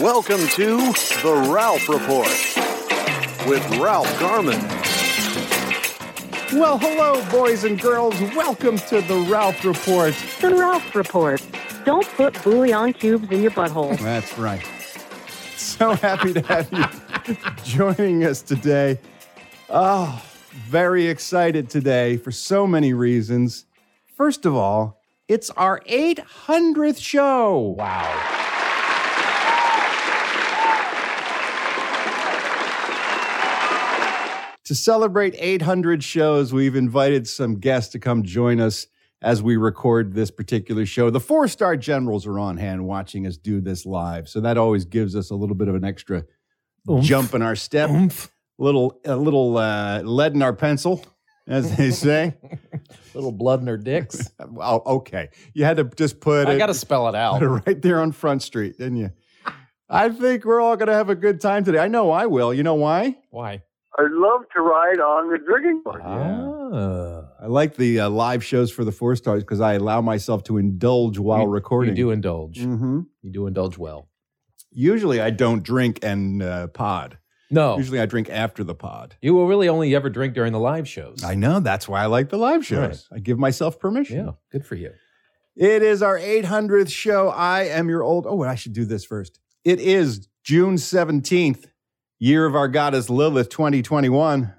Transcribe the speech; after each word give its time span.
Welcome 0.00 0.46
to 0.50 0.76
The 1.22 1.48
Ralph 1.52 1.88
Report 1.88 2.28
with 3.48 3.68
Ralph 3.80 4.20
Garman. 4.20 4.60
Well, 6.52 6.78
hello, 6.78 7.28
boys 7.32 7.64
and 7.64 7.80
girls. 7.80 8.14
Welcome 8.36 8.78
to 8.78 9.00
The 9.00 9.26
Ralph 9.28 9.64
Report. 9.64 10.14
The 10.40 10.54
Ralph 10.54 10.94
Report. 10.94 11.44
Don't 11.84 12.06
put 12.10 12.40
bouillon 12.44 12.92
cubes 12.92 13.28
in 13.32 13.42
your 13.42 13.50
butthole. 13.50 13.98
That's 13.98 14.38
right. 14.38 14.64
So 15.56 15.94
happy 15.94 16.32
to 16.32 16.42
have 16.42 16.72
you 16.72 17.36
joining 17.64 18.24
us 18.24 18.40
today. 18.40 19.00
Oh, 19.68 20.22
very 20.68 21.08
excited 21.08 21.68
today 21.68 22.18
for 22.18 22.30
so 22.30 22.68
many 22.68 22.92
reasons. 22.92 23.66
First 24.16 24.46
of 24.46 24.54
all, 24.54 25.00
it's 25.26 25.50
our 25.50 25.80
800th 25.80 27.00
show. 27.00 27.74
Wow. 27.76 28.47
To 34.68 34.74
celebrate 34.74 35.34
800 35.38 36.04
shows, 36.04 36.52
we've 36.52 36.76
invited 36.76 37.26
some 37.26 37.58
guests 37.58 37.90
to 37.92 37.98
come 37.98 38.22
join 38.22 38.60
us 38.60 38.86
as 39.22 39.42
we 39.42 39.56
record 39.56 40.12
this 40.12 40.30
particular 40.30 40.84
show. 40.84 41.08
The 41.08 41.20
four 41.20 41.48
star 41.48 41.74
generals 41.74 42.26
are 42.26 42.38
on 42.38 42.58
hand 42.58 42.84
watching 42.84 43.26
us 43.26 43.38
do 43.38 43.62
this 43.62 43.86
live. 43.86 44.28
So 44.28 44.42
that 44.42 44.58
always 44.58 44.84
gives 44.84 45.16
us 45.16 45.30
a 45.30 45.34
little 45.34 45.54
bit 45.54 45.68
of 45.68 45.74
an 45.74 45.84
extra 45.86 46.24
Oomph. 46.86 47.02
jump 47.02 47.32
in 47.32 47.40
our 47.40 47.56
step, 47.56 47.88
Oomph. 47.88 48.30
little, 48.58 49.00
a 49.06 49.16
little 49.16 49.56
uh, 49.56 50.02
lead 50.02 50.34
in 50.34 50.42
our 50.42 50.52
pencil, 50.52 51.02
as 51.46 51.74
they 51.74 51.90
say. 51.90 52.34
Little 53.14 53.32
blood 53.32 53.62
in 53.62 53.68
her 53.68 53.78
dicks. 53.78 54.30
well, 54.50 54.82
okay. 54.84 55.30
You 55.54 55.64
had 55.64 55.78
to 55.78 55.84
just 55.84 56.20
put 56.20 56.46
I 56.46 56.52
it, 56.52 56.58
got 56.58 56.66
to 56.66 56.74
spell 56.74 57.08
it 57.08 57.12
put 57.12 57.16
it 57.16 57.20
out. 57.22 57.40
right 57.66 57.80
there 57.80 58.02
on 58.02 58.12
Front 58.12 58.42
Street, 58.42 58.76
didn't 58.76 58.98
you? 58.98 59.12
I 59.88 60.10
think 60.10 60.44
we're 60.44 60.60
all 60.60 60.76
going 60.76 60.88
to 60.88 60.94
have 60.94 61.08
a 61.08 61.14
good 61.14 61.40
time 61.40 61.64
today. 61.64 61.78
I 61.78 61.88
know 61.88 62.10
I 62.10 62.26
will. 62.26 62.52
You 62.52 62.64
know 62.64 62.74
why? 62.74 63.16
Why? 63.30 63.62
I'd 63.98 64.10
love 64.12 64.42
to 64.54 64.60
ride 64.62 65.00
on 65.00 65.30
the 65.30 65.38
drinking 65.38 65.82
board. 65.84 66.00
Ah. 66.04 67.22
I 67.42 67.46
like 67.46 67.76
the 67.76 68.00
uh, 68.00 68.08
live 68.10 68.44
shows 68.44 68.70
for 68.70 68.84
the 68.84 68.92
four 68.92 69.16
stars 69.16 69.42
because 69.42 69.60
I 69.60 69.74
allow 69.74 70.00
myself 70.00 70.44
to 70.44 70.56
indulge 70.58 71.18
while 71.18 71.42
You- 71.42 71.48
recording. 71.48 71.96
You 71.96 72.04
do 72.04 72.10
indulge. 72.10 72.60
hmm 72.60 73.00
You 73.22 73.32
do 73.32 73.46
indulge 73.46 73.76
well. 73.78 74.08
Usually, 74.70 75.20
I 75.20 75.30
don't 75.30 75.62
drink 75.62 75.98
and 76.02 76.42
uh, 76.42 76.68
pod. 76.68 77.18
No. 77.50 77.78
Usually, 77.78 77.98
I 78.00 78.06
drink 78.06 78.28
after 78.28 78.62
the 78.62 78.74
pod. 78.74 79.16
You 79.22 79.32
will 79.34 79.48
really 79.48 79.68
only 79.68 79.94
ever 79.94 80.10
drink 80.10 80.34
during 80.34 80.52
the 80.52 80.58
live 80.60 80.86
shows. 80.86 81.24
I 81.24 81.34
know 81.34 81.60
that's 81.60 81.88
why 81.88 82.02
I 82.02 82.06
like 82.06 82.28
the 82.28 82.36
live 82.36 82.64
shows. 82.66 83.08
Right. 83.10 83.16
I 83.16 83.20
give 83.20 83.38
myself 83.38 83.78
permission. 83.80 84.18
Yeah, 84.26 84.32
good 84.52 84.66
for 84.66 84.74
you. 84.74 84.90
It 85.56 85.82
is 85.82 86.02
our 86.02 86.18
800th 86.18 86.90
show. 86.92 87.30
I 87.30 87.62
am 87.64 87.88
your 87.88 88.02
old. 88.04 88.26
Oh, 88.28 88.42
I 88.42 88.54
should 88.54 88.74
do 88.74 88.84
this 88.84 89.04
first. 89.04 89.40
It 89.64 89.80
is 89.80 90.28
June 90.44 90.76
17th, 90.76 91.64
year 92.18 92.46
of 92.46 92.54
our 92.54 92.68
goddess 92.68 93.08
Lilith 93.10 93.48
2021. 93.48 94.52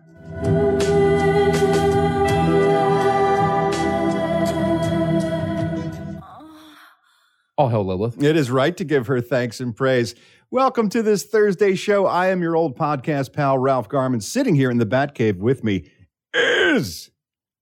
All 7.58 7.68
hell, 7.68 7.84
Lilith. 7.86 8.22
It 8.24 8.38
is 8.38 8.50
right 8.50 8.75
to 8.78 8.86
give 8.86 9.08
her 9.08 9.19
thanks 9.19 9.59
and 9.59 9.75
praise. 9.75 10.16
Welcome 10.50 10.88
to 10.90 11.03
this 11.03 11.25
Thursday 11.25 11.75
show. 11.75 12.06
I 12.06 12.28
am 12.28 12.42
your 12.42 12.56
old 12.56 12.78
podcast 12.78 13.34
pal, 13.34 13.58
Ralph 13.58 13.90
Garman. 13.90 14.22
Sitting 14.22 14.56
here 14.56 14.72
in 14.72 14.78
the 14.78 14.86
Batcave 14.86 15.38
with 15.40 15.62
me 15.64 15.92
is 16.34 17.12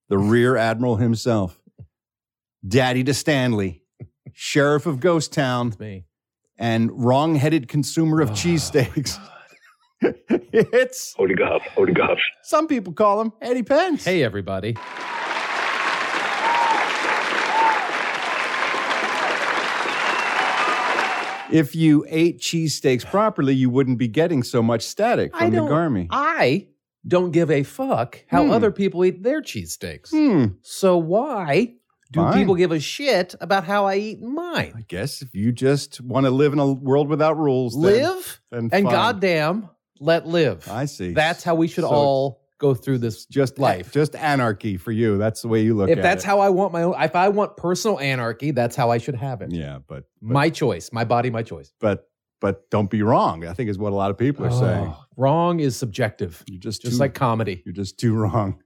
the 0.07 0.19
Rear 0.19 0.55
Admiral 0.55 0.97
himself, 0.97 1.59
Daddy 2.65 3.03
to 3.05 3.13
Stanley, 3.13 3.81
Sheriff 4.33 4.85
of 4.85 4.99
Ghost 4.99 5.33
Town, 5.33 5.73
me. 5.79 6.05
and 6.59 6.91
wrong 7.03 7.35
headed 7.35 7.67
consumer 7.67 8.21
of 8.21 8.29
Oh, 8.29 8.33
cheesesteaks. 8.33 9.17
it's, 10.01 11.13
Holy 11.13 11.33
God, 11.35 11.61
holy 11.75 11.93
God. 11.93 12.17
some 12.43 12.67
people 12.67 12.93
call 12.93 13.19
him 13.21 13.33
Eddie 13.41 13.63
Pence. 13.63 14.05
Hey, 14.05 14.23
everybody. 14.23 14.75
If 21.49 21.75
you 21.75 22.05
ate 22.09 22.39
cheesesteaks 22.41 23.05
properly, 23.05 23.53
you 23.55 23.69
wouldn't 23.69 23.97
be 23.97 24.09
getting 24.09 24.43
so 24.43 24.61
much 24.61 24.81
static 24.81 25.33
from 25.35 25.51
the 25.51 25.57
don't- 25.57 25.69
Garmy. 25.69 26.07
I 26.11 26.67
don't 27.07 27.31
give 27.31 27.49
a 27.49 27.63
fuck 27.63 28.25
how 28.27 28.43
Hmm. 28.45 28.51
other 28.51 28.69
people 28.69 29.05
eat 29.05 29.23
their 29.23 29.41
cheesesteaks. 29.41 30.09
Hmm. 30.11 30.45
So 30.61 30.97
why 30.97 31.75
do 32.11 32.19
Fine. 32.19 32.33
people 32.33 32.55
give 32.55 32.73
a 32.73 32.81
shit 32.81 33.33
about 33.39 33.63
how 33.63 33.85
I 33.85 33.95
eat 33.95 34.21
mine? 34.21 34.73
I 34.75 34.81
guess 34.89 35.21
if 35.21 35.33
you 35.33 35.53
just 35.53 36.01
want 36.01 36.25
to 36.25 36.31
live 36.31 36.51
in 36.51 36.59
a 36.59 36.69
world 36.73 37.07
without 37.07 37.37
rules, 37.37 37.73
then- 37.75 37.81
Live 37.83 38.41
then 38.51 38.69
and 38.73 38.83
fine. 38.83 38.91
goddamn, 38.93 39.69
let 39.99 40.27
live. 40.27 40.67
I 40.69 40.85
see. 40.85 41.13
That's 41.13 41.43
how 41.43 41.55
we 41.55 41.67
should 41.67 41.83
So- 41.83 41.89
all 41.89 42.41
go 42.59 42.73
through 42.73 42.97
this 42.97 43.25
just 43.27 43.59
life. 43.59 43.91
just 43.91 44.15
anarchy 44.15 44.77
for 44.77 44.91
you. 44.91 45.17
That's 45.19 45.43
the 45.43 45.47
way 45.47 45.61
you 45.61 45.75
look 45.75 45.89
if 45.89 45.99
at 45.99 46.01
that's 46.01 46.23
it. 46.23 46.27
how 46.27 46.39
I 46.39 46.49
want 46.49 46.73
my 46.73 46.81
own, 46.83 46.95
if 46.99 47.15
I 47.15 47.29
want 47.29 47.55
personal 47.55 47.99
anarchy, 47.99 48.49
that's 48.51 48.75
how 48.75 48.89
I 48.89 48.97
should 48.97 49.13
have 49.15 49.41
it. 49.43 49.51
yeah, 49.51 49.77
but 49.87 50.05
but, 50.21 50.31
My 50.33 50.49
choice, 50.49 50.91
my 50.91 51.03
body, 51.03 51.29
my 51.29 51.43
choice. 51.43 51.71
but 51.79 52.09
but 52.41 52.69
don't 52.69 52.89
be 52.89 53.01
wrong. 53.03 53.45
I 53.45 53.53
think 53.53 53.69
is 53.69 53.77
what 53.79 53.91
a 53.93 53.95
lot 53.95 54.09
of 54.11 54.17
people 54.17 54.45
are 54.45 54.51
saying. 54.51 54.87
Oh, 54.87 55.03
wrong 55.17 55.59
is 55.59 55.75
subjective, 55.75 56.43
You're 56.47 56.59
just 56.59 56.81
just 56.81 56.93
too, 56.95 56.99
like 56.99 57.13
comedy. 57.13 57.61
you're 57.65 57.73
just 57.73 57.99
too 57.99 58.15
wrong, 58.15 58.61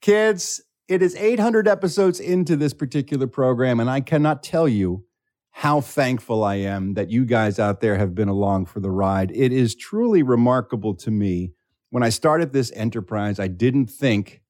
kids. 0.00 0.62
It 0.88 1.02
is 1.02 1.14
800 1.14 1.68
episodes 1.68 2.18
into 2.20 2.56
this 2.56 2.74
particular 2.74 3.26
program, 3.28 3.78
and 3.80 3.88
I 3.88 4.00
cannot 4.00 4.42
tell 4.42 4.66
you 4.66 5.04
how 5.52 5.80
thankful 5.80 6.42
I 6.44 6.56
am 6.56 6.94
that 6.94 7.10
you 7.10 7.24
guys 7.24 7.58
out 7.58 7.80
there 7.80 7.96
have 7.96 8.14
been 8.14 8.28
along 8.28 8.66
for 8.66 8.80
the 8.80 8.90
ride. 8.90 9.30
It 9.34 9.52
is 9.52 9.74
truly 9.74 10.22
remarkable 10.22 10.94
to 10.96 11.10
me. 11.10 11.52
When 11.90 12.02
I 12.02 12.08
started 12.08 12.52
this 12.52 12.70
enterprise, 12.74 13.38
I 13.40 13.48
didn't 13.48 13.86
think 13.88 14.42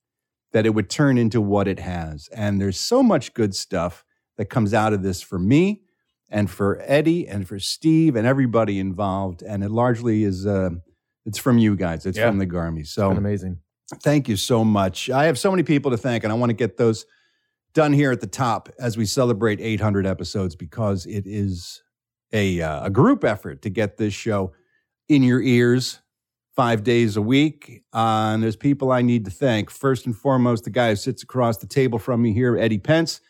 that 0.53 0.66
it 0.66 0.71
would 0.71 0.91
turn 0.91 1.16
into 1.16 1.41
what 1.41 1.66
it 1.69 1.78
has. 1.78 2.28
And 2.34 2.61
there's 2.61 2.78
so 2.78 3.03
much 3.03 3.34
good 3.34 3.55
stuff 3.55 4.05
that 4.37 4.47
comes 4.47 4.75
out 4.75 4.93
of 4.93 5.03
this 5.03 5.22
for 5.22 5.38
me 5.38 5.83
and 6.28 6.50
for 6.50 6.81
Eddie 6.84 7.27
and 7.27 7.47
for 7.49 7.59
Steve 7.59 8.15
and 8.15 8.27
everybody 8.27 8.78
involved. 8.78 9.43
And 9.43 9.65
it 9.65 9.71
largely 9.71 10.22
is, 10.22 10.47
uh, 10.47 10.71
it's 11.25 11.38
from 11.38 11.59
you 11.59 11.77
guys. 11.77 12.05
It's 12.06 12.19
Yeah. 12.19 12.28
from 12.28 12.38
the 12.38 12.47
Garmy. 12.47 12.87
So 12.87 13.11
amazing. 13.11 13.59
thank 14.03 14.28
you 14.28 14.37
so 14.37 14.65
much. 14.65 15.09
I 15.11 15.25
have 15.27 15.38
so 15.38 15.50
many 15.50 15.62
people 15.62 15.91
to 15.93 15.97
thank, 15.97 16.25
and 16.25 16.32
I 16.32 16.37
want 16.37 16.50
to 16.50 16.55
get 16.55 16.77
those 16.77 17.06
done 17.72 17.92
here 17.92 18.10
at 18.10 18.20
the 18.20 18.26
top 18.26 18.69
as 18.78 18.97
we 18.97 19.06
celebrate 19.06 19.60
800 19.60 20.06
episodes 20.06 20.56
because 20.56 21.06
it 21.06 21.26
is 21.26 21.82
a, 22.32 22.60
uh, 22.60 22.86
a 22.86 22.91
group 22.91 23.25
effort 23.25 23.62
to 23.62 23.70
get 23.70 23.97
this 23.97 24.14
show 24.14 24.53
in 25.08 25.22
your 25.22 25.42
ears 25.42 26.00
five 26.54 26.82
days 26.82 27.16
a 27.16 27.22
week. 27.22 27.82
Uh, 27.92 28.32
and 28.34 28.42
there's 28.42 28.56
people 28.56 28.92
I 28.92 29.03
need 29.03 29.25
to 29.25 29.31
thank. 29.31 29.70
First 29.70 30.06
and 30.06 30.16
foremost, 30.16 30.64
the 30.64 30.70
guy 30.70 30.91
who 30.91 30.97
sits 30.97 31.22
across 31.22 31.58
the 31.58 31.66
table 31.66 31.98
from 31.98 32.22
me 32.22 32.32
here, 32.32 32.56
Eddie 32.56 32.78
Pence, 32.78 33.20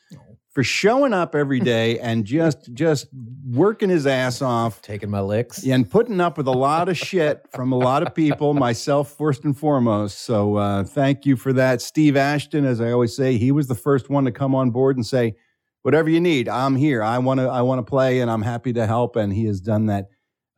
for 0.61 0.65
showing 0.65 1.15
up 1.15 1.35
every 1.35 1.59
day 1.77 1.99
and 2.01 2.27
just 2.27 2.71
just 2.75 3.07
working 3.47 3.89
his 3.89 4.07
ass 4.07 4.43
off 4.43 4.83
Taking 4.83 5.09
my 5.09 5.21
licks. 5.21 5.65
and 5.67 5.89
putting 5.91 6.21
up 6.21 6.37
with 6.37 6.47
a 6.47 6.53
lot 6.53 6.91
of 6.91 6.99
shit 6.99 7.47
from 7.51 7.73
a 7.73 7.79
lot 7.79 8.07
of 8.07 8.15
people, 8.15 8.53
myself 8.69 9.17
first 9.17 9.45
and 9.45 9.57
foremost. 9.57 10.19
So 10.21 10.57
uh, 10.57 10.85
thank 10.85 11.25
you 11.25 11.37
for 11.37 11.55
that. 11.55 11.81
Steve 11.81 12.15
Ashton, 12.15 12.67
as 12.67 12.79
I 12.83 12.91
always 12.91 13.17
say, 13.17 13.39
he 13.39 13.53
was 13.53 13.69
the 13.69 13.75
first 13.75 14.11
one 14.11 14.27
to 14.27 14.33
come 14.33 14.55
on 14.55 14.71
board 14.71 14.97
and 14.97 15.07
say, 15.07 15.35
whatever 15.81 16.11
you 16.11 16.21
need, 16.21 16.47
I'm 16.47 16.77
here. 16.77 17.03
I 17.03 17.17
want 17.19 17.41
to 17.41 17.49
I 17.49 17.63
want 17.63 17.79
to 17.79 17.89
play 17.89 18.21
and 18.21 18.31
I'm 18.31 18.43
happy 18.43 18.75
to 18.75 18.87
help. 18.87 19.17
And 19.17 19.33
he 19.33 19.47
has 19.47 19.63
done 19.63 19.87
that 19.87 20.09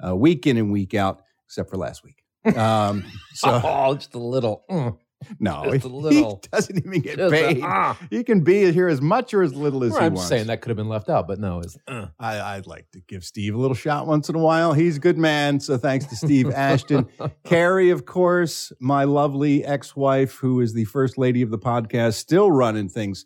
uh, 0.04 0.16
week 0.16 0.48
in 0.48 0.56
and 0.56 0.72
week 0.72 0.94
out, 0.94 1.22
except 1.46 1.70
for 1.70 1.76
last 1.76 2.02
week. 2.02 2.56
Um, 2.56 3.04
so 3.34 3.60
oh, 3.62 3.94
just 3.94 4.14
a 4.14 4.18
little. 4.18 4.64
mm. 4.68 4.98
No, 5.40 5.70
he 5.70 5.78
doesn't 6.52 6.78
even 6.78 7.00
get 7.00 7.16
Just 7.18 7.32
a- 7.34 7.36
paid. 7.54 7.60
ah. 7.62 7.98
he 8.10 8.22
can 8.24 8.40
be 8.42 8.70
here 8.72 8.88
as 8.88 9.00
much 9.00 9.32
or 9.34 9.42
as 9.42 9.54
little 9.54 9.84
as 9.84 9.92
Well, 9.92 10.00
he 10.00 10.06
I'm 10.06 10.14
wants. 10.14 10.28
saying 10.28 10.46
that 10.48 10.60
could 10.60 10.70
have 10.70 10.76
been 10.76 10.88
left 10.88 11.08
out, 11.08 11.26
but 11.26 11.38
no, 11.38 11.60
it's 11.60 11.76
uh. 11.88 12.06
I, 12.18 12.40
I'd 12.56 12.66
like 12.66 12.90
to 12.92 13.00
give 13.00 13.24
Steve 13.24 13.54
a 13.54 13.58
little 13.58 13.74
shot 13.74 14.06
once 14.06 14.28
in 14.28 14.34
a 14.34 14.38
while. 14.40 14.72
He's 14.72 14.96
a 14.96 15.00
good 15.00 15.18
man. 15.18 15.60
So 15.60 15.76
thanks 15.76 16.06
to 16.06 16.16
Steve 16.16 16.50
Ashton. 16.54 17.08
Carrie, 17.44 17.90
of 17.90 18.06
course, 18.06 18.72
my 18.80 19.04
lovely 19.04 19.64
ex 19.64 19.94
wife, 19.96 20.34
who 20.36 20.60
is 20.60 20.72
the 20.74 20.84
first 20.84 21.18
lady 21.18 21.42
of 21.42 21.50
the 21.50 21.58
podcast, 21.58 22.14
still 22.14 22.50
running 22.50 22.88
things 22.88 23.24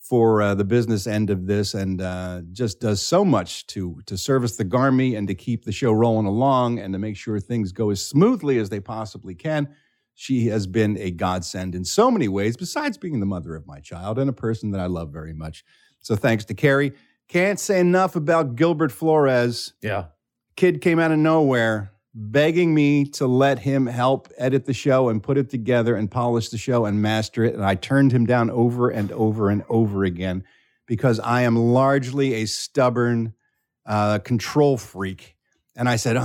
for 0.00 0.42
uh, 0.42 0.54
the 0.54 0.64
business 0.64 1.06
end 1.06 1.30
of 1.30 1.46
this 1.46 1.74
and 1.74 2.02
uh, 2.02 2.42
just 2.50 2.80
does 2.80 3.00
so 3.00 3.24
much 3.24 3.66
to 3.68 4.00
to 4.04 4.18
service 4.18 4.56
the 4.56 4.64
Garmy 4.64 5.16
and 5.16 5.28
to 5.28 5.34
keep 5.34 5.64
the 5.64 5.70
show 5.72 5.92
rolling 5.92 6.26
along 6.26 6.80
and 6.80 6.92
to 6.92 6.98
make 6.98 7.16
sure 7.16 7.38
things 7.38 7.70
go 7.72 7.88
as 7.90 8.04
smoothly 8.04 8.58
as 8.58 8.68
they 8.68 8.80
possibly 8.80 9.34
can. 9.34 9.68
She 10.14 10.46
has 10.48 10.66
been 10.66 10.96
a 10.98 11.10
godsend 11.10 11.74
in 11.74 11.84
so 11.84 12.10
many 12.10 12.28
ways, 12.28 12.56
besides 12.56 12.98
being 12.98 13.20
the 13.20 13.26
mother 13.26 13.54
of 13.54 13.66
my 13.66 13.80
child 13.80 14.18
and 14.18 14.28
a 14.28 14.34
person 14.34 14.70
that 14.72 14.80
I 14.80 14.86
love 14.86 15.10
very 15.10 15.32
much. 15.32 15.64
So 16.00 16.16
thanks 16.16 16.44
to 16.46 16.54
Carrie. 16.54 16.92
Can't 17.28 17.58
say 17.58 17.80
enough 17.80 18.14
about 18.16 18.56
Gilbert 18.56 18.92
Flores. 18.92 19.72
Yeah. 19.82 20.06
Kid 20.56 20.80
came 20.80 20.98
out 20.98 21.12
of 21.12 21.18
nowhere 21.18 21.92
begging 22.14 22.74
me 22.74 23.04
to 23.04 23.26
let 23.26 23.60
him 23.60 23.86
help 23.86 24.28
edit 24.36 24.66
the 24.66 24.74
show 24.74 25.08
and 25.08 25.22
put 25.22 25.38
it 25.38 25.48
together 25.48 25.96
and 25.96 26.10
polish 26.10 26.50
the 26.50 26.58
show 26.58 26.84
and 26.84 27.00
master 27.00 27.44
it. 27.44 27.54
And 27.54 27.64
I 27.64 27.74
turned 27.74 28.12
him 28.12 28.26
down 28.26 28.50
over 28.50 28.90
and 28.90 29.10
over 29.12 29.48
and 29.48 29.64
over 29.68 30.04
again 30.04 30.44
because 30.86 31.18
I 31.20 31.42
am 31.42 31.56
largely 31.56 32.34
a 32.34 32.46
stubborn 32.46 33.34
uh, 33.86 34.18
control 34.18 34.76
freak. 34.76 35.31
And 35.74 35.88
I 35.88 35.96
said, 35.96 36.16
Oh, 36.16 36.20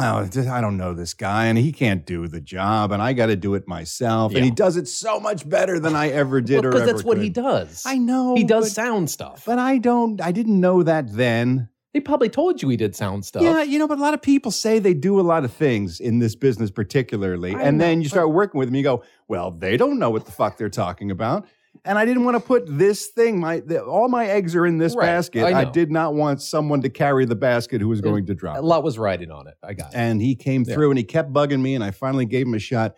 I 0.52 0.62
don't 0.62 0.78
know 0.78 0.94
this 0.94 1.14
guy, 1.14 1.46
and 1.46 1.58
he 1.58 1.72
can't 1.72 2.06
do 2.06 2.28
the 2.28 2.42
job, 2.42 2.92
and 2.92 3.02
I 3.02 3.14
got 3.14 3.28
to 3.28 3.38
do 3.38 3.56
it 3.56 3.68
myself. 3.68 4.36
And 4.36 4.44
he 4.44 4.52
does 4.52 4.76
it 4.76 4.88
so 4.88 5.20
much 5.20 5.48
better 5.48 5.80
than 5.80 5.96
I 5.96 6.10
ever 6.10 6.42
did 6.42 6.66
or 6.66 6.72
Because 6.72 6.86
that's 6.86 7.04
what 7.04 7.18
he 7.18 7.30
does. 7.30 7.84
I 7.86 7.98
know. 7.98 8.36
He 8.36 8.44
does 8.44 8.66
but- 8.66 8.72
sound 8.74 9.10
stuff. 9.10 9.44
But 9.46 9.60
I 9.60 9.78
don't, 9.78 10.20
I 10.22 10.32
didn't 10.32 10.60
know 10.60 10.84
that 10.84 11.14
then. 11.14 11.70
he 11.94 12.02
probably 12.02 12.30
told 12.30 12.62
you 12.62 12.68
he 12.68 12.78
did 12.78 12.96
sound 12.96 13.24
stuff. 13.24 13.42
Yeah, 13.42 13.64
you 13.64 13.80
know, 13.80 13.88
but 13.88 13.98
a 13.98 14.02
lot 14.02 14.14
of 14.14 14.22
people 14.22 14.52
say 14.52 14.80
they 14.80 14.94
do 14.94 15.18
a 15.20 15.22
lot 15.22 15.46
of 15.46 15.54
things 15.54 16.02
in 16.02 16.20
this 16.20 16.36
business, 16.36 16.70
particularly. 16.70 17.56
I 17.56 17.62
and 17.62 17.80
then 17.80 18.02
you 18.02 18.10
start 18.10 18.32
working 18.32 18.60
with 18.60 18.68
them, 18.68 18.76
you 18.76 18.84
go, 18.84 19.04
well, 19.30 19.52
they 19.52 19.78
don't 19.78 19.98
know 19.98 20.10
what 20.10 20.26
the 20.26 20.32
fuck 20.32 20.58
they're 20.58 20.70
talking 20.70 21.10
about. 21.10 21.48
And 21.88 21.98
I 21.98 22.06
didn't 22.06 22.26
want 22.26 22.36
to 22.36 22.42
put 22.42 22.66
this 22.68 23.08
thing, 23.08 23.40
my 23.40 23.62
the, 23.62 23.84
all 23.84 24.10
my 24.10 24.28
eggs 24.28 24.56
are 24.56 24.66
in 24.66 24.78
this 24.78 24.94
Right, 24.96 25.06
basket. 25.06 25.44
I 25.46 25.62
I, 25.62 25.64
did 25.64 25.90
not 25.90 26.14
want 26.14 26.42
someone 26.42 26.82
to 26.82 26.90
carry 26.90 27.26
the 27.26 27.36
basket 27.36 27.80
who 27.80 27.88
was 27.88 28.02
going 28.02 28.26
to 28.26 28.36
drop. 28.36 28.58
a 28.58 28.62
lot 28.62 28.84
was 28.84 28.98
riding 29.00 29.32
on 29.32 29.48
it. 29.48 29.56
I 29.64 29.74
got 29.74 29.94
it. 29.94 29.98
And 29.98 30.22
he 30.22 30.36
came 30.36 30.64
Yeah. 30.68 30.74
through 30.74 30.92
and 30.92 30.98
he 30.98 31.04
kept 31.04 31.32
bugging 31.32 31.62
me, 31.62 31.76
and 31.76 31.84
I 31.84 31.92
finally 31.92 32.26
gave 32.26 32.46
him 32.46 32.54
a 32.54 32.60
shot. 32.60 32.96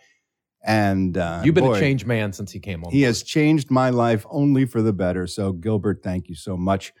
And 0.62 1.16
uh, 1.16 1.42
You've 1.44 1.54
been 1.54 1.64
boy, 1.64 1.76
a 1.76 1.80
changed 1.80 2.06
man 2.06 2.32
since 2.32 2.52
he 2.52 2.60
came 2.60 2.84
on. 2.84 2.90
he 2.90 3.02
has 3.02 3.22
changed 3.22 3.70
my 3.70 3.90
life 3.90 4.26
only 4.28 4.66
for 4.66 4.82
the 4.82 4.92
better. 4.92 5.26
So, 5.26 5.52
Gilbert, 5.52 6.02
thank 6.02 6.28
you 6.28 6.34
so 6.34 6.56
much. 6.56 6.92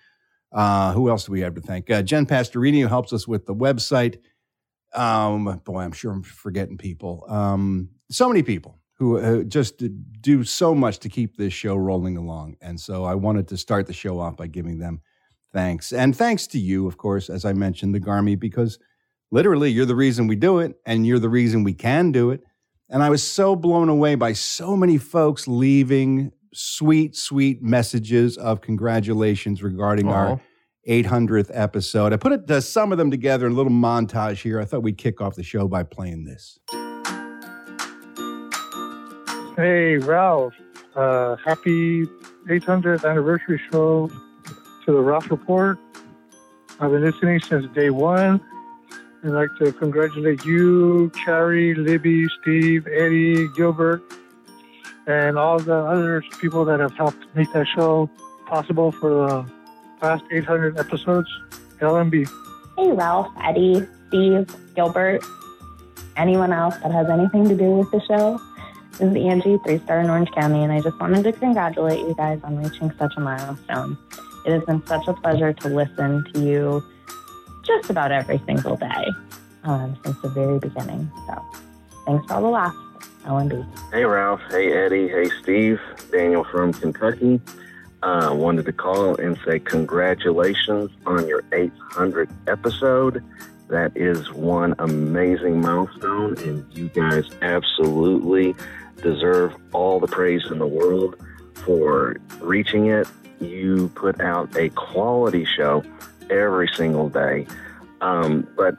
Uh, 0.52 0.92
who 0.92 1.10
else 1.10 1.26
do 1.26 1.32
we 1.32 1.40
have 1.40 1.54
to 1.56 1.60
thank? 1.60 1.90
Uh, 1.90 2.02
Jen 2.02 2.24
Pastorini, 2.24 2.80
who 2.80 2.86
helps 2.86 3.12
us 3.12 3.28
with 3.28 3.46
the 3.46 3.54
website. 3.54 4.16
Um, 4.94 5.60
boy, 5.64 5.80
I'm 5.80 5.92
sure 5.92 6.10
I'm 6.10 6.22
forgetting 6.22 6.78
people. 6.78 7.24
Um, 7.28 7.90
so 8.10 8.28
many 8.28 8.42
people 8.42 8.79
who 9.00 9.18
uh, 9.18 9.42
just 9.44 9.82
do 10.20 10.44
so 10.44 10.74
much 10.74 10.98
to 10.98 11.08
keep 11.08 11.38
this 11.38 11.54
show 11.54 11.74
rolling 11.74 12.18
along. 12.18 12.58
And 12.60 12.78
so 12.78 13.04
I 13.04 13.14
wanted 13.14 13.48
to 13.48 13.56
start 13.56 13.86
the 13.86 13.94
show 13.94 14.20
off 14.20 14.36
by 14.36 14.46
giving 14.46 14.78
them 14.78 15.00
thanks. 15.54 15.90
And 15.90 16.14
thanks 16.14 16.46
to 16.48 16.58
you, 16.58 16.86
of 16.86 16.98
course, 16.98 17.30
as 17.30 17.46
I 17.46 17.54
mentioned, 17.54 17.94
the 17.94 18.00
Garmy, 18.00 18.38
because 18.38 18.78
literally 19.30 19.70
you're 19.70 19.86
the 19.86 19.96
reason 19.96 20.26
we 20.26 20.36
do 20.36 20.58
it 20.58 20.78
and 20.84 21.06
you're 21.06 21.18
the 21.18 21.30
reason 21.30 21.64
we 21.64 21.72
can 21.72 22.12
do 22.12 22.30
it. 22.30 22.42
And 22.90 23.02
I 23.02 23.08
was 23.08 23.22
so 23.22 23.56
blown 23.56 23.88
away 23.88 24.16
by 24.16 24.34
so 24.34 24.76
many 24.76 24.98
folks 24.98 25.48
leaving 25.48 26.32
sweet, 26.52 27.16
sweet 27.16 27.62
messages 27.62 28.36
of 28.36 28.60
congratulations 28.60 29.62
regarding 29.62 30.08
our 30.08 30.42
800th 30.86 31.50
episode. 31.54 32.12
I 32.12 32.18
put 32.18 32.32
it, 32.32 32.50
uh, 32.50 32.60
some 32.60 32.92
of 32.92 32.98
them 32.98 33.10
together 33.10 33.46
in 33.46 33.52
a 33.52 33.54
little 33.54 33.72
montage 33.72 34.42
here. 34.42 34.60
I 34.60 34.66
thought 34.66 34.82
we'd 34.82 34.98
kick 34.98 35.22
off 35.22 35.36
the 35.36 35.42
show 35.42 35.68
by 35.68 35.84
playing 35.84 36.24
this. 36.24 36.58
Hey, 39.60 39.98
Ralph. 39.98 40.54
Uh, 40.96 41.36
happy 41.36 42.06
800th 42.48 43.04
anniversary 43.04 43.60
show 43.70 44.08
to 44.86 44.90
the 44.90 45.02
Ralph 45.02 45.30
Report. 45.30 45.78
I've 46.80 46.90
been 46.90 47.02
listening 47.02 47.40
since 47.40 47.66
day 47.74 47.90
one. 47.90 48.40
I'd 49.22 49.28
like 49.28 49.50
to 49.58 49.70
congratulate 49.72 50.46
you, 50.46 51.12
Cherry, 51.26 51.74
Libby, 51.74 52.26
Steve, 52.40 52.86
Eddie, 52.86 53.48
Gilbert, 53.48 54.02
and 55.06 55.36
all 55.36 55.58
the 55.58 55.76
other 55.76 56.22
people 56.40 56.64
that 56.64 56.80
have 56.80 56.94
helped 56.94 57.26
make 57.34 57.52
that 57.52 57.66
show 57.66 58.08
possible 58.46 58.90
for 58.90 59.10
the 59.10 59.52
past 60.00 60.24
800 60.32 60.78
episodes. 60.78 61.28
LMB. 61.80 62.26
Hey, 62.78 62.92
Ralph, 62.92 63.28
Eddie, 63.44 63.86
Steve, 64.08 64.48
Gilbert, 64.74 65.22
anyone 66.16 66.50
else 66.50 66.78
that 66.78 66.92
has 66.92 67.10
anything 67.10 67.46
to 67.46 67.54
do 67.54 67.72
with 67.72 67.90
the 67.90 68.00
show. 68.00 68.40
This 69.00 69.12
is 69.12 69.16
Angie, 69.16 69.56
three 69.64 69.78
star 69.78 70.00
in 70.00 70.10
Orange 70.10 70.30
County, 70.32 70.62
and 70.62 70.70
I 70.70 70.82
just 70.82 71.00
wanted 71.00 71.22
to 71.22 71.32
congratulate 71.32 72.00
you 72.00 72.14
guys 72.14 72.38
on 72.44 72.62
reaching 72.62 72.92
such 72.98 73.14
a 73.16 73.20
milestone. 73.20 73.96
It 74.44 74.52
has 74.52 74.62
been 74.64 74.86
such 74.86 75.08
a 75.08 75.14
pleasure 75.14 75.54
to 75.54 75.68
listen 75.68 76.22
to 76.34 76.40
you 76.40 76.84
just 77.64 77.88
about 77.88 78.12
every 78.12 78.42
single 78.44 78.76
day 78.76 79.06
um, 79.64 79.98
since 80.04 80.20
the 80.20 80.28
very 80.28 80.58
beginning. 80.58 81.10
So 81.26 81.42
thanks 82.04 82.26
for 82.26 82.34
all 82.34 82.42
the 82.42 82.48
laughs, 82.48 82.76
LMB. 83.24 83.66
Hey 83.90 84.04
Ralph, 84.04 84.42
hey 84.50 84.70
Eddie, 84.70 85.08
hey 85.08 85.30
Steve, 85.42 85.80
Daniel 86.12 86.44
from 86.44 86.74
Kentucky. 86.74 87.40
Uh, 88.02 88.34
wanted 88.34 88.66
to 88.66 88.72
call 88.72 89.14
and 89.16 89.38
say 89.46 89.60
congratulations 89.60 90.90
on 91.06 91.26
your 91.26 91.40
800th 91.52 92.34
episode. 92.48 93.24
That 93.68 93.96
is 93.96 94.30
one 94.32 94.74
amazing 94.78 95.62
milestone, 95.62 96.36
and 96.40 96.66
you 96.76 96.88
guys 96.88 97.24
absolutely 97.40 98.54
deserve 99.02 99.54
all 99.72 100.00
the 100.00 100.06
praise 100.06 100.44
in 100.50 100.58
the 100.58 100.66
world 100.66 101.16
for 101.54 102.16
reaching 102.40 102.86
it. 102.86 103.08
You 103.40 103.90
put 103.94 104.20
out 104.20 104.54
a 104.56 104.68
quality 104.70 105.44
show 105.44 105.82
every 106.28 106.68
single 106.68 107.08
day. 107.08 107.46
Um, 108.00 108.46
but 108.56 108.76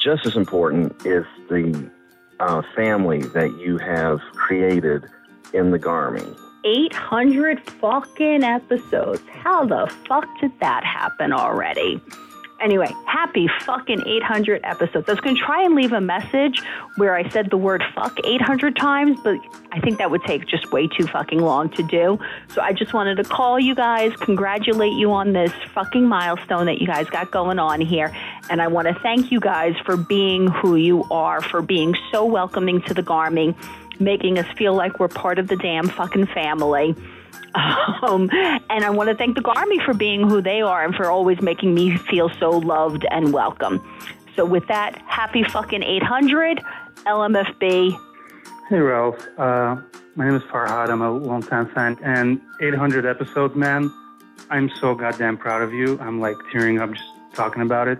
just 0.00 0.26
as 0.26 0.36
important 0.36 1.06
is 1.06 1.24
the 1.48 1.90
uh, 2.40 2.62
family 2.74 3.22
that 3.28 3.56
you 3.58 3.78
have 3.78 4.20
created 4.34 5.04
in 5.52 5.70
the 5.70 5.78
Garmy. 5.78 6.38
800 6.64 7.60
fucking 7.70 8.42
episodes. 8.42 9.22
How 9.30 9.64
the 9.64 9.92
fuck 10.08 10.26
did 10.40 10.52
that 10.60 10.84
happen 10.84 11.32
already? 11.32 12.00
Anyway, 12.64 12.90
happy 13.04 13.46
fucking 13.60 14.02
800 14.06 14.62
episodes. 14.64 15.06
I 15.06 15.12
was 15.12 15.20
going 15.20 15.36
to 15.36 15.42
try 15.42 15.62
and 15.62 15.74
leave 15.74 15.92
a 15.92 16.00
message 16.00 16.62
where 16.96 17.14
I 17.14 17.28
said 17.28 17.50
the 17.50 17.58
word 17.58 17.84
fuck 17.94 18.18
800 18.24 18.74
times, 18.74 19.20
but 19.22 19.38
I 19.70 19.80
think 19.80 19.98
that 19.98 20.10
would 20.10 20.22
take 20.22 20.46
just 20.46 20.72
way 20.72 20.88
too 20.88 21.06
fucking 21.06 21.40
long 21.40 21.68
to 21.72 21.82
do. 21.82 22.18
So 22.48 22.62
I 22.62 22.72
just 22.72 22.94
wanted 22.94 23.16
to 23.16 23.24
call 23.24 23.60
you 23.60 23.74
guys, 23.74 24.16
congratulate 24.16 24.94
you 24.94 25.12
on 25.12 25.34
this 25.34 25.52
fucking 25.74 26.06
milestone 26.06 26.64
that 26.64 26.80
you 26.80 26.86
guys 26.86 27.10
got 27.10 27.30
going 27.30 27.58
on 27.58 27.82
here. 27.82 28.10
And 28.48 28.62
I 28.62 28.68
want 28.68 28.88
to 28.88 28.94
thank 28.94 29.30
you 29.30 29.40
guys 29.40 29.74
for 29.84 29.98
being 29.98 30.46
who 30.46 30.76
you 30.76 31.04
are, 31.10 31.42
for 31.42 31.60
being 31.60 31.94
so 32.10 32.24
welcoming 32.24 32.80
to 32.82 32.94
the 32.94 33.02
Garmy, 33.02 33.54
making 34.00 34.38
us 34.38 34.46
feel 34.56 34.72
like 34.72 34.98
we're 34.98 35.08
part 35.08 35.38
of 35.38 35.48
the 35.48 35.56
damn 35.56 35.86
fucking 35.86 36.28
family. 36.28 36.96
Um, 37.54 38.28
and 38.32 38.84
I 38.84 38.90
want 38.90 39.08
to 39.08 39.14
thank 39.14 39.36
the 39.36 39.42
Garmy 39.42 39.82
for 39.84 39.94
being 39.94 40.28
who 40.28 40.42
they 40.42 40.60
are 40.60 40.84
and 40.84 40.94
for 40.94 41.10
always 41.10 41.40
making 41.40 41.74
me 41.74 41.96
feel 41.96 42.28
so 42.38 42.50
loved 42.50 43.06
and 43.10 43.32
welcome. 43.32 43.80
So, 44.36 44.44
with 44.44 44.66
that, 44.66 44.98
happy 45.06 45.44
fucking 45.44 45.82
800 45.82 46.60
LMFB. 47.06 47.98
Hey, 48.68 48.78
Ralph. 48.78 49.26
Uh, 49.38 49.76
my 50.16 50.26
name 50.26 50.34
is 50.34 50.42
Farhad. 50.42 50.90
I'm 50.90 51.02
a 51.02 51.10
longtime 51.10 51.68
fan. 51.72 51.98
And 52.02 52.40
800 52.60 53.06
episodes, 53.06 53.54
man. 53.54 53.92
I'm 54.50 54.70
so 54.80 54.94
goddamn 54.94 55.36
proud 55.36 55.62
of 55.62 55.72
you. 55.72 55.98
I'm 56.00 56.20
like 56.20 56.36
tearing 56.52 56.78
up 56.80 56.92
just 56.92 57.04
talking 57.34 57.62
about 57.62 57.88
it. 57.88 57.98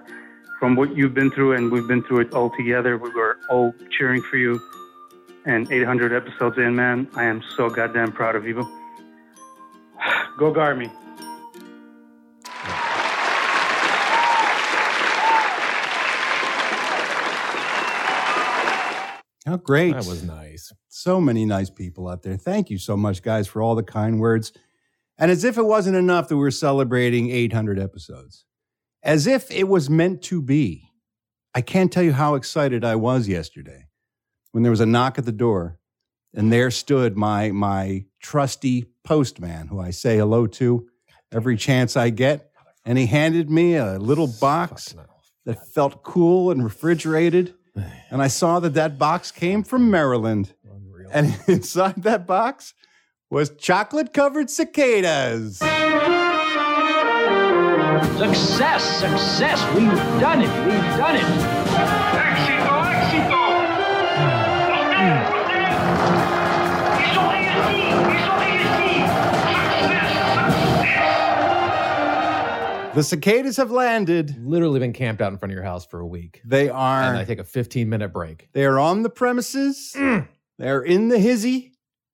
From 0.59 0.77
what 0.77 0.97
you've 0.97 1.15
been 1.15 1.31
through, 1.31 1.53
and 1.53 1.71
we've 1.71 1.87
been 1.87 2.03
through 2.03 2.21
it 2.21 2.33
all 2.33 2.51
together. 2.57 2.97
We 2.97 3.11
were 3.11 3.39
all 3.51 3.75
cheering 3.91 4.23
for 4.23 4.37
you. 4.37 4.61
And 5.45 5.71
800 5.71 6.13
episodes 6.13 6.57
in, 6.57 6.75
man, 6.75 7.09
I 7.15 7.25
am 7.25 7.43
so 7.57 7.69
goddamn 7.69 8.13
proud 8.13 8.35
of 8.37 8.47
you. 8.47 8.67
Go 10.39 10.53
Garmy. 10.53 10.91
How 19.47 19.59
great. 19.59 19.93
That 19.93 20.07
was 20.07 20.25
nice. 20.25 20.73
So 20.89 21.21
many 21.21 21.45
nice 21.45 21.69
people 21.69 22.09
out 22.09 22.23
there. 22.23 22.37
Thank 22.37 22.71
you 22.71 22.79
so 22.79 22.97
much, 22.97 23.23
guys, 23.23 23.47
for 23.47 23.61
all 23.61 23.75
the 23.75 23.83
kind 23.83 24.19
words. 24.19 24.53
And 25.19 25.31
as 25.31 25.45
if 25.45 25.59
it 25.59 25.67
wasn't 25.67 25.97
enough 25.97 26.29
that 26.29 26.37
we're 26.37 26.51
celebrating 26.51 27.31
800 27.31 27.79
episodes, 27.79 28.47
as 29.03 29.27
if 29.27 29.51
it 29.51 29.69
was 29.69 29.91
meant 29.91 30.23
to 30.23 30.41
be, 30.41 30.89
I 31.55 31.61
can't 31.61 31.93
tell 31.93 32.03
you 32.03 32.15
how 32.15 32.35
excited 32.35 32.85
I 32.85 32.97
was 32.97 33.29
yesterday 33.29 33.87
when 34.53 34.63
there 34.63 34.71
was 34.71 34.81
a 34.81 34.87
knock 34.87 35.19
at 35.19 35.27
the 35.27 35.33
door 35.33 35.79
and 36.33 36.53
there 36.53 36.71
stood 36.71 37.17
my, 37.17 37.51
my 37.51 38.07
trusty 38.21 38.87
postman 39.05 39.69
who 39.69 39.79
I 39.81 39.91
say 39.91 40.17
hello 40.17 40.47
to 40.47 40.89
every 41.31 41.57
chance 41.57 41.97
I 41.97 42.11
get. 42.11 42.51
And 42.85 42.99
he 42.99 43.07
handed 43.07 43.51
me 43.51 43.77
a 43.77 43.99
little 43.99 44.27
box 44.27 44.95
that 45.45 45.69
felt 45.69 46.03
cool 46.03 46.51
and 46.51 46.65
refrigerated. 46.65 47.55
And 48.11 48.23
I 48.23 48.29
saw 48.29 48.61
that 48.61 48.75
that 48.75 48.99
box 48.99 49.31
came 49.31 49.63
from 49.63 49.91
Maryland. 49.91 50.55
And 51.13 51.39
inside 51.47 52.03
that 52.03 52.27
box 52.27 52.75
was 53.31 53.51
chocolate 53.51 54.13
covered 54.13 54.51
cicadas. 54.51 55.59
Success, 58.19 58.85
success. 59.01 59.75
We've 59.75 60.21
done 60.21 60.43
it. 60.43 60.67
We've 60.67 60.99
done 60.99 61.17
it. 61.17 62.74
The 72.95 73.03
cicadas 73.03 73.57
have 73.57 73.71
landed. 73.71 74.37
Literally 74.47 74.79
been 74.81 74.93
camped 74.93 75.21
out 75.21 75.33
in 75.33 75.39
front 75.39 75.53
of 75.53 75.55
your 75.57 75.65
house 75.65 75.85
for 75.87 76.01
a 76.01 76.07
week. 76.07 76.41
They 76.45 76.69
are. 76.69 77.03
And 77.03 77.17
I 77.19 77.25
take 77.25 77.39
a 77.41 77.45
15 77.45 77.89
minute 77.89 78.13
break. 78.13 78.49
They 78.53 78.65
are 78.65 78.79
on 78.79 79.03
the 79.03 79.11
premises. 79.11 79.95
They're 80.59 80.83
in 80.83 81.09
the 81.09 81.19
hizzy, 81.19 81.73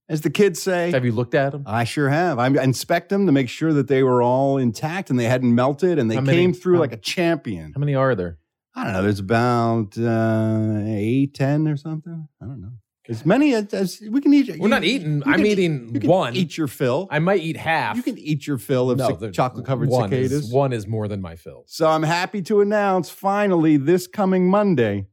as 0.09 0.23
the 0.23 0.31
kids 0.31 0.63
say. 0.63 0.91
Have 0.93 1.05
you 1.05 1.13
looked 1.13 1.35
at 1.35 1.53
them? 1.53 1.65
I 1.67 1.85
sure 1.85 2.09
have. 2.09 2.39
I 2.39 2.47
inspect 2.47 3.11
them 3.11 3.27
to 3.27 3.33
make 3.33 3.49
sure 3.51 3.73
that 3.75 3.89
they 3.89 4.03
were 4.03 4.23
all 4.23 4.57
intact 4.57 5.11
and 5.11 5.19
they 5.19 5.25
hadn't 5.25 5.55
melted 5.55 5.99
and 5.99 6.11
they 6.11 6.15
How 6.15 6.23
many- 6.23 6.39
came 6.39 6.53
through 6.55 6.77
how- 6.77 6.81
like 6.81 6.93
a 6.93 6.97
champion. 6.99 7.73
How 7.75 7.81
many 7.81 7.95
are 7.95 8.15
there? 8.15 8.39
I 8.75 8.85
don't 8.85 8.93
know. 8.95 9.03
There's 9.03 9.19
about 9.19 9.99
uh, 9.99 10.83
eight, 10.87 11.35
ten, 11.35 11.67
or 11.69 11.77
something. 11.77 12.29
I 12.41 12.45
don't 12.47 12.61
know. 12.63 12.73
As 13.11 13.26
many 13.26 13.55
as, 13.55 13.75
as 13.75 14.00
we 14.09 14.21
can 14.21 14.33
eat. 14.33 14.57
We're 14.59 14.69
not 14.69 14.85
eating. 14.85 15.23
I'm 15.26 15.45
eating 15.45 15.93
you 15.93 15.99
can 16.00 16.09
one. 16.09 16.37
Eat 16.37 16.57
your 16.57 16.69
fill. 16.69 17.09
I 17.11 17.19
might 17.19 17.40
eat 17.40 17.57
half. 17.57 17.97
You 17.97 18.05
can 18.05 18.17
eat 18.17 18.47
your 18.47 18.57
fill 18.57 18.90
of 18.90 18.99
No, 18.99 19.17
the- 19.17 19.33
chocolate-covered 19.33 19.88
one 19.88 20.09
cicadas. 20.09 20.33
Is, 20.33 20.52
one 20.52 20.73
is 20.73 20.87
more 20.87 21.09
than 21.09 21.21
my 21.21 21.35
fill. 21.35 21.64
So 21.67 21.88
I'm 21.88 22.05
happy 22.05 22.40
to 22.43 22.61
announce 22.61 23.11
finally 23.11 23.76
this 23.76 24.07
coming 24.07 24.49
Monday, 24.49 25.07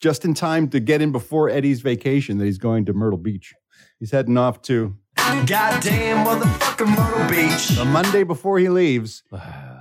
just 0.00 0.24
in 0.24 0.34
time 0.34 0.68
to 0.70 0.80
get 0.80 1.00
in 1.00 1.12
before 1.12 1.48
Eddie's 1.48 1.80
vacation, 1.82 2.38
that 2.38 2.46
he's 2.46 2.58
going 2.58 2.84
to 2.86 2.92
Myrtle 2.92 3.18
Beach. 3.18 3.54
He's 4.00 4.10
heading 4.10 4.36
off 4.36 4.60
to 4.62 4.96
Goddamn 5.32 6.26
motherfucking 6.26 6.96
Myrtle 6.96 7.28
Beach. 7.30 7.68
the 7.68 7.84
Monday 7.84 8.22
before 8.24 8.58
he 8.58 8.68
leaves. 8.68 9.22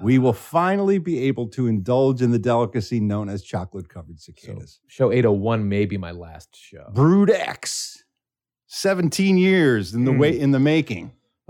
We 0.04 0.18
will 0.18 0.34
finally 0.34 0.98
be 0.98 1.20
able 1.28 1.46
to 1.50 1.68
indulge 1.68 2.24
in 2.24 2.32
the 2.32 2.40
delicacy 2.40 3.00
known 3.00 3.30
as 3.30 3.44
chocolate-covered 3.44 4.20
cicadas. 4.20 4.80
Show 4.88 5.12
801 5.12 5.70
may 5.70 5.86
be 5.86 5.96
my 6.00 6.10
last 6.10 6.56
show. 6.56 6.90
Brood 6.92 7.30
X, 7.30 8.04
17 8.66 9.38
years 9.38 9.94
in 9.94 10.06
the 10.06 10.12
Mm. 10.12 10.18
way 10.20 10.40
in 10.40 10.50
the 10.50 10.60
making. 10.60 11.12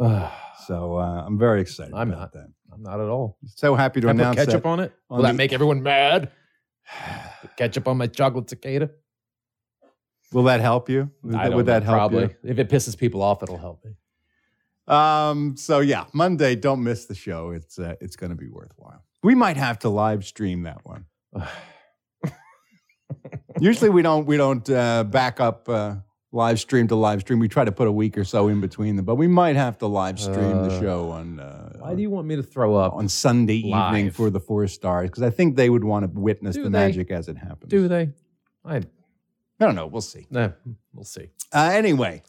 so 0.68 0.98
uh, 0.98 1.24
I'm 1.26 1.38
very 1.40 1.62
excited. 1.62 1.94
I'm 1.94 2.10
about 2.10 2.20
not. 2.20 2.34
that. 2.34 2.48
I'm 2.74 2.84
not 2.84 3.00
at 3.00 3.08
all. 3.08 3.38
So 3.46 3.74
happy 3.76 4.02
to 4.02 4.08
Can 4.08 4.20
I 4.20 4.24
put 4.24 4.32
announce 4.32 4.46
ketchup 4.48 4.64
that 4.64 4.70
on 4.70 4.80
it? 4.82 4.92
on 5.10 5.18
Will 5.20 5.24
that 5.24 5.32
the- 5.32 5.38
make 5.38 5.54
everyone 5.54 5.82
mad? 5.82 6.30
Put 7.42 7.56
ketchup 7.56 7.88
on 7.88 7.96
my 7.98 8.08
chocolate 8.08 8.50
cicada? 8.50 8.90
Will 10.34 10.44
that 10.44 10.62
help 10.62 10.90
you? 10.90 11.12
Would, 11.24 11.34
that- 11.36 11.54
would 11.54 11.66
that 11.66 11.84
help 11.84 11.96
probably. 11.96 12.24
you? 12.24 12.36
If 12.52 12.58
it 12.60 12.70
pisses 12.70 12.98
people 12.98 13.22
off, 13.22 13.44
it'll 13.44 13.58
help 13.58 13.84
me. 13.86 13.92
Um, 14.88 15.56
so 15.58 15.80
yeah, 15.80 16.06
Monday, 16.14 16.56
don't 16.56 16.84
miss 16.84 17.06
the 17.06 17.16
show. 17.16 17.52
It's 17.52 17.78
uh, 17.80 17.96
it's 18.02 18.16
going 18.16 18.32
to 18.32 18.36
be 18.36 18.48
worthwhile. 18.50 19.04
We 19.24 19.36
might 19.36 19.56
have 19.58 19.80
to 19.80 19.90
live 19.90 20.26
stream 20.26 20.64
that 20.64 20.80
one. 20.84 21.06
Usually 23.60 23.90
we 23.90 24.02
don't 24.02 24.26
we 24.26 24.38
don't 24.38 24.68
uh, 24.70 25.04
back 25.04 25.40
up 25.40 25.68
uh, 25.70 25.96
live 26.32 26.60
stream 26.60 26.88
to 26.88 26.96
live 26.96 27.22
stream. 27.22 27.38
We 27.40 27.48
try 27.48 27.64
to 27.64 27.72
put 27.72 27.88
a 27.88 27.92
week 27.92 28.18
or 28.18 28.24
so 28.24 28.48
in 28.48 28.60
between 28.62 28.96
them, 28.96 29.06
but 29.06 29.16
we 29.16 29.28
might 29.28 29.56
have 29.56 29.78
to 29.80 29.88
live 29.88 30.20
stream 30.20 30.64
the 30.64 30.76
Uh, 30.76 30.80
show 30.82 31.10
on 31.12 31.40
uh, 31.40 31.74
Why 31.80 31.94
do 31.94 32.02
you 32.02 32.10
want 32.10 32.28
me 32.28 32.38
to 32.38 32.44
throw 32.44 32.76
up? 32.76 32.94
on 32.94 33.08
Sunday 33.08 33.58
evening 33.58 34.10
for 34.12 34.30
the 34.30 34.40
four 34.40 34.66
stars 34.68 35.10
because 35.10 35.24
I 35.24 35.30
think 35.30 35.58
they 35.58 35.70
would 35.70 35.84
want 35.84 36.12
to 36.12 36.20
witness 36.20 36.56
Do 36.56 36.64
the 36.64 36.70
they? 36.70 36.80
magic 36.88 37.12
as 37.12 37.28
it 37.28 37.38
happens. 37.38 37.70
Do 37.70 37.88
they? 37.88 38.10
I, 38.66 38.82
I 39.62 39.66
don't 39.66 39.76
know. 39.76 39.86
We'll 39.86 40.02
see. 40.02 40.26
we'll 40.94 41.06
see. 41.06 41.30
Uh, 41.54 41.70
anyway, 41.72 42.24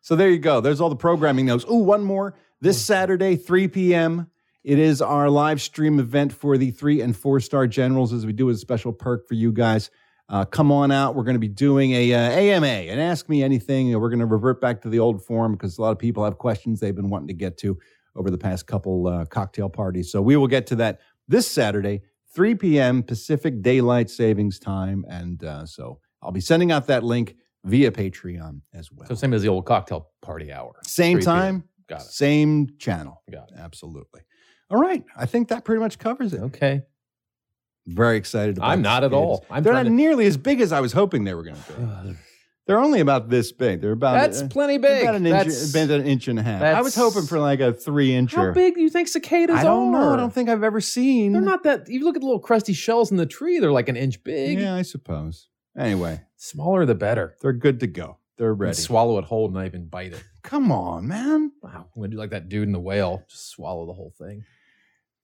so 0.00 0.14
there 0.14 0.30
you 0.30 0.38
go. 0.38 0.60
There's 0.60 0.80
all 0.80 0.88
the 0.88 0.96
programming 0.96 1.46
notes. 1.46 1.64
Oh, 1.66 1.78
one 1.78 2.04
more. 2.04 2.36
This 2.60 2.80
Saturday, 2.80 3.34
3 3.34 3.68
p.m., 3.68 4.30
it 4.62 4.78
is 4.78 5.02
our 5.02 5.28
live 5.28 5.60
stream 5.60 5.98
event 5.98 6.32
for 6.32 6.56
the 6.56 6.70
three 6.70 7.00
and 7.00 7.16
four 7.16 7.40
star 7.40 7.66
generals 7.66 8.12
as 8.12 8.26
we 8.26 8.32
do 8.32 8.48
as 8.50 8.56
a 8.56 8.60
special 8.60 8.92
perk 8.92 9.26
for 9.26 9.34
you 9.34 9.50
guys. 9.50 9.90
Uh, 10.28 10.44
come 10.44 10.70
on 10.70 10.92
out. 10.92 11.14
We're 11.14 11.24
going 11.24 11.36
to 11.36 11.40
be 11.40 11.48
doing 11.48 11.92
a 11.92 12.12
uh, 12.12 12.18
AMA 12.18 12.66
and 12.66 13.00
ask 13.00 13.28
me 13.28 13.42
anything. 13.42 13.98
We're 13.98 14.10
going 14.10 14.18
to 14.20 14.26
revert 14.26 14.60
back 14.60 14.82
to 14.82 14.88
the 14.88 14.98
old 14.98 15.24
form 15.24 15.52
because 15.52 15.78
a 15.78 15.82
lot 15.82 15.90
of 15.90 15.98
people 15.98 16.22
have 16.22 16.38
questions 16.38 16.80
they've 16.80 16.94
been 16.94 17.08
wanting 17.08 17.28
to 17.28 17.34
get 17.34 17.56
to 17.58 17.78
over 18.14 18.30
the 18.30 18.38
past 18.38 18.66
couple 18.66 19.06
uh, 19.06 19.24
cocktail 19.24 19.68
parties. 19.70 20.12
So 20.12 20.20
we 20.20 20.36
will 20.36 20.48
get 20.48 20.66
to 20.68 20.76
that 20.76 21.00
this 21.26 21.50
Saturday, 21.50 22.02
3 22.34 22.54
p.m. 22.56 23.02
Pacific 23.02 23.62
Daylight 23.62 24.10
Savings 24.10 24.58
Time. 24.58 25.04
And 25.08 25.42
uh, 25.42 25.64
so 25.64 26.00
I'll 26.22 26.32
be 26.32 26.40
sending 26.40 26.72
out 26.72 26.86
that 26.88 27.04
link 27.04 27.36
via 27.64 27.90
Patreon 27.90 28.60
as 28.74 28.90
well. 28.92 29.08
So 29.08 29.14
same 29.14 29.32
as 29.34 29.42
the 29.42 29.48
old 29.48 29.66
cocktail 29.66 30.08
party 30.22 30.52
hour. 30.52 30.74
Same 30.84 31.18
3 31.18 31.24
p.m. 31.24 31.24
time, 31.24 31.64
Got 31.88 32.00
it. 32.00 32.06
same 32.06 32.68
channel. 32.78 33.22
Got 33.30 33.50
it. 33.52 33.58
Absolutely. 33.58 34.22
All 34.70 34.80
right. 34.80 35.04
I 35.16 35.26
think 35.26 35.48
that 35.48 35.64
pretty 35.64 35.80
much 35.80 35.98
covers 35.98 36.32
it. 36.34 36.40
Okay. 36.40 36.82
Very 37.86 38.18
excited 38.18 38.58
about 38.58 38.68
I'm 38.70 38.82
not 38.82 39.02
at 39.02 39.14
all. 39.14 39.46
I'm 39.50 39.62
They're 39.62 39.72
trying 39.72 39.84
not 39.84 39.90
to- 39.90 39.94
nearly 39.96 40.26
as 40.26 40.36
big 40.36 40.60
as 40.60 40.72
I 40.72 40.80
was 40.80 40.92
hoping 40.92 41.24
they 41.24 41.34
were 41.34 41.42
going 41.44 41.56
to 41.56 41.72
be. 42.04 42.16
They're 42.66 42.78
only 42.78 43.00
about 43.00 43.30
this 43.30 43.50
big. 43.50 43.80
They're 43.80 43.92
about 43.92 44.12
That's 44.12 44.42
uh, 44.42 44.48
plenty 44.48 44.76
big. 44.76 45.02
About 45.02 45.14
an 45.14 45.24
inch, 45.24 45.32
That's- 45.38 45.70
about 45.70 45.88
an 46.00 46.06
inch 46.06 46.28
and 46.28 46.38
a 46.38 46.42
half. 46.42 46.60
I 46.60 46.82
was 46.82 46.94
that's- 46.94 47.14
hoping 47.14 47.26
for 47.26 47.38
like 47.40 47.60
a 47.60 47.72
three 47.72 48.10
incher. 48.10 48.48
How 48.48 48.52
big 48.52 48.74
do 48.74 48.82
you 48.82 48.90
think 48.90 49.08
cicadas 49.08 49.56
are? 49.56 49.58
I 49.60 49.62
don't 49.62 49.90
know. 49.90 50.12
I 50.12 50.16
don't 50.16 50.32
think 50.34 50.50
I've 50.50 50.62
ever 50.62 50.82
seen. 50.82 51.32
They're 51.32 51.40
not 51.40 51.62
that. 51.62 51.88
You 51.88 52.04
look 52.04 52.14
at 52.16 52.20
the 52.20 52.26
little 52.26 52.40
crusty 52.40 52.74
shells 52.74 53.10
in 53.10 53.16
the 53.16 53.24
tree; 53.24 53.58
they're 53.58 53.72
like 53.72 53.88
an 53.88 53.96
inch 53.96 54.22
big. 54.22 54.58
Yeah, 54.60 54.74
I 54.74 54.82
suppose. 54.82 55.48
Anyway, 55.78 56.20
Smaller 56.36 56.84
the 56.84 56.94
better. 56.94 57.36
they're 57.40 57.52
good 57.52 57.80
to 57.80 57.86
go. 57.86 58.18
They're 58.36 58.54
ready. 58.54 58.74
swallow 58.74 59.18
it 59.18 59.24
whole, 59.24 59.46
and 59.46 59.54
not 59.54 59.66
even 59.66 59.86
bite 59.86 60.12
it. 60.12 60.22
Come 60.42 60.70
on, 60.72 61.08
man. 61.08 61.52
Wow, 61.62 61.86
I'm 61.94 62.02
gonna 62.02 62.08
do 62.08 62.16
like 62.16 62.30
that 62.30 62.48
dude 62.48 62.64
in 62.64 62.72
the 62.72 62.80
whale. 62.80 63.24
Just 63.28 63.50
swallow 63.50 63.86
the 63.86 63.92
whole 63.92 64.12
thing. 64.18 64.44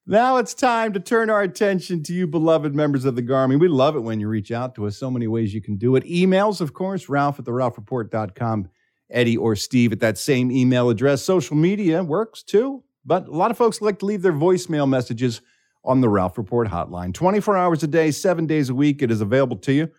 Now 0.06 0.36
it's 0.36 0.52
time 0.52 0.92
to 0.92 1.00
turn 1.00 1.30
our 1.30 1.42
attention 1.42 2.02
to 2.04 2.12
you, 2.12 2.26
beloved 2.26 2.74
members 2.74 3.04
of 3.04 3.16
the 3.16 3.22
Garmy. 3.22 3.58
We 3.58 3.68
love 3.68 3.96
it 3.96 4.00
when 4.00 4.20
you 4.20 4.28
reach 4.28 4.52
out 4.52 4.74
to 4.74 4.86
us. 4.86 4.98
So 4.98 5.10
many 5.10 5.26
ways 5.26 5.54
you 5.54 5.62
can 5.62 5.76
do 5.76 5.96
it. 5.96 6.04
Emails, 6.04 6.60
of 6.60 6.74
course, 6.74 7.08
Ralph 7.08 7.38
at 7.38 7.46
the 7.46 7.52
RalphReport.com, 7.52 8.68
Eddie 9.10 9.36
or 9.38 9.56
Steve 9.56 9.92
at 9.92 10.00
that 10.00 10.18
same 10.18 10.52
email 10.52 10.90
address. 10.90 11.22
Social 11.22 11.56
media 11.56 12.02
works 12.04 12.42
too, 12.42 12.82
but 13.04 13.26
a 13.28 13.30
lot 13.30 13.50
of 13.50 13.56
folks 13.56 13.80
like 13.80 13.98
to 14.00 14.06
leave 14.06 14.20
their 14.22 14.32
voicemail 14.32 14.86
messages 14.88 15.40
on 15.84 16.00
the 16.02 16.08
Ralph 16.08 16.36
Report 16.36 16.68
hotline. 16.68 17.14
24 17.14 17.56
hours 17.56 17.82
a 17.82 17.86
day, 17.86 18.10
seven 18.10 18.46
days 18.46 18.68
a 18.68 18.74
week. 18.74 19.00
It 19.02 19.10
is 19.10 19.20
available 19.22 19.56
to 19.58 19.72
you 19.72 19.90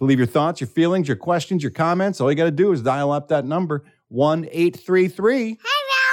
to 0.00 0.06
leave 0.06 0.18
your 0.18 0.26
thoughts, 0.26 0.60
your 0.60 0.68
feelings, 0.68 1.06
your 1.06 1.16
questions, 1.16 1.62
your 1.62 1.70
comments. 1.70 2.20
All 2.20 2.30
you 2.30 2.36
got 2.36 2.44
to 2.44 2.50
do 2.50 2.72
is 2.72 2.82
dial 2.82 3.12
up 3.12 3.28
that 3.28 3.44
number 3.44 3.84
1 4.08 4.46
833. 4.50 5.58
Hi, 5.62 5.68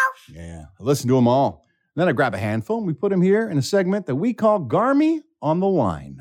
Ralph. 0.06 0.30
Yeah, 0.36 0.66
I 0.80 0.84
listen 0.84 1.08
to 1.08 1.16
them 1.16 1.28
all. 1.28 1.66
Then 1.96 2.08
I 2.10 2.12
grab 2.12 2.36
a 2.36 2.38
handful 2.38 2.78
and 2.78 2.86
we 2.86 2.94
put 2.94 3.10
them 3.10 3.22
here 3.24 3.50
in 3.50 3.58
a 3.58 3.62
segment 3.62 4.06
that 4.06 4.16
we 4.16 4.34
call 4.34 4.60
Garmy 4.60 5.22
on 5.42 5.60
the 5.62 5.68
Line. 5.68 6.20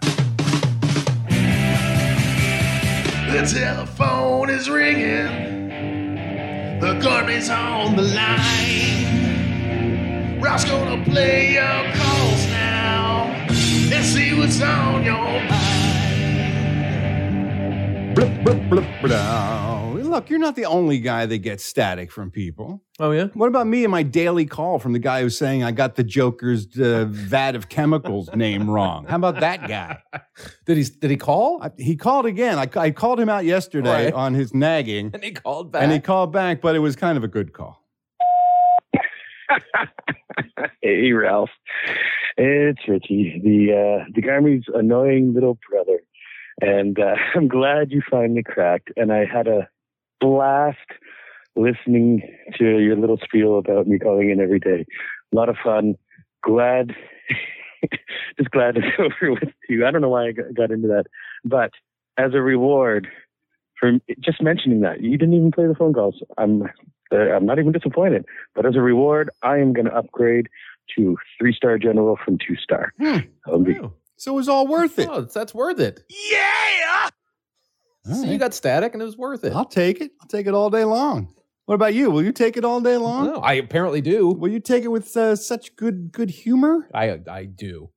The 3.28 3.42
telephone 3.52 4.49
is 4.49 4.70
ringing. 4.70 5.66
The 6.80 6.94
Garmy's 7.00 7.50
on 7.50 7.96
the 7.96 8.02
line. 8.02 9.20
Ralph's 10.40 10.64
gonna 10.64 11.04
play 11.04 11.54
your 11.54 11.92
calls 11.94 12.46
now 12.46 13.25
and 13.92 14.04
see 14.04 14.38
what's 14.38 14.62
on 14.62 15.02
your 15.04 15.16
mind. 15.16 15.96
Blip, 18.16 18.44
blip, 18.44 18.70
blip, 18.70 18.85
blah. 19.02 19.92
Look, 19.92 20.30
you're 20.30 20.38
not 20.38 20.56
the 20.56 20.64
only 20.64 20.99
guy 21.00 21.26
that 21.26 21.38
gets 21.38 21.62
static 21.62 22.11
from 22.11 22.30
people. 22.30 22.82
Oh 22.99 23.11
yeah. 23.11 23.26
What 23.35 23.49
about 23.49 23.66
me 23.66 23.85
and 23.85 23.90
my 23.90 24.02
daily 24.02 24.46
call 24.46 24.78
from 24.78 24.94
the 24.94 24.99
guy 24.99 25.20
who's 25.20 25.37
saying 25.37 25.62
I 25.62 25.70
got 25.73 25.96
the 25.96 26.02
Joker's 26.04 26.66
uh, 26.80 27.04
vat 27.11 27.54
of 27.54 27.68
chemicals 27.68 28.30
name 28.35 28.70
wrong? 28.70 29.04
How 29.04 29.16
about 29.16 29.40
that 29.40 29.68
guy? 29.68 29.99
Did 30.64 30.78
he? 30.78 30.85
Did 30.85 31.11
he 31.11 31.18
call? 31.18 31.62
I, 31.62 31.70
he 31.76 31.94
called 31.96 32.25
again. 32.25 32.58
I, 32.58 32.66
I 32.80 32.90
called 32.90 33.20
him 33.20 33.28
out 33.28 33.44
yesterday 33.44 34.06
Right. 34.06 34.14
on 34.14 34.32
his 34.32 34.54
nagging, 34.54 35.11
And 35.12 35.23
he 35.23 35.32
called 35.32 35.70
back. 35.73 35.82
and 35.82 35.92
he 35.92 36.00
called 36.00 36.32
back, 36.32 36.62
but 36.62 36.75
it 36.75 36.78
was 36.78 36.96
kind 36.96 37.18
of 37.18 37.25
a 37.25 37.28
good 37.28 37.52
call. 37.52 37.85
hey, 40.80 41.12
Ralph. 41.12 41.50
It's 42.38 42.80
Richie, 42.88 43.40
the 43.44 43.73
uh, 43.73 44.04
the 44.14 44.23
Garmy's 44.23 44.64
annoying 44.75 45.32
little 45.35 45.58
brother, 45.70 45.99
and 46.60 46.98
uh, 46.98 47.14
I'm 47.34 47.48
glad 47.48 47.92
you 47.92 48.02
finally 48.10 48.42
cracked. 48.42 48.90
And 48.96 49.12
I 49.12 49.25
had 49.25 49.46
a 49.46 49.68
blast 50.20 50.78
listening 51.56 52.22
to 52.58 52.64
your 52.78 52.96
little 52.96 53.18
spiel 53.22 53.58
about 53.58 53.86
me 53.86 53.98
calling 53.98 54.30
in 54.30 54.40
every 54.40 54.58
day. 54.60 54.84
A 55.32 55.36
lot 55.36 55.48
of 55.48 55.56
fun. 55.62 55.94
Glad, 56.42 56.94
just 58.38 58.50
glad 58.50 58.76
it's 58.76 58.86
over 58.98 59.32
with 59.32 59.52
you. 59.68 59.86
I 59.86 59.90
don't 59.90 60.02
know 60.02 60.08
why 60.08 60.28
I 60.28 60.32
got 60.32 60.70
into 60.70 60.88
that, 60.88 61.04
but 61.44 61.70
as 62.18 62.34
a 62.34 62.40
reward 62.40 63.08
for 63.80 63.92
just 64.20 64.42
mentioning 64.42 64.80
that, 64.80 65.02
you 65.02 65.18
didn't 65.18 65.34
even 65.34 65.50
play 65.52 65.66
the 65.66 65.75
phone 65.75 65.92
calls. 65.92 66.22
I'm 66.38 66.62
uh, 67.12 67.16
I'm 67.16 67.46
not 67.46 67.58
even 67.58 67.72
disappointed. 67.72 68.25
But 68.54 68.66
as 68.66 68.75
a 68.75 68.80
reward, 68.80 69.30
I 69.42 69.58
am 69.58 69.72
going 69.72 69.84
to 69.86 69.94
upgrade 69.96 70.48
to 70.96 71.16
three 71.38 71.52
star 71.54 71.78
general 71.78 72.18
from 72.25 72.36
two 72.38 72.56
star. 72.56 72.92
That'll 73.44 73.60
be- 73.60 73.78
Oh, 73.78 73.92
So 74.16 74.32
it 74.32 74.37
was 74.37 74.49
all 74.49 74.66
worth 74.66 74.99
it. 74.99 75.08
oh, 75.11 75.23
that's 75.23 75.54
worth 75.54 75.78
it. 75.80 76.02
Yeah! 76.32 77.11
All 78.08 78.14
So 78.14 78.25
you 78.26 78.38
got 78.38 78.54
static, 78.54 78.92
and 78.94 79.02
it 79.02 79.04
was 79.04 79.16
worth 79.18 79.44
it. 79.44 79.52
I'll 79.52 79.64
take 79.64 80.00
it. 80.00 80.12
I'll 80.20 80.28
take 80.28 80.46
it 80.46 80.54
all 80.54 80.70
day 80.70 80.85
long. 80.85 81.35
What 81.66 81.75
about 81.75 81.94
you? 81.94 82.11
Will 82.11 82.23
you 82.23 82.32
take 82.32 82.56
it 82.56 82.64
all 82.64 82.80
day 82.80 82.96
long? 82.96 83.26
No, 83.26 83.40
I 83.40 83.54
apparently 83.54 84.00
do. 84.00 84.28
Will 84.28 84.50
you 84.50 84.61
take 84.61 84.85
it 84.85 84.88
with 84.88 85.16
uh, 85.16 85.35
such 85.37 85.75
good 85.76 86.12
good 86.12 86.30
humor? 86.30 86.88
I 86.94 87.18
I 87.28 87.44
do. 87.44 87.90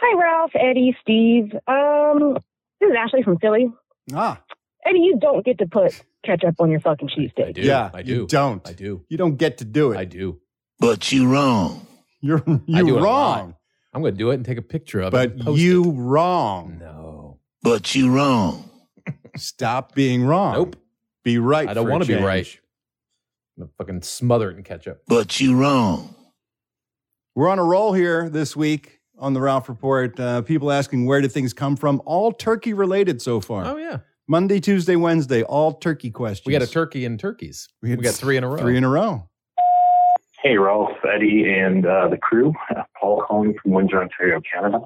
Hi, 0.00 0.18
Ralph, 0.18 0.52
Eddie, 0.54 0.96
Steve. 1.02 1.52
Um, 1.66 2.38
this 2.80 2.88
is 2.88 2.96
Ashley 2.98 3.22
from 3.22 3.38
Philly. 3.38 3.70
Ah, 4.14 4.40
Eddie, 4.86 5.00
you 5.00 5.18
don't 5.20 5.44
get 5.44 5.58
to 5.58 5.66
put 5.66 6.02
ketchup 6.24 6.54
on 6.60 6.70
your 6.70 6.80
fucking 6.80 7.08
cheesesteak. 7.08 7.54
do. 7.56 7.60
yeah, 7.62 7.90
I 7.92 7.98
You 7.98 8.04
do. 8.04 8.26
don't. 8.28 8.66
I 8.66 8.72
do. 8.72 9.04
You 9.08 9.18
don't 9.18 9.36
get 9.36 9.58
to 9.58 9.64
do 9.66 9.92
it. 9.92 9.98
I 9.98 10.04
do. 10.06 10.40
But 10.80 11.12
you're 11.12 11.28
wrong. 11.28 11.86
You're 12.20 12.42
you 12.66 12.84
do 12.84 12.96
it 12.96 13.00
a 13.02 13.04
lot. 13.04 13.38
wrong. 13.40 13.54
I'm 13.98 14.02
going 14.02 14.14
to 14.14 14.18
do 14.18 14.30
it 14.30 14.34
and 14.34 14.46
take 14.46 14.58
a 14.58 14.62
picture 14.62 15.00
of 15.00 15.12
it. 15.12 15.36
But 15.36 15.56
you 15.56 15.82
it. 15.82 15.94
wrong. 15.96 16.78
No. 16.78 17.40
But 17.62 17.96
you 17.96 18.12
wrong. 18.12 18.70
Stop 19.36 19.96
being 19.96 20.24
wrong. 20.24 20.54
Nope. 20.54 20.76
Be 21.24 21.38
right. 21.38 21.68
I 21.68 21.74
don't 21.74 21.88
want 21.88 22.04
to 22.04 22.16
be 22.16 22.22
right. 22.22 22.46
I'm 23.56 23.64
gonna 23.64 23.72
fucking 23.76 24.02
smother 24.02 24.52
it 24.52 24.56
in 24.56 24.62
ketchup. 24.62 25.02
But 25.08 25.40
you 25.40 25.56
wrong. 25.56 26.14
We're 27.34 27.48
on 27.48 27.58
a 27.58 27.64
roll 27.64 27.92
here 27.92 28.28
this 28.28 28.54
week 28.54 29.00
on 29.18 29.32
the 29.32 29.40
Ralph 29.40 29.68
Report. 29.68 30.18
Uh, 30.18 30.42
people 30.42 30.70
asking 30.70 31.06
where 31.06 31.20
do 31.20 31.26
things 31.26 31.52
come 31.52 31.74
from? 31.74 32.00
All 32.06 32.30
turkey 32.30 32.74
related 32.74 33.20
so 33.20 33.40
far. 33.40 33.64
Oh 33.64 33.76
yeah. 33.78 33.98
Monday, 34.28 34.60
Tuesday, 34.60 34.94
Wednesday, 34.94 35.42
all 35.42 35.72
turkey 35.72 36.12
questions. 36.12 36.46
We 36.46 36.52
got 36.52 36.62
a 36.62 36.70
turkey 36.70 37.04
and 37.04 37.18
turkeys. 37.18 37.68
We, 37.82 37.90
had 37.90 38.00
got 38.00 38.14
three 38.14 38.36
in 38.36 38.44
a 38.44 38.48
row. 38.48 38.58
Three 38.58 38.76
in 38.76 38.84
a 38.84 38.88
row. 38.88 39.28
Hey, 40.42 40.56
Ralph, 40.56 40.92
Eddie, 41.12 41.52
and 41.52 41.84
uh, 41.84 42.08
the 42.08 42.16
crew. 42.16 42.54
Paul 43.00 43.24
calling 43.26 43.54
from 43.60 43.72
Windsor, 43.72 44.00
Ontario, 44.00 44.40
Canada. 44.40 44.80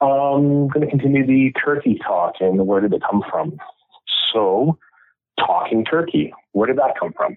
I'm 0.00 0.08
um, 0.08 0.68
going 0.68 0.80
to 0.80 0.86
continue 0.86 1.26
the 1.26 1.52
turkey 1.62 1.98
talk 2.02 2.34
and 2.40 2.66
where 2.66 2.80
did 2.80 2.92
it 2.92 3.02
come 3.08 3.22
from? 3.30 3.58
So, 4.32 4.78
talking 5.38 5.84
turkey. 5.84 6.32
Where 6.52 6.66
did 6.66 6.76
that 6.78 6.94
come 6.98 7.12
from? 7.14 7.36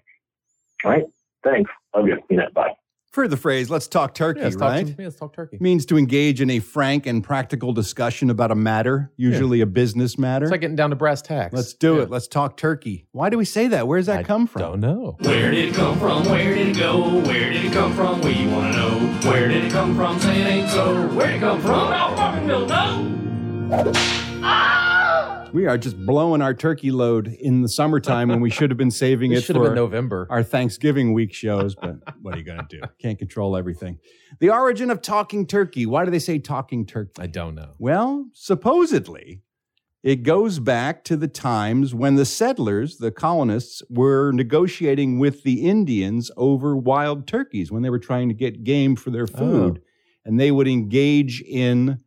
All 0.84 0.92
right. 0.92 1.06
Thanks. 1.44 1.72
Love 1.96 2.08
you. 2.08 2.18
Know, 2.30 2.48
bye. 2.54 2.74
For 3.20 3.28
the 3.28 3.36
phrase, 3.36 3.70
let's 3.70 3.90
talk 3.90 4.14
turkey, 4.14 4.40
Yeah, 4.40 4.46
let's 4.46 4.56
talk, 4.56 4.70
right? 4.70 4.88
yeah, 4.88 4.96
let's 4.98 5.18
talk 5.18 5.34
turkey. 5.34 5.58
means 5.60 5.86
to 5.88 5.98
engage 5.98 6.40
in 6.40 6.50
a 6.50 6.60
frank 6.60 7.06
and 7.06 7.22
practical 7.22 7.74
discussion 7.74 8.30
about 8.30 8.50
a 8.50 8.56
matter, 8.56 9.12
usually 9.18 9.60
a 9.60 9.66
business 9.66 10.18
matter. 10.18 10.46
It's 10.46 10.52
like 10.52 10.62
getting 10.62 10.78
down 10.78 10.92
to 10.92 10.96
brass 10.96 11.22
tacks. 11.22 11.54
Let's 11.54 11.74
do 11.74 11.96
Yeah. 11.98 12.04
it. 12.04 12.10
Let's 12.10 12.30
talk 12.30 12.56
turkey. 12.56 13.08
Why 13.12 13.30
do 13.30 13.38
we 13.38 13.44
say 13.44 13.68
that? 13.68 13.90
Where 13.90 14.00
does 14.00 14.06
that 14.06 14.20
I 14.20 14.24
come 14.24 14.48
from? 14.48 14.62
Don't 14.62 14.80
know. 14.80 15.18
Where 15.20 15.52
did 15.52 15.68
it 15.68 15.74
come 15.76 16.00
from? 16.00 16.24
Where 16.30 16.56
did 16.56 16.68
it 16.70 16.80
go? 16.80 17.20
Where 17.20 17.52
did 17.52 17.66
it 17.66 17.74
come 17.74 17.94
from? 17.94 18.22
We 18.22 18.48
wanna 18.48 18.72
know. 18.72 19.30
Where 19.30 19.50
did 19.50 19.66
it 19.66 19.72
come 19.74 19.98
from? 19.98 20.18
Say 20.22 20.42
it 20.42 20.46
ain't 20.48 20.70
so. 20.70 21.08
Where 21.10 21.28
did 21.28 21.36
it 21.36 21.40
come 21.42 21.60
from? 21.60 21.90
I 21.90 22.16
fucking 22.16 22.48
don't 22.48 22.70
know. 22.70 24.29
We 25.54 25.66
are 25.66 25.78
just 25.78 25.98
blowing 26.06 26.42
our 26.42 26.54
turkey 26.54 26.92
load 26.92 27.28
in 27.28 27.62
the 27.62 27.70
summertime 27.70 28.30
when 28.30 28.40
we 28.40 28.50
should 28.50 28.70
have 28.70 28.78
been 28.78 28.92
saving 28.92 29.32
It 29.34 29.40
it 29.40 29.44
should 29.44 29.56
have 29.56 29.66
for 29.66 29.70
been 29.70 29.76
November. 29.76 30.28
our 30.30 30.44
Thanksgiving 30.44 31.14
week 31.14 31.34
shows, 31.34 31.76
but 31.76 31.96
what 32.22 32.36
are 32.36 32.38
you 32.38 32.44
going 32.44 32.60
to 32.60 32.66
do? 32.70 32.82
Can't 33.02 33.18
control 33.18 33.58
everything. 33.58 33.98
The 34.40 34.52
origin 34.52 34.92
of 34.92 35.02
talking 35.02 35.48
turkey. 35.48 35.86
Why 35.86 36.06
do 36.06 36.12
they 36.12 36.20
say 36.20 36.40
talking 36.40 36.86
turkey? 36.86 37.14
I 37.22 37.28
don't 37.28 37.56
know. 37.56 37.74
Well, 37.80 38.28
supposedly, 38.34 39.42
it 40.04 40.24
goes 40.24 40.60
back 40.60 41.04
to 41.06 41.18
the 41.18 41.28
times 41.28 41.94
when 41.96 42.16
the 42.16 42.26
settlers, 42.26 42.98
the 42.98 43.12
colonists, 43.12 43.82
were 43.90 44.32
negotiating 44.32 45.20
with 45.20 45.44
the 45.44 45.68
Indians 45.68 46.32
over 46.38 46.78
wild 46.78 47.28
turkeys 47.28 47.72
when 47.72 47.82
they 47.82 47.90
were 47.90 48.00
trying 48.00 48.30
to 48.30 48.36
get 48.36 48.64
game 48.64 48.96
for 48.96 49.10
their 49.10 49.28
food. 49.28 49.82
And 50.26 50.40
they 50.40 50.52
would 50.52 50.68
engage 50.68 51.42
in 51.42 52.00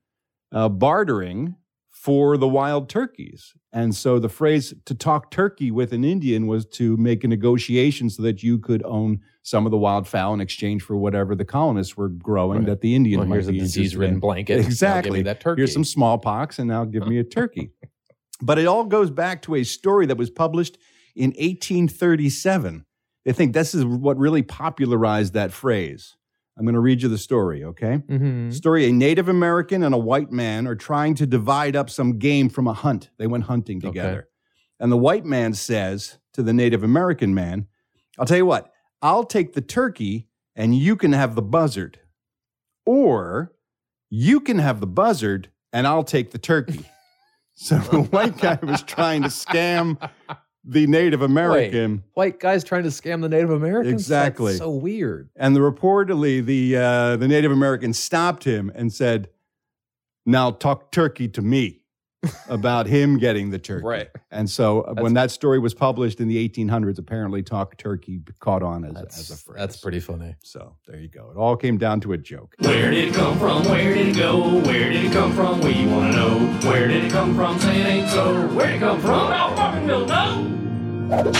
uh, 0.53 0.69
bartering 0.69 1.57
for 2.03 2.37
the 2.37 2.49
wild 2.49 2.89
turkeys. 2.89 3.53
And 3.73 3.95
so 3.95 4.19
the 4.19 4.29
phrase 4.29 4.75
to 4.87 4.95
talk 4.95 5.31
turkey 5.31 5.71
with 5.71 5.93
an 5.93 6.03
Indian 6.03 6.49
was 6.49 6.67
to 6.71 6.97
make 6.97 7.23
a 7.23 7.29
negotiation 7.29 8.11
so 8.11 8.23
that 8.25 8.43
you 8.43 8.59
could 8.59 8.83
own 8.85 9.21
some 9.45 9.67
of 9.67 9.71
the 9.71 9.79
wild 9.79 10.09
fowl 10.09 10.35
in 10.35 10.41
exchange 10.41 10.83
for 10.83 10.97
whatever 10.97 11.37
the 11.37 11.45
colonists 11.45 11.97
were 11.97 12.09
growing 12.09 12.59
Right. 12.59 12.67
that 12.67 12.81
the 12.81 12.97
Indians 12.97 13.21
Well, 13.21 13.29
might 13.29 13.35
here's 13.37 13.47
a 13.49 13.53
be 13.53 13.59
interested 13.59 13.81
disease-ridden 13.83 14.15
in. 14.17 14.21
blanket. 14.21 14.55
Now 14.55 14.57
give 14.59 14.65
me 14.67 14.73
Exactly. 14.73 15.23
that 15.23 15.41
turkey. 15.41 15.61
Here's 15.61 15.73
some 15.73 15.85
smallpox, 15.85 16.59
and 16.59 16.67
now 16.67 16.85
give 16.85 17.07
me 17.07 17.19
a 17.19 17.25
turkey. 17.25 17.71
but 18.43 18.59
it 18.59 18.67
all 18.67 18.85
goes 18.85 19.13
back 19.13 19.41
to 19.43 19.55
a 19.55 19.63
story 19.63 20.07
that 20.07 20.17
was 20.17 20.29
published 20.29 20.79
in 21.15 21.31
1837. 21.39 22.85
They 23.25 23.33
think 23.33 23.53
this 23.53 23.77
is 23.77 23.85
what 23.85 24.19
really 24.19 24.43
popularized 24.43 25.35
that 25.35 25.53
phrase. 25.53 26.17
I'm 26.59 26.65
going 26.65 26.75
to 26.75 26.81
read 26.81 27.03
you 27.03 27.09
the 27.09 27.19
story, 27.19 27.65
okay? 27.65 27.99
Mhm. 28.09 28.53
Story 28.53 28.87
A 28.87 28.93
Native 28.93 29.29
American 29.29 29.83
and 29.83 29.95
a 29.95 29.99
white 29.99 30.31
man 30.31 30.67
are 30.67 30.75
trying 30.77 31.15
to 31.17 31.27
divide 31.27 31.75
up 31.77 31.89
some 31.89 32.19
game 32.19 32.49
from 32.51 32.67
a 32.67 32.75
hunt. 32.75 33.11
They 33.19 33.27
went 33.27 33.45
hunting 33.45 33.79
Okay. 33.79 33.89
together. 33.89 34.29
And 34.79 34.93
the 34.93 34.99
white 34.99 35.25
man 35.25 35.55
says 35.55 36.19
to 36.35 36.43
the 36.43 36.53
Native 36.53 36.83
American 36.83 37.35
man, 37.35 37.69
I'll 38.19 38.27
tell 38.27 38.37
you 38.37 38.47
what, 38.47 38.71
I'll 39.01 39.25
take 39.25 39.55
the 39.55 39.61
turkey 39.63 40.29
and 40.55 40.75
you 40.77 40.97
can 40.97 41.13
have 41.13 41.35
the 41.35 41.43
buzzard. 41.43 42.01
Or 42.85 43.53
you 44.11 44.41
can 44.41 44.59
have 44.59 44.81
the 44.81 44.87
buzzard 44.87 45.49
and 45.73 45.87
I'll 45.87 46.05
take 46.05 46.33
the 46.33 46.39
turkey. 46.39 46.85
so 47.55 47.79
the 47.79 48.03
white 48.03 48.37
guy 48.39 48.59
was 48.63 48.83
trying 48.83 49.23
to 49.23 49.29
scam 49.29 49.97
the 50.65 50.87
Native 50.87 51.23
American. 51.23 52.05
White 52.15 52.39
guys 52.39 52.65
trying 52.65 52.85
to 52.85 52.91
scam 52.91 53.21
the 53.21 53.29
Native 53.29 53.51
Americans. 53.51 53.93
Exactly. 53.93 54.53
That's 54.53 54.59
so 54.59 54.71
weird. 54.71 55.31
And 55.37 55.57
the 55.57 55.61
reportedly 55.61 56.45
the 56.45 56.77
uh, 56.77 57.17
the 57.17 57.29
Native 57.29 57.53
American 57.53 57.93
stopped 57.93 58.45
him 58.45 58.71
and 58.75 58.93
said, 58.93 59.29
"Now 60.25 60.51
talk 60.51 60.93
turkey 60.93 61.29
to 61.29 61.43
me." 61.43 61.82
About 62.49 62.87
him 62.87 63.19
getting 63.19 63.51
the 63.51 63.59
turkey. 63.59 63.85
Right. 63.85 64.09
And 64.31 64.49
so 64.49 64.83
uh, 64.83 64.95
when 64.95 65.15
that 65.15 65.31
story 65.31 65.59
was 65.59 65.75
published 65.75 66.21
in 66.21 66.29
the 66.29 66.49
1800s, 66.49 66.99
apparently 66.99 67.43
talk 67.43 67.77
turkey 67.77 68.21
caught 68.41 68.63
on 68.63 68.85
as, 68.85 69.19
as 69.19 69.31
a 69.31 69.37
phrase. 69.37 69.59
That's 69.59 69.77
pretty 69.77 70.01
funny. 70.01 70.37
So 70.43 70.77
there 70.87 70.99
you 70.99 71.09
go. 71.09 71.31
It 71.31 71.37
all 71.37 71.57
came 71.57 71.79
down 71.79 72.01
to 72.03 72.13
a 72.13 72.19
joke. 72.19 72.55
Where 72.59 72.91
did 72.91 73.09
it 73.09 73.15
come 73.15 73.39
from? 73.39 73.65
Where 73.65 73.95
did 73.95 74.09
it 74.09 74.17
go? 74.17 74.61
Where 74.61 74.91
did 74.91 75.05
it 75.05 75.13
come 75.13 75.33
from? 75.33 75.61
We 75.61 75.87
wanna 75.87 76.13
know. 76.13 76.39
Where 76.69 76.89
did 76.89 77.05
it 77.05 77.11
come 77.13 77.35
from? 77.35 77.59
Say 77.59 77.81
it 77.81 77.87
ain't 77.87 78.09
so. 78.11 78.47
Where 78.49 78.67
did 78.67 78.77
it 78.77 78.81
come 78.81 79.01
from? 79.01 79.33
I 79.33 79.55
fucking 79.57 79.87
don't 79.87 80.07
know. 80.07 81.33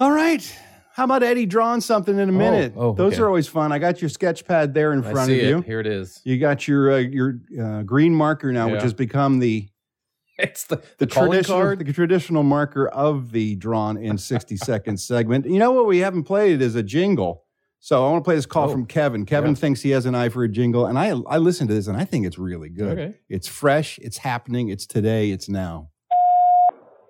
All 0.00 0.12
right. 0.12 0.58
How 0.94 1.04
about 1.04 1.22
Eddie 1.22 1.46
drawing 1.46 1.80
something 1.80 2.18
in 2.18 2.28
a 2.28 2.32
minute? 2.32 2.74
oh, 2.76 2.92
Those 2.92 3.14
okay. 3.14 3.22
are 3.22 3.26
always 3.26 3.46
fun. 3.46 3.72
I 3.72 3.78
got 3.78 4.02
your 4.02 4.08
sketch 4.08 4.44
pad 4.44 4.74
there 4.74 4.92
in 4.92 5.04
I 5.04 5.10
front 5.12 5.28
see 5.28 5.40
of 5.40 5.46
you. 5.48 5.58
it. 5.58 5.64
Here 5.64 5.80
it 5.80 5.86
is. 5.86 6.20
You 6.24 6.38
got 6.38 6.66
your 6.68 6.92
uh, 6.92 6.96
your 6.98 7.38
uh, 7.60 7.82
green 7.82 8.14
marker 8.14 8.52
now, 8.52 8.68
which 8.70 8.82
has 8.82 8.92
become 8.94 9.38
the 9.38 9.68
It's 10.38 10.64
the, 10.64 10.76
the, 10.76 10.82
the 11.00 11.06
traditional 11.06 11.58
card. 11.58 11.78
the 11.86 11.92
traditional 11.92 12.42
marker 12.42 12.88
of 12.88 13.30
the 13.32 13.56
drawn 13.56 13.96
in 13.98 14.16
60 14.18 14.56
seconds 14.56 15.04
segment. 15.06 15.46
You 15.46 15.58
know 15.58 15.70
what 15.72 15.86
we 15.86 15.98
haven't 15.98 16.24
played 16.24 16.60
is 16.62 16.74
a 16.74 16.82
jingle. 16.82 17.44
So 17.78 18.06
I 18.06 18.10
want 18.10 18.22
to 18.24 18.28
play 18.28 18.34
this 18.36 18.44
call 18.46 18.68
Oh, 18.68 18.72
from 18.72 18.84
Kevin. 18.84 19.24
Kevin 19.24 19.50
yeah. 19.52 19.54
thinks 19.56 19.80
he 19.80 19.90
has 19.90 20.04
an 20.06 20.14
eye 20.14 20.28
for 20.28 20.42
a 20.44 20.48
jingle, 20.48 20.84
and 20.86 20.98
I 20.98 21.10
I 21.28 21.38
listened 21.38 21.68
to 21.68 21.74
this 21.74 21.86
and 21.86 21.96
I 21.96 22.04
think 22.04 22.26
it's 22.26 22.36
really 22.38 22.68
good. 22.68 22.98
Okay. 22.98 23.14
It's 23.28 23.46
fresh, 23.48 23.98
it's 24.02 24.18
happening, 24.18 24.68
it's 24.70 24.86
today, 24.86 25.30
it's 25.30 25.48
now. 25.48 25.90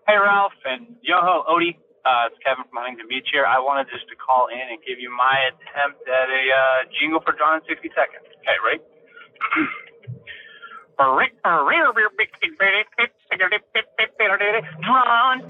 Hey, 0.07 0.17
Ralph 0.17 0.53
and 0.65 0.97
Yoho 1.03 1.45
Odie. 1.49 1.77
Uh, 2.05 2.33
it's 2.33 2.39
Kevin 2.41 2.65
from 2.73 2.81
Huntington 2.81 3.09
Beach 3.13 3.29
here. 3.31 3.45
I 3.45 3.61
wanted 3.61 3.87
just 3.93 4.09
to 4.09 4.17
call 4.17 4.49
in 4.49 4.57
and 4.61 4.81
give 4.87 4.97
you 4.99 5.13
my 5.13 5.37
attempt 5.53 6.01
at 6.09 6.29
a 6.33 6.43
uh, 6.49 6.89
jingle 6.97 7.21
for 7.21 7.37
Drawn 7.37 7.61
in 7.61 7.65
60 7.69 7.89
seconds. 7.93 8.25
Okay, 8.41 8.57
ready? 8.65 8.81
Drawn 14.81 15.41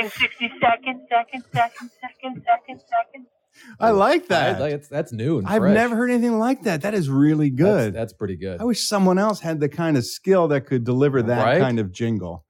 in 0.00 0.10
60 0.10 0.52
seconds, 0.60 1.00
seconds, 1.08 1.44
seconds, 1.52 1.92
seconds, 2.00 2.44
seconds, 2.44 2.82
seconds. 2.88 3.26
I 3.80 3.90
like 3.90 4.24
I- 4.24 4.26
that. 4.28 4.58
that's, 4.58 4.88
that's 4.88 5.12
new 5.12 5.38
and 5.38 5.46
I've 5.46 5.60
fresh. 5.62 5.74
never 5.74 5.96
heard 5.96 6.10
anything 6.10 6.38
like 6.38 6.62
that. 6.62 6.82
That 6.82 6.92
is 6.94 7.08
really 7.08 7.48
That's, 7.50 7.56
good. 7.62 7.94
that's 7.94 8.12
pretty 8.12 8.36
good. 8.36 8.60
I 8.60 8.64
wish 8.64 8.86
someone 8.86 9.18
else 9.18 9.40
had 9.40 9.60
the 9.60 9.68
kind 9.68 9.96
of 9.96 10.04
skill 10.04 10.48
that 10.48 10.66
could 10.66 10.84
deliver 10.84 11.22
that 11.22 11.42
Right? 11.44 11.60
kind 11.60 11.78
of 11.78 11.90
jingle. 11.92 12.44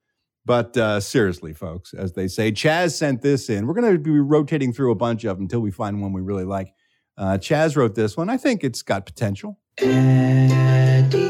But 0.46 0.76
uh, 0.76 1.00
seriously, 1.00 1.52
folks, 1.52 1.92
as 1.92 2.12
they 2.12 2.28
say, 2.28 2.52
Chaz 2.52 2.96
sent 2.96 3.20
this 3.20 3.50
in. 3.50 3.66
We're 3.66 3.74
going 3.74 3.92
to 3.92 3.98
be 3.98 4.10
rotating 4.20 4.72
through 4.72 4.92
a 4.92 4.94
bunch 4.94 5.24
of 5.24 5.36
them 5.36 5.46
until 5.46 5.58
we 5.58 5.72
find 5.72 6.00
one 6.00 6.12
we 6.12 6.22
really 6.22 6.44
like. 6.44 6.72
Uh, 7.18 7.36
Chaz 7.38 7.76
wrote 7.76 7.96
this 7.96 8.16
one. 8.16 8.30
I 8.30 8.36
think 8.36 8.62
it's 8.62 8.82
got 8.82 9.06
potential. 9.06 9.58
Eddie 9.78 11.26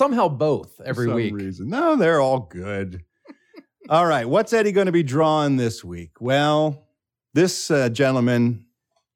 Made 0.00 0.08
me 0.10 0.16
laugh. 0.16 0.18
There's 0.18 0.28
somehow 0.28 0.28
both 0.28 0.80
every 0.84 1.06
some 1.06 1.14
week. 1.14 1.34
reason. 1.34 1.68
No, 1.68 1.96
they're 1.96 2.20
all 2.20 2.40
good. 2.40 3.02
all 3.88 4.06
right. 4.06 4.28
What's 4.28 4.52
Eddie 4.52 4.72
going 4.72 4.86
to 4.86 4.92
be 4.92 5.02
drawing 5.02 5.56
this 5.56 5.84
week? 5.84 6.20
Well, 6.20 6.86
this 7.34 7.70
uh, 7.70 7.88
gentleman, 7.88 8.66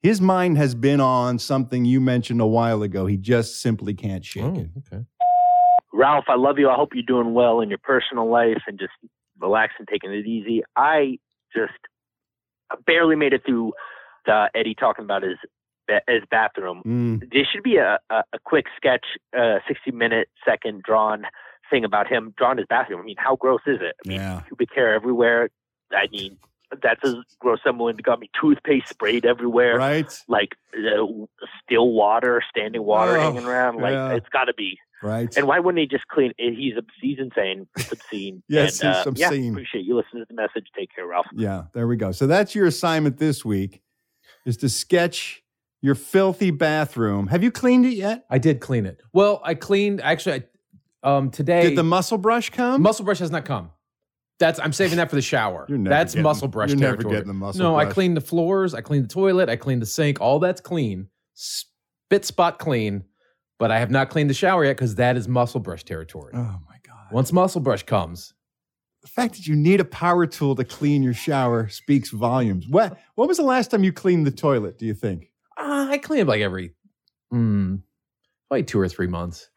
His 0.02 0.20
mind 0.20 0.56
has 0.58 0.74
been 0.74 1.00
on 1.00 1.38
something 1.38 1.84
you 1.84 2.00
mentioned 2.00 2.40
a 2.40 2.46
while 2.46 2.82
ago. 2.82 3.06
He 3.06 3.16
just 3.16 3.60
simply 3.60 3.94
can't 3.94 4.24
shake 4.24 4.44
Oh, 4.44 4.54
it. 4.54 4.70
okay. 4.92 5.04
Ralph, 5.92 6.24
I 6.28 6.36
love 6.36 6.58
you. 6.58 6.68
I 6.68 6.74
hope 6.74 6.90
you're 6.94 7.02
doing 7.06 7.32
well 7.34 7.60
in 7.60 7.68
your 7.70 7.78
personal 7.82 8.28
life 8.30 8.62
and 8.66 8.78
just 8.78 8.92
relaxing, 9.40 9.86
taking 9.90 10.12
it 10.12 10.26
easy. 10.26 10.62
I 10.76 11.18
just 11.54 11.72
barely 12.86 13.16
made 13.16 13.32
it 13.32 13.42
through 13.46 13.72
the 14.26 14.48
Eddie 14.54 14.74
talking 14.74 15.04
about 15.04 15.22
his 15.22 15.36
his 16.08 16.22
bathroom. 16.30 16.82
Mm. 16.86 17.32
There 17.32 17.44
should 17.50 17.62
be 17.62 17.76
a, 17.76 17.98
a, 18.10 18.22
a 18.32 18.38
quick 18.44 18.66
sketch, 18.76 19.04
uh, 19.38 19.58
60 19.68 19.92
minute, 19.92 20.28
second 20.44 20.82
drawn 20.82 21.24
thing 21.70 21.84
about 21.84 22.06
him 22.08 22.32
drawing 22.36 22.58
his 22.58 22.66
bathroom. 22.68 23.00
I 23.00 23.04
mean, 23.04 23.16
how 23.18 23.36
gross 23.36 23.60
is 23.66 23.78
it? 23.80 23.96
I 24.04 24.08
mean, 24.08 24.20
Yeah. 24.20 24.40
pubic 24.46 24.68
hair 24.74 24.94
everywhere. 24.94 25.50
I 25.92 26.06
mean, 26.12 26.38
that's 26.82 27.00
as 27.04 27.14
gross 27.38 27.60
someone 27.64 27.96
got 27.96 28.18
me 28.20 28.28
toothpaste 28.40 28.88
sprayed 28.88 29.24
everywhere. 29.24 29.76
Right. 29.76 30.12
Like 30.28 30.54
uh, 30.76 31.06
still 31.64 31.90
water, 31.92 32.42
standing 32.50 32.82
water 32.84 33.16
Oh, 33.16 33.20
hanging 33.20 33.46
around. 33.46 33.80
Like 33.80 33.92
yeah. 33.92 34.12
it's 34.14 34.28
got 34.28 34.44
to 34.44 34.54
be. 34.54 34.78
Right. 35.02 35.34
And 35.36 35.46
why 35.46 35.58
wouldn't 35.60 35.78
he 35.80 35.86
just 35.86 36.08
clean? 36.08 36.32
He's 36.38 36.72
obscene, 36.76 36.88
he's 37.02 37.18
insane. 37.18 37.66
It's 37.76 37.92
obscene. 37.92 38.42
Yes, 38.48 38.80
and, 38.80 38.94
he's 38.96 39.06
uh, 39.06 39.12
Yeah, 39.14 39.26
obscene. 39.28 39.52
appreciate 39.52 39.84
you 39.84 39.94
listening 39.96 40.22
to 40.22 40.26
the 40.28 40.34
message. 40.34 40.66
Take 40.76 40.94
care, 40.94 41.06
Ralph. 41.06 41.26
Yeah, 41.34 41.64
there 41.74 41.86
we 41.86 41.96
go. 41.96 42.12
So 42.12 42.26
that's 42.26 42.54
your 42.54 42.66
assignment 42.66 43.18
this 43.18 43.44
week 43.44 43.82
is 44.46 44.56
to 44.58 44.68
sketch 44.68 45.42
your 45.86 45.94
filthy 45.94 46.50
bathroom. 46.50 47.28
Have 47.28 47.42
you 47.42 47.50
cleaned 47.50 47.86
it 47.86 47.94
yet? 47.94 48.26
I 48.28 48.38
did 48.38 48.60
clean 48.60 48.84
it. 48.86 49.00
Well, 49.12 49.40
I 49.44 49.54
cleaned 49.54 50.00
actually. 50.02 50.42
I, 51.04 51.16
um, 51.16 51.30
today 51.30 51.62
Did 51.68 51.78
the 51.78 51.84
muscle 51.84 52.18
brush 52.18 52.50
come? 52.50 52.82
muscle 52.82 53.04
brush 53.04 53.20
has 53.20 53.30
not 53.30 53.44
come. 53.44 53.70
That's 54.38 54.58
I'm 54.60 54.72
saving 54.72 54.96
that 54.98 55.08
for 55.08 55.16
the 55.16 55.22
shower. 55.22 55.64
You're 55.68 55.78
never 55.78 55.94
that's 55.94 56.12
getting- 56.14 56.24
muscle 56.24 56.48
brush 56.48 56.70
you're 56.70 56.78
never 56.78 56.96
getting 57.02 57.28
the 57.28 57.32
muscle 57.34 57.62
no, 57.62 57.76
I 57.76 57.84
brush. 57.84 57.94
cleaned 57.94 58.16
the 58.16 58.20
floors. 58.20 58.74
I 58.74 58.80
cleaned 58.82 59.04
the 59.04 59.08
toilet. 59.14 59.48
I 59.48 59.56
cleaned 59.56 59.80
the 59.80 59.86
sink. 59.86 60.20
All 60.20 60.38
that's 60.40 60.60
clean, 60.60 61.08
spit 61.34 62.24
spot 62.24 62.58
clean. 62.58 63.04
But 63.58 63.70
I 63.70 63.78
have 63.78 63.90
not 63.90 64.10
cleaned 64.10 64.28
the 64.28 64.34
shower 64.34 64.64
yet 64.66 64.76
because 64.76 64.96
that 64.96 65.16
is 65.16 65.28
muscle 65.28 65.60
brush 65.60 65.82
territory. 65.84 66.32
Oh 66.34 66.58
my 66.68 66.76
god! 66.86 67.06
Once 67.12 67.32
muscle 67.32 67.62
brush 67.62 67.84
comes, 67.84 68.34
The 69.02 69.08
fact 69.08 69.34
that 69.36 69.46
you 69.46 69.56
need 69.56 69.80
a 69.80 69.84
power 69.84 70.26
tool 70.26 70.54
to 70.56 70.64
clean 70.64 71.02
your 71.02 71.14
shower 71.14 71.68
speaks 71.68 72.10
volumes. 72.10 72.66
What 72.68 72.98
What 73.14 73.28
was 73.28 73.38
the 73.38 73.44
last 73.44 73.70
time 73.70 73.82
you 73.84 73.92
cleaned 73.92 74.26
the 74.26 74.30
toilet? 74.32 74.76
Do 74.78 74.84
you 74.84 74.92
think? 74.94 75.30
Uh, 75.56 75.86
I 75.90 75.98
clean 75.98 76.20
it 76.20 76.26
like 76.26 76.40
every, 76.40 76.72
mm, 77.32 77.80
like 78.50 78.66
two 78.66 78.78
or 78.80 78.88
three 78.88 79.06
months. 79.06 79.50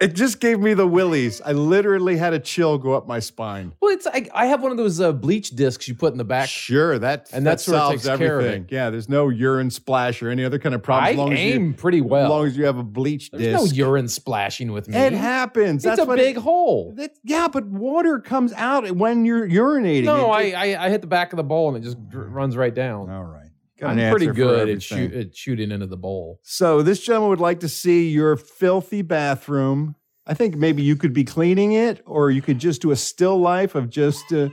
It 0.00 0.14
just 0.14 0.38
gave 0.38 0.60
me 0.60 0.74
the 0.74 0.86
willies. 0.86 1.40
I 1.40 1.50
literally 1.50 2.16
had 2.16 2.32
a 2.32 2.38
chill 2.38 2.78
go 2.78 2.92
up 2.92 3.08
my 3.08 3.18
spine. 3.18 3.72
Well, 3.82 3.92
it's 3.92 4.06
I, 4.06 4.28
I 4.32 4.46
have 4.46 4.62
one 4.62 4.70
of 4.70 4.76
those 4.76 5.00
uh, 5.00 5.10
bleach 5.12 5.50
discs 5.50 5.88
you 5.88 5.96
put 5.96 6.12
in 6.12 6.18
the 6.18 6.24
back. 6.24 6.48
Sure, 6.48 7.00
that 7.00 7.28
And 7.32 7.44
that 7.44 7.50
that 7.58 7.60
solves 7.60 8.04
takes 8.04 8.16
care 8.16 8.38
of 8.38 8.44
everything. 8.44 8.62
it. 8.66 8.72
Yeah, 8.72 8.90
there's 8.90 9.08
no 9.08 9.28
urine 9.28 9.70
splash 9.72 10.22
or 10.22 10.28
any 10.30 10.44
other 10.44 10.60
kind 10.60 10.72
of 10.76 10.84
problem. 10.84 11.06
I 11.06 11.10
as 11.10 11.16
long 11.16 11.32
as 11.32 11.40
you- 11.40 11.52
aim 11.52 11.74
pretty 11.74 12.00
well. 12.00 12.26
As 12.26 12.30
long 12.30 12.46
as 12.46 12.56
you 12.56 12.64
have 12.66 12.78
a 12.78 12.84
bleach 12.84 13.32
There's 13.32 13.42
disc. 13.60 13.74
no 13.76 13.86
urine 13.88 14.06
splashing 14.06 14.70
with 14.70 14.86
me. 14.86 14.96
It 14.96 15.14
happens. 15.14 15.84
It's 15.84 15.96
That's 15.96 16.08
a 16.08 16.14
big 16.14 16.36
it- 16.36 16.42
hole. 16.42 16.92
That- 16.94 17.18
yeah, 17.24 17.48
but 17.48 17.66
water 17.66 18.20
comes 18.20 18.52
out 18.52 18.88
when 18.92 19.24
you're 19.24 19.48
urinating. 19.48 20.04
No, 20.04 20.32
It- 20.36 20.54
I, 20.54 20.74
I 20.76 20.84
I 20.86 20.90
hit 20.90 21.00
the 21.00 21.08
back 21.08 21.32
of 21.32 21.38
the 21.38 21.42
bowl 21.44 21.74
and 21.74 21.76
it 21.76 21.80
just 21.88 21.96
runs 22.12 22.56
right 22.56 22.72
down. 22.74 23.10
All 23.10 23.24
right. 23.24 23.47
Got 23.80 23.96
I'm 23.96 24.10
pretty 24.10 24.26
good 24.26 24.68
at, 24.68 24.82
shoot, 24.82 25.12
at 25.12 25.36
shooting 25.36 25.70
into 25.70 25.86
the 25.86 25.96
bowl. 25.96 26.40
So 26.42 26.82
this 26.82 27.00
gentleman 27.00 27.30
would 27.30 27.40
like 27.40 27.60
to 27.60 27.68
see 27.68 28.08
your 28.08 28.36
filthy 28.36 29.02
bathroom. 29.02 29.94
I 30.26 30.34
think 30.34 30.56
maybe 30.56 30.82
you 30.82 30.96
could 30.96 31.12
be 31.12 31.24
cleaning 31.24 31.72
it, 31.72 32.02
or 32.04 32.30
you 32.30 32.42
could 32.42 32.58
just 32.58 32.82
do 32.82 32.90
a 32.90 32.96
still 32.96 33.38
life 33.38 33.74
of 33.74 33.88
just 33.88 34.32
uh, 34.32 34.48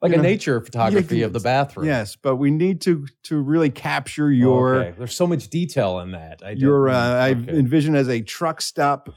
Like 0.00 0.12
a 0.12 0.16
know, 0.16 0.22
nature 0.22 0.60
photography 0.60 1.22
of 1.22 1.32
the 1.32 1.40
bathroom. 1.40 1.86
Yes, 1.86 2.14
but 2.14 2.36
we 2.36 2.50
need 2.50 2.80
to 2.82 3.06
to 3.24 3.40
really 3.40 3.70
capture 3.70 4.30
your 4.30 4.76
Okay. 4.76 4.94
There's 4.98 5.16
so 5.16 5.26
much 5.26 5.48
detail 5.48 5.98
in 6.00 6.12
that. 6.12 6.42
I 6.44 6.50
your. 6.50 6.88
Uh, 6.88 7.14
I 7.14 7.30
envision 7.30 7.96
as 7.96 8.08
a 8.08 8.20
truck 8.20 8.60
stop 8.60 9.08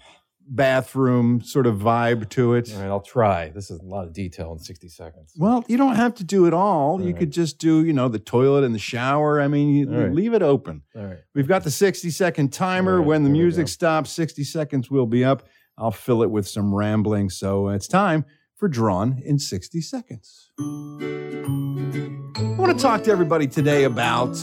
bathroom 0.53 1.41
sort 1.41 1.65
of 1.65 1.77
vibe 1.77 2.29
to 2.29 2.53
it. 2.55 2.71
All 2.75 2.81
right, 2.81 2.89
I'll 2.89 2.99
try. 2.99 3.49
This 3.49 3.71
is 3.71 3.79
a 3.79 3.85
lot 3.85 4.05
of 4.05 4.13
detail 4.13 4.51
in 4.51 4.59
60 4.59 4.89
seconds. 4.89 5.33
Well, 5.37 5.63
you 5.67 5.77
don't 5.77 5.95
have 5.95 6.13
to 6.15 6.23
do 6.23 6.45
it 6.45 6.53
all. 6.53 6.99
you 7.01 7.07
right. 7.07 7.17
could 7.17 7.31
just 7.31 7.57
do, 7.57 7.85
you 7.85 7.93
know, 7.93 8.09
the 8.09 8.19
toilet 8.19 8.63
and 8.65 8.75
the 8.75 8.79
shower. 8.79 9.39
I 9.39 9.47
mean, 9.47 9.69
you 9.69 9.89
All 9.89 10.01
right. 10.01 10.11
leave 10.11 10.33
it 10.33 10.41
open. 10.41 10.83
All 10.95 11.05
right. 11.05 11.19
We've 11.33 11.47
got 11.47 11.63
the 11.63 11.71
60 11.71 12.09
second 12.09 12.51
timer. 12.51 12.93
All 12.93 12.99
right, 12.99 13.07
when 13.07 13.23
the 13.23 13.29
music 13.29 13.69
stops, 13.69 14.11
60 14.11 14.43
seconds 14.43 14.91
will 14.91 15.05
be 15.07 15.23
up. 15.23 15.47
I'll 15.77 15.91
fill 15.91 16.21
it 16.21 16.29
with 16.29 16.47
some 16.47 16.75
rambling. 16.75 17.29
So 17.29 17.69
it's 17.69 17.87
time 17.87 18.25
for 18.55 18.67
Drawn 18.67 19.21
in 19.25 19.39
60 19.39 19.81
Seconds. 19.81 20.51
I 20.59 20.63
want 22.59 22.77
to 22.77 22.81
talk 22.81 23.03
to 23.05 23.11
everybody 23.11 23.47
today 23.47 23.85
about 23.85 24.35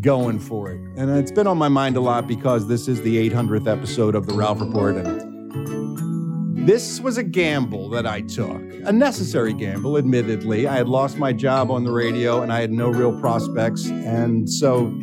going 0.00 0.38
for 0.38 0.70
it. 0.70 0.80
And 0.96 1.10
it's 1.10 1.32
been 1.32 1.46
on 1.46 1.58
my 1.58 1.68
mind 1.68 1.96
a 1.96 2.00
lot 2.00 2.26
because 2.26 2.68
this 2.68 2.88
is 2.88 3.02
the 3.02 3.30
800th 3.30 3.66
episode 3.66 4.14
of 4.14 4.26
the 4.26 4.34
Ralph 4.34 4.60
Report. 4.60 4.96
And 4.96 6.66
this 6.68 7.00
was 7.00 7.16
a 7.16 7.22
gamble 7.22 7.88
that 7.90 8.06
I 8.06 8.20
took, 8.20 8.60
a 8.84 8.92
necessary 8.92 9.52
gamble, 9.52 9.96
admittedly. 9.96 10.66
I 10.66 10.76
had 10.76 10.88
lost 10.88 11.16
my 11.16 11.32
job 11.32 11.70
on 11.70 11.84
the 11.84 11.90
radio 11.90 12.42
and 12.42 12.52
I 12.52 12.60
had 12.60 12.70
no 12.70 12.88
real 12.88 13.18
prospects. 13.20 13.88
And 13.88 14.48
so 14.48 14.94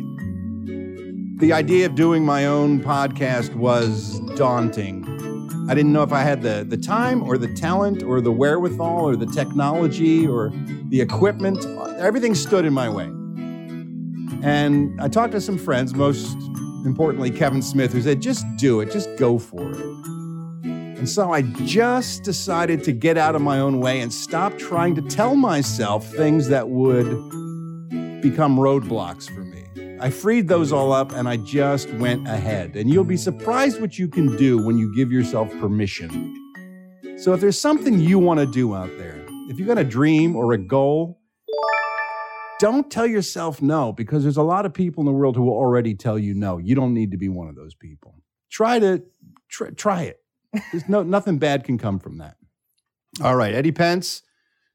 the 1.38 1.52
idea 1.52 1.86
of 1.86 1.94
doing 1.94 2.24
my 2.24 2.46
own 2.46 2.80
podcast 2.80 3.54
was 3.54 4.20
daunting. 4.36 5.04
I 5.68 5.74
didn't 5.74 5.92
know 5.92 6.04
if 6.04 6.12
I 6.12 6.22
had 6.22 6.42
the, 6.42 6.64
the 6.66 6.76
time 6.76 7.22
or 7.22 7.36
the 7.36 7.52
talent 7.54 8.02
or 8.02 8.20
the 8.20 8.32
wherewithal 8.32 9.04
or 9.04 9.16
the 9.16 9.26
technology 9.26 10.26
or 10.26 10.52
the 10.88 11.00
equipment. 11.00 11.66
Everything 11.98 12.34
stood 12.34 12.64
in 12.64 12.72
my 12.72 12.88
way. 12.88 13.10
And 14.42 15.00
I 15.00 15.08
talked 15.08 15.32
to 15.32 15.40
some 15.40 15.58
friends, 15.58 15.94
most 15.94 16.36
importantly, 16.84 17.30
Kevin 17.30 17.62
Smith, 17.62 17.92
who 17.92 18.02
said, 18.02 18.22
just 18.22 18.44
do 18.56 18.80
it, 18.80 18.92
just 18.92 19.08
go 19.16 19.38
for 19.38 19.70
it. 19.70 20.06
And 20.98 21.08
so 21.08 21.32
I 21.32 21.42
just 21.42 22.22
decided 22.22 22.82
to 22.84 22.92
get 22.92 23.18
out 23.18 23.34
of 23.34 23.42
my 23.42 23.58
own 23.58 23.80
way 23.80 24.00
and 24.00 24.12
stop 24.12 24.56
trying 24.56 24.94
to 24.94 25.02
tell 25.02 25.36
myself 25.36 26.10
things 26.12 26.48
that 26.48 26.68
would 26.68 27.06
become 28.22 28.56
roadblocks 28.56 29.28
for 29.28 29.44
me. 29.44 29.98
I 30.00 30.10
freed 30.10 30.48
those 30.48 30.72
all 30.72 30.92
up 30.92 31.12
and 31.12 31.28
I 31.28 31.36
just 31.38 31.90
went 31.94 32.26
ahead. 32.28 32.76
And 32.76 32.90
you'll 32.90 33.04
be 33.04 33.16
surprised 33.16 33.80
what 33.80 33.98
you 33.98 34.08
can 34.08 34.36
do 34.36 34.64
when 34.64 34.78
you 34.78 34.94
give 34.94 35.12
yourself 35.12 35.50
permission. 35.58 36.34
So 37.18 37.32
if 37.32 37.40
there's 37.40 37.60
something 37.60 37.98
you 37.98 38.18
want 38.18 38.40
to 38.40 38.46
do 38.46 38.74
out 38.74 38.90
there, 38.98 39.24
if 39.48 39.58
you've 39.58 39.68
got 39.68 39.78
a 39.78 39.84
dream 39.84 40.36
or 40.36 40.52
a 40.52 40.58
goal, 40.58 41.18
don't 42.58 42.90
tell 42.90 43.06
yourself 43.06 43.60
no 43.60 43.92
because 43.92 44.22
there's 44.22 44.36
a 44.36 44.42
lot 44.42 44.66
of 44.66 44.72
people 44.72 45.02
in 45.02 45.06
the 45.06 45.12
world 45.12 45.36
who 45.36 45.42
will 45.42 45.54
already 45.54 45.94
tell 45.94 46.18
you 46.18 46.34
no. 46.34 46.58
You 46.58 46.74
don't 46.74 46.94
need 46.94 47.10
to 47.10 47.16
be 47.16 47.28
one 47.28 47.48
of 47.48 47.56
those 47.56 47.74
people. 47.74 48.14
Try 48.50 48.78
to 48.78 49.02
try, 49.48 49.70
try 49.70 50.02
it. 50.02 50.20
There's 50.72 50.88
no 50.88 51.02
nothing 51.02 51.38
bad 51.38 51.64
can 51.64 51.78
come 51.78 51.98
from 51.98 52.18
that. 52.18 52.36
All 53.22 53.36
right, 53.36 53.54
Eddie 53.54 53.72
Pence. 53.72 54.22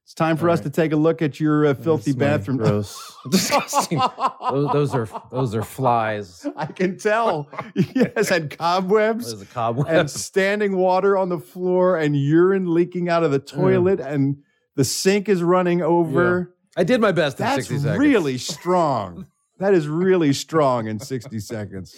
It's 0.04 0.16
time 0.16 0.36
for 0.36 0.50
us 0.50 0.60
to 0.62 0.70
take 0.70 0.92
a 0.92 0.96
look 0.96 1.22
at 1.22 1.40
your 1.40 1.68
uh, 1.68 1.74
filthy 1.74 2.12
That's 2.12 2.40
bathroom. 2.40 2.58
Gross. 2.58 3.16
Disgusting. 3.30 4.02
those, 4.50 4.74
those 4.74 4.96
are 4.96 5.08
those 5.32 5.56
are 5.56 5.64
flies. 5.64 6.46
I 6.56 6.66
can 6.66 6.98
tell. 6.98 7.50
yes, 7.76 8.30
and 8.30 8.50
cobwebs. 8.50 9.28
There's 9.28 9.42
a 9.42 9.46
cobweb. 9.46 9.88
and 9.88 10.10
standing 10.10 10.76
water 10.76 11.18
on 11.18 11.30
the 11.30 11.40
floor 11.40 11.98
and 11.98 12.16
urine 12.16 12.74
leaking 12.74 13.10
out 13.10 13.24
of 13.24 13.32
the 13.32 13.40
toilet 13.40 14.00
and 14.00 14.38
the 14.76 14.84
sink 14.84 15.30
is 15.30 15.42
running 15.44 15.82
over. 15.82 16.56
I 16.78 16.84
did 16.84 17.02
my 17.02 17.12
best 17.12 17.40
in 17.40 17.46
That's 17.46 17.68
60 17.68 17.80
seconds. 17.80 18.00
really 18.00 18.38
strong. 18.38 19.28
that 19.60 19.74
is 19.74 19.88
really 19.88 20.34
strong 20.46 20.88
in 20.88 21.00
60 21.00 21.40
seconds. 21.40 21.96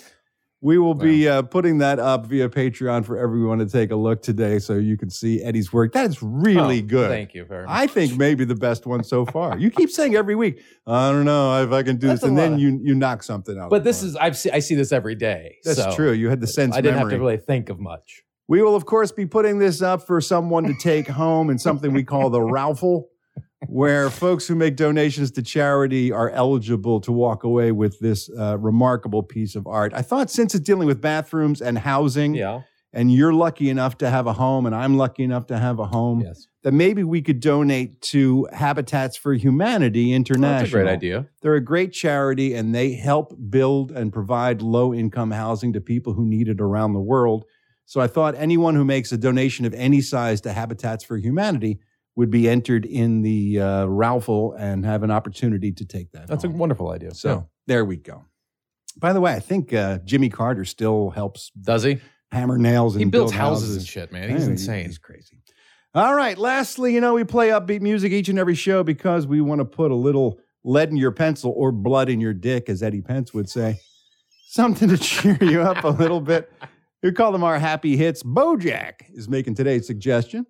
We 0.62 0.78
will 0.78 0.94
be 0.94 1.28
uh, 1.28 1.42
putting 1.42 1.80
that 1.80 2.00
up 2.00 2.26
via 2.28 2.48
Patreon 2.48 3.04
for 3.04 3.18
everyone 3.18 3.58
to 3.60 3.66
take 3.66 3.92
a 3.92 3.98
look 3.98 4.22
today 4.22 4.60
so 4.60 4.76
you 4.76 4.96
can 4.96 5.10
see 5.10 5.44
Eddie's 5.44 5.74
work. 5.74 5.92
That 5.92 6.10
is 6.10 6.24
really 6.24 6.80
Oh, 6.80 6.84
good. 6.84 7.10
thank 7.10 7.34
you 7.34 7.44
very 7.44 7.66
much. 7.66 7.76
I 7.76 7.86
think 7.86 8.18
maybe 8.18 8.46
the 8.46 8.56
best 8.56 8.86
one 8.86 9.04
so 9.04 9.26
far. 9.26 9.58
You 9.60 9.70
keep 9.70 9.90
saying 9.90 10.16
every 10.16 10.36
week, 10.36 10.62
I 10.88 11.12
don't 11.12 11.26
know 11.26 11.62
if 11.62 11.74
I 11.74 11.84
can 11.84 11.98
do 11.98 12.08
That's 12.08 12.22
this. 12.22 12.30
And 12.30 12.38
then 12.38 12.52
lot. 12.54 12.60
you, 12.62 12.80
you 12.82 12.96
knock 12.96 13.24
something 13.24 13.60
out. 13.60 13.72
But 13.72 13.84
this 13.84 14.02
is 14.02 14.16
I've 14.16 14.38
see, 14.38 14.52
I 14.52 14.60
see 14.60 14.76
this 14.76 14.94
every 14.94 15.16
day. 15.16 15.58
That's 15.66 15.84
so 15.84 15.94
true. 15.94 16.14
You 16.14 16.30
had 16.30 16.40
the 16.40 16.48
sense 16.48 16.74
I 16.78 16.80
didn't 16.80 16.98
have 17.00 17.10
to 17.10 17.20
really 17.20 17.36
think 17.38 17.68
of 17.68 17.82
much. 17.82 18.24
We 18.48 18.62
will, 18.62 18.76
of 18.78 18.86
course, 18.86 19.12
be 19.12 19.26
putting 19.26 19.60
this 19.60 19.82
up 19.82 20.08
for 20.08 20.22
someone 20.22 20.64
to 20.64 20.74
take 20.82 21.10
home 21.10 21.50
in 21.50 21.60
something 21.60 21.92
we 21.92 22.06
call 22.06 22.30
the 22.30 22.40
Ralphle, 22.56 23.04
where 23.68 24.10
folks 24.10 24.48
who 24.48 24.56
make 24.56 24.76
donations 24.76 25.32
to 25.32 25.42
charity 25.42 26.12
are 26.12 26.30
eligible 26.32 27.00
to 27.02 27.12
walk 27.12 27.44
away 27.44 27.72
with 27.72 28.00
this 28.00 28.30
uh, 28.38 28.58
remarkable 28.60 29.24
piece 29.24 29.56
of 29.56 29.66
art. 29.68 29.94
I 29.94 30.02
thought 30.02 30.30
since 30.30 30.54
it's 30.56 30.64
dealing 30.66 30.88
with 30.88 31.02
bathrooms 31.02 31.62
and 31.62 31.78
housing, 31.78 32.36
Yeah. 32.36 32.62
and 32.92 33.12
you're 33.12 33.34
lucky 33.34 33.70
enough 33.70 33.98
to 34.00 34.10
have 34.10 34.28
a 34.28 34.34
home, 34.34 34.66
and 34.66 34.76
I'm 34.76 34.98
lucky 34.98 35.24
enough 35.24 35.48
to 35.48 35.58
have 35.58 35.80
a 35.80 35.86
home, 35.86 36.22
Yes. 36.22 36.48
that 36.64 36.74
maybe 36.74 37.04
we 37.04 37.22
could 37.22 37.40
donate 37.40 38.02
to 38.02 38.48
Habitats 38.54 39.18
for 39.18 39.34
Humanity 39.34 40.14
International. 40.14 40.60
That's 40.60 40.70
a 40.70 40.72
great 40.72 40.88
idea. 40.88 41.28
They're 41.42 41.56
a 41.56 41.62
great 41.62 41.92
charity 41.94 42.54
and 42.54 42.74
they 42.76 42.94
help 42.94 43.34
build 43.50 43.92
and 43.92 44.14
provide 44.14 44.62
low 44.62 44.94
income 44.94 45.32
housing 45.32 45.74
to 45.74 45.82
people 45.82 46.14
who 46.14 46.26
need 46.26 46.48
it 46.48 46.62
around 46.62 46.94
the 46.94 47.02
world. 47.02 47.46
So 47.86 48.00
I 48.00 48.08
thought 48.08 48.36
anyone 48.38 48.76
who 48.76 48.86
makes 48.86 49.12
a 49.12 49.18
donation 49.18 49.66
of 49.66 49.74
any 49.74 50.00
size 50.02 50.40
to 50.42 50.54
Habitats 50.54 51.04
for 51.04 51.18
Humanity 51.18 51.80
would 52.16 52.30
be 52.30 52.48
entered 52.48 52.86
in 52.86 53.22
the 53.22 53.60
uh, 53.60 53.86
Ralphle 53.88 54.56
and 54.58 54.86
have 54.86 55.04
an 55.04 55.12
opportunity 55.12 55.72
to 55.72 55.86
take 55.86 56.12
that. 56.12 56.28
That's 56.28 56.44
a 56.44 56.50
wonderful 56.50 56.90
idea. 56.92 57.14
So 57.16 57.50
there 57.68 57.84
we 57.86 57.98
go. 57.98 58.26
By 58.98 59.14
the 59.14 59.22
way, 59.22 59.34
I 59.34 59.40
think 59.40 59.74
uh, 59.74 59.98
Jimmy 60.06 60.30
Carter 60.30 60.66
still 60.66 61.10
helps. 61.10 61.50
Does 61.60 61.84
he? 61.84 62.00
Hammer 62.32 62.58
nails 62.58 62.96
and 62.96 63.04
He 63.04 63.10
builds 63.10 63.32
build 63.32 63.40
houses 63.42 63.78
and 63.78 63.86
shit, 63.86 64.12
man. 64.12 64.30
He's 64.30 64.42
Yeah, 64.42 64.46
he- 64.46 64.52
insane. 64.52 64.86
He's 64.86 64.98
crazy. 64.98 65.40
All 65.96 66.16
right. 66.16 66.38
Lastly, 66.38 66.94
you 66.94 67.02
know, 67.02 67.14
we 67.14 67.24
play 67.24 67.50
upbeat 67.50 67.82
music 67.82 68.12
each 68.12 68.28
and 68.30 68.40
every 68.40 68.56
show 68.56 68.84
because 68.84 69.28
we 69.28 69.42
want 69.42 69.60
to 69.60 69.66
put 69.66 69.92
a 69.92 69.96
little 69.96 70.40
lead 70.64 70.90
in 70.90 70.98
your 70.98 71.12
pencil 71.12 71.54
or 71.56 71.72
blood 71.72 72.10
in 72.10 72.20
your 72.20 72.34
dick, 72.34 72.70
as 72.70 72.82
Eddie 72.82 73.02
Pence 73.02 73.34
would 73.34 73.48
say. 73.50 73.80
Something 74.48 74.90
to 74.90 74.98
cheer 75.00 75.38
you 75.42 75.62
up 75.62 75.84
a 75.84 75.90
little 75.90 76.22
bit. 76.22 76.52
We 77.04 77.12
call 77.12 77.32
them 77.32 77.44
our 77.44 77.60
happy 77.60 77.96
hits. 77.98 78.24
Bojack 78.24 78.94
is 79.14 79.28
making 79.30 79.56
today's 79.56 79.86
suggestion. 79.86 80.46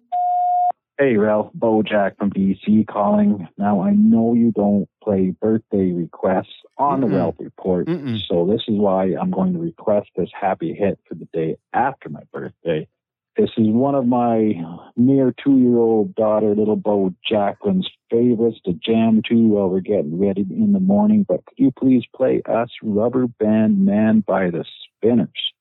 Hey, 1.00 1.18
Ralph, 1.18 1.52
Bojack 1.58 2.18
from 2.18 2.30
DC 2.30 2.86
calling. 2.86 3.48
Now, 3.58 3.82
I 3.82 3.94
know 3.94 4.36
you 4.36 4.52
don't 4.52 4.88
play 5.04 5.32
birthday 5.32 5.92
requests 5.92 6.54
on 6.78 7.02
the 7.02 7.08
Mm-mm. 7.08 7.16
Ralph 7.18 7.36
Report, 7.40 7.88
Mm-mm. 7.88 8.20
so 8.28 8.46
this 8.46 8.62
is 8.68 8.78
why 8.78 9.06
I'm 9.20 9.32
going 9.32 9.54
to 9.54 9.60
request 9.60 10.10
this 10.16 10.30
happy 10.40 10.74
hit 10.74 11.00
for 11.10 11.16
the 11.16 11.28
day 11.34 11.58
after 11.74 12.10
my 12.10 12.22
birthday. 12.32 12.88
This 13.36 13.50
is 13.58 13.66
one 13.70 13.96
of 13.96 14.06
my 14.06 14.54
near 14.96 15.34
two 15.44 15.58
year 15.58 15.78
old 15.78 16.14
daughter, 16.14 16.54
little 16.54 16.76
Bo 16.76 17.12
Jacqueline's 17.28 17.90
favorites 18.12 18.60
to 18.66 18.74
jam 18.74 19.24
to 19.30 19.36
while 19.48 19.70
we're 19.70 19.80
getting 19.80 20.20
ready 20.20 20.46
in 20.52 20.74
the 20.74 20.80
morning. 20.80 21.26
But 21.28 21.44
could 21.48 21.58
you 21.58 21.72
please 21.72 22.04
play 22.16 22.44
us 22.48 22.70
Rubber 22.84 23.26
Band 23.26 23.84
Man 23.84 24.20
by 24.20 24.52
the 24.52 24.64
Spinners? 25.00 25.54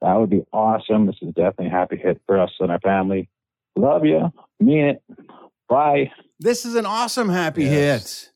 That 0.00 0.14
would 0.14 0.30
be 0.30 0.44
awesome. 0.52 1.06
This 1.06 1.16
is 1.20 1.34
definitely 1.34 1.66
a 1.66 1.70
happy 1.70 1.96
hit 1.96 2.20
for 2.26 2.38
us 2.38 2.52
and 2.60 2.70
our 2.70 2.80
family. 2.80 3.28
Love 3.76 4.04
you. 4.04 4.30
Mean 4.60 4.84
it. 4.86 5.02
Bye. 5.68 6.10
This 6.40 6.64
is 6.64 6.74
an 6.74 6.86
awesome 6.86 7.28
happy 7.28 7.64
hit. 7.64 8.31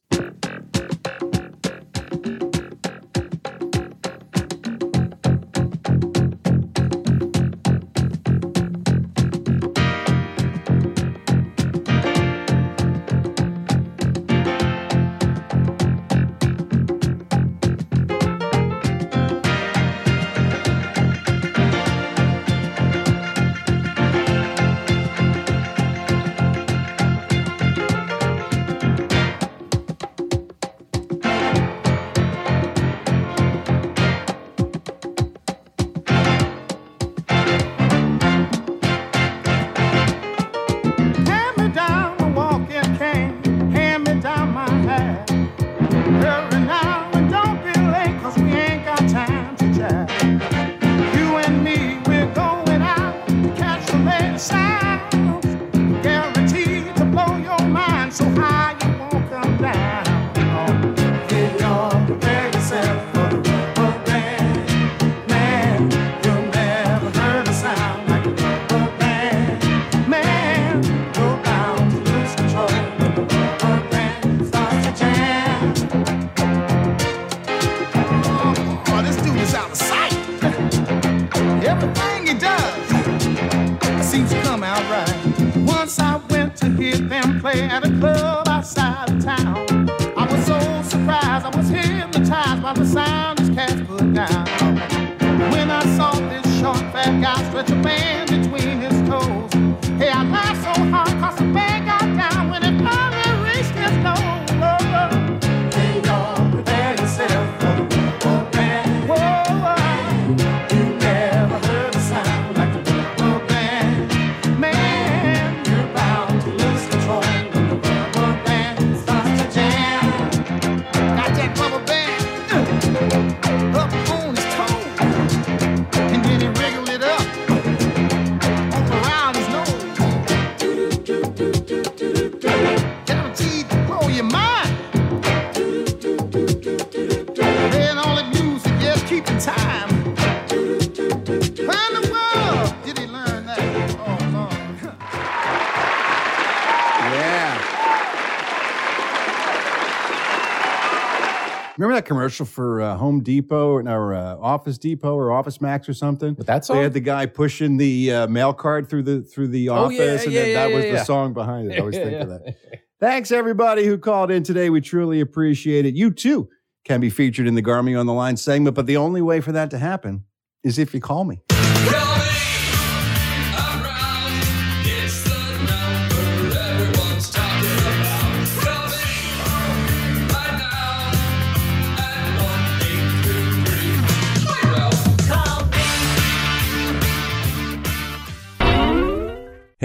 Commercial 152.07 152.47
for 152.47 152.81
uh, 152.81 152.97
Home 152.97 153.23
Depot 153.23 153.69
or, 153.69 153.87
or 153.87 154.14
uh, 154.14 154.37
Office 154.37 154.79
Depot 154.79 155.14
or 155.14 155.31
Office 155.33 155.61
Max 155.61 155.88
or 155.88 155.92
something? 155.95 156.35
With 156.37 156.47
that 156.47 156.64
song? 156.64 156.79
They 156.79 156.83
had 156.85 156.95
the 156.95 157.01
guy 157.01 157.27
pushing 157.27 157.77
the 157.77 158.12
uh, 158.12 158.27
mail 158.29 158.55
card 158.55 158.88
through 158.88 159.03
the 159.03 159.23
through 159.23 159.49
the 159.49 159.69
Oh, 159.69 159.75
office, 159.75 159.99
yeah, 159.99 160.25
and 160.25 160.33
yeah, 160.33 160.40
then 160.45 160.53
that 160.55 160.71
yeah, 160.71 160.75
was 160.75 160.85
yeah, 160.87 160.92
the 160.92 161.05
song 161.05 161.35
behind 161.35 161.71
it. 161.71 161.77
I 161.77 161.81
always 161.81 161.97
Yeah, 161.97 162.05
think 162.05 162.21
of 162.23 162.29
that. 162.31 162.57
Thanks 163.01 163.31
everybody 163.31 163.85
who 163.85 163.99
called 163.99 164.31
in 164.31 164.42
today. 164.42 164.71
We 164.71 164.81
truly 164.81 165.21
appreciate 165.21 165.85
it. 165.85 165.95
You 165.95 166.11
too 166.11 166.49
can 166.87 167.01
be 167.01 167.11
featured 167.11 167.47
in 167.47 167.55
the 167.55 167.62
Garmy 167.62 167.99
on 167.99 168.07
the 168.07 168.14
Line 168.14 168.37
segment, 168.38 168.75
but 168.75 168.87
the 168.87 168.97
only 168.97 169.21
way 169.21 169.40
for 169.40 169.53
that 169.53 169.71
to 169.73 169.79
happen 169.79 170.25
is 170.64 170.79
if 170.79 170.95
you 170.95 171.01
call 171.01 171.25
me. 171.25 171.42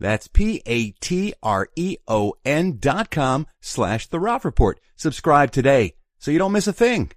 That's 0.00 0.28
P-A-T-R-E-O-N 0.28 0.68
dot 2.78 3.10
com 3.10 3.46
slash 3.60 4.06
the 4.06 4.20
Ralph 4.20 4.44
Report. 4.44 4.80
Subscribe 4.96 5.50
today 5.50 5.94
so 6.18 6.30
you 6.30 6.38
don't 6.38 6.52
miss 6.52 6.66
a 6.66 6.72
thing. 6.72 7.10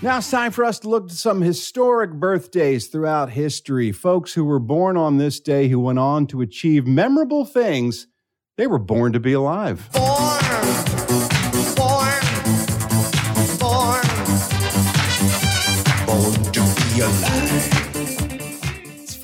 Now 0.00 0.18
it's 0.18 0.30
time 0.30 0.52
for 0.52 0.64
us 0.64 0.78
to 0.80 0.88
look 0.88 1.06
at 1.06 1.10
some 1.10 1.40
historic 1.40 2.12
birthdays 2.12 2.86
throughout 2.86 3.30
history. 3.30 3.90
Folks 3.90 4.32
who 4.32 4.44
were 4.44 4.60
born 4.60 4.96
on 4.96 5.18
this 5.18 5.40
day 5.40 5.66
who 5.66 5.80
went 5.80 5.98
on 5.98 6.28
to 6.28 6.40
achieve 6.40 6.86
memorable 6.86 7.44
things. 7.44 8.06
They 8.56 8.68
were 8.68 8.78
born 8.78 9.12
to 9.14 9.20
be 9.20 9.32
alive. 9.32 9.88
Born, 9.92 10.40
born, 11.76 12.18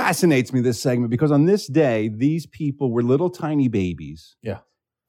fascinates 0.07 0.53
me, 0.53 0.61
this 0.61 0.81
segment, 0.81 1.11
because 1.11 1.33
on 1.33 1.45
this 1.47 1.67
day, 1.67 2.09
these 2.09 2.47
people 2.47 2.91
were 2.93 3.03
little 3.03 3.31
tiny 3.31 3.69
babies. 3.69 4.37
Yeah. 4.43 4.59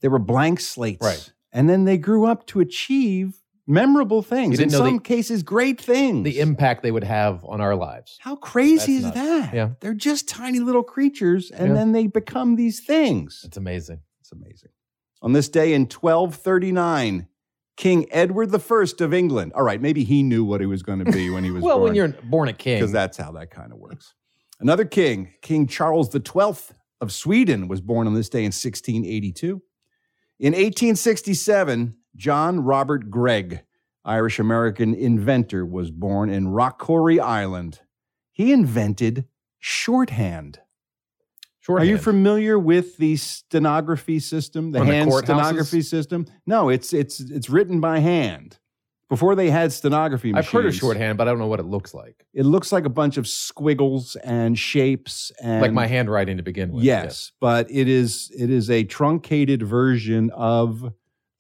They 0.02 0.08
were 0.08 0.20
blank 0.20 0.60
slates. 0.60 1.04
Right. 1.06 1.32
And 1.52 1.70
then 1.70 1.86
they 1.86 1.98
grew 1.98 2.26
up 2.26 2.46
to 2.48 2.60
achieve 2.60 3.36
memorable 3.68 4.22
things. 4.22 4.60
In 4.60 4.70
some 4.70 4.98
they- 4.98 5.04
cases, 5.04 5.42
great 5.44 5.82
things. 5.82 6.24
The 6.24 6.40
impact 6.40 6.84
they 6.84 6.92
would 6.92 7.04
have 7.04 7.44
on 7.46 7.62
our 7.62 7.76
lives. 7.76 8.18
How 8.22 8.36
crazy 8.36 9.00
That's 9.00 9.00
is 9.00 9.04
nuts. 9.04 9.16
that? 9.16 9.54
Yeah. 9.54 9.70
They're 9.80 9.94
just 9.94 10.28
tiny 10.30 10.60
little 10.60 10.84
creatures, 10.84 11.52
and 11.52 11.70
Yeah. 11.70 11.74
then 11.76 11.92
they 11.92 12.08
become 12.08 12.56
these 12.56 12.80
things. 12.86 13.42
It's 13.46 13.58
amazing. 13.58 14.00
It's 14.22 14.32
amazing. 14.32 14.70
On 15.22 15.34
this 15.34 15.50
day 15.50 15.74
in 15.74 15.88
1239, 15.88 17.28
King 17.78 18.06
Edward 18.12 18.54
I 18.56 19.04
of 19.04 19.14
England. 19.14 19.52
All 19.54 19.64
right, 19.64 19.82
maybe 19.82 20.04
he 20.04 20.24
knew 20.24 20.46
what 20.46 20.62
he 20.62 20.68
was 20.68 20.82
going 20.84 21.00
to 21.04 21.12
be 21.12 21.30
when 21.30 21.44
he 21.44 21.52
was 21.52 21.62
well, 21.68 21.78
born. 21.80 21.90
when 21.90 21.96
you're 21.96 22.08
born 22.24 22.48
a 22.48 22.54
king. 22.54 22.78
because 22.80 22.92
that's 22.92 23.18
how 23.18 23.32
that 23.34 23.50
kind 23.52 23.74
of 23.74 23.80
works. 23.80 24.14
Another 24.60 24.86
king, 24.86 25.34
King 25.42 25.68
Charles 25.68 26.12
XII 26.12 26.76
of 27.02 27.12
Sweden, 27.12 27.68
was 27.68 27.82
born 27.82 28.08
on 28.08 28.14
this 28.14 28.30
day 28.30 28.40
in 28.40 28.52
1682. 28.52 29.62
In 30.40 30.54
1867, 30.54 31.96
John 32.16 32.60
Robert 32.62 33.10
Gregg, 33.10 33.62
Irish 34.04 34.40
American 34.40 34.94
inventor, 34.94 35.66
was 35.66 35.92
born 35.92 36.30
in 36.30 36.48
Rockcorry 36.48 37.20
Island. 37.20 37.82
He 38.32 38.52
invented 38.52 39.26
shorthand. 39.60 40.60
Are 41.68 41.84
you 41.84 41.98
familiar 41.98 42.60
with 42.60 42.98
the 42.98 43.16
stenography 43.16 44.20
system, 44.20 44.72
the 44.72 44.80
From 44.80 44.88
hand 44.88 45.10
courthouses? 45.10 45.24
stenography 45.24 45.82
system? 45.82 46.28
No, 46.46 46.70
it's 46.70 46.94
it's 46.94 47.20
it's 47.20 47.50
written 47.50 47.80
by 47.82 48.00
hand. 48.00 48.60
Before 49.08 49.36
they 49.36 49.50
had 49.52 49.72
stenography 49.72 50.30
I've 50.30 50.36
machines. 50.38 50.52
heard 50.54 50.66
of 50.66 50.76
shorthand, 50.76 51.18
but 51.18 51.28
I 51.28 51.32
don't 51.32 51.40
know 51.40 51.48
what 51.48 51.60
it 51.60 51.66
looks 51.68 51.94
like. 51.94 52.26
It 52.34 52.44
looks 52.44 52.72
like 52.72 52.86
a 52.86 52.90
bunch 52.90 53.18
of 53.18 53.28
squiggles 53.28 54.16
and 54.18 54.58
shapes 54.58 55.32
and 55.42 55.62
like 55.62 55.74
my 55.74 55.86
handwriting 55.88 56.38
to 56.38 56.44
begin 56.44 56.72
with. 56.72 56.84
Yes, 56.84 57.32
but 57.40 57.70
it 57.70 57.88
is 57.88 58.32
it 58.38 58.50
is 58.50 58.70
a 58.70 58.84
truncated 58.84 59.62
version 59.62 60.32
of 60.32 60.92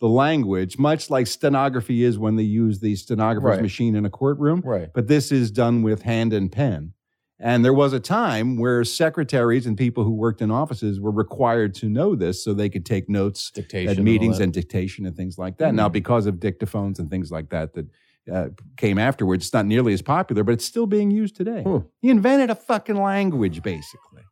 the 0.01 0.07
language, 0.09 0.77
much 0.77 1.09
like 1.09 1.25
stenography 1.25 2.03
is 2.03 2.19
when 2.19 2.35
they 2.35 2.43
use 2.43 2.81
the 2.81 2.95
stenographer's 2.95 3.55
Right. 3.57 3.61
machine 3.61 3.95
in 3.95 4.05
a 4.05 4.09
courtroom. 4.09 4.61
Right. 4.63 4.89
But 4.93 5.07
this 5.07 5.31
is 5.31 5.49
done 5.51 5.83
with 5.83 6.01
hand 6.01 6.33
and 6.33 6.51
pen. 6.51 6.93
And 7.39 7.65
there 7.65 7.73
was 7.73 7.91
a 7.91 7.99
time 7.99 8.57
where 8.57 8.83
secretaries 8.85 9.65
and 9.65 9.77
people 9.77 10.05
who 10.05 10.11
worked 10.13 10.41
in 10.41 10.51
offices 10.51 11.01
were 11.01 11.11
required 11.11 11.73
to 11.75 11.89
know 11.89 12.15
this 12.15 12.41
so 12.43 12.53
they 12.53 12.69
could 12.69 12.85
take 12.85 13.09
notes 13.09 13.51
Dictation 13.51 13.89
at 13.97 14.03
meetings 14.03 14.37
that. 14.37 14.45
and 14.45 14.53
dictation 14.53 15.05
and 15.05 15.15
things 15.17 15.37
like 15.37 15.57
that. 15.57 15.73
Now, 15.73 15.89
Mm. 15.89 15.93
because 15.93 16.27
of 16.27 16.35
dictaphones 16.35 16.97
and 16.97 17.09
things 17.09 17.31
like 17.31 17.49
that 17.49 17.73
that 17.73 17.87
uh, 18.31 18.49
came 18.77 18.97
afterwards, 18.97 19.45
it's 19.45 19.53
not 19.53 19.65
nearly 19.65 19.93
as 19.93 20.01
popular, 20.01 20.43
but 20.43 20.53
it's 20.53 20.65
still 20.65 20.87
being 20.87 21.11
used 21.11 21.35
today. 21.35 21.63
He 22.01 22.09
invented 22.09 22.49
a 22.49 22.55
fucking 22.55 22.95
language, 22.99 23.61
basically. 23.61 24.23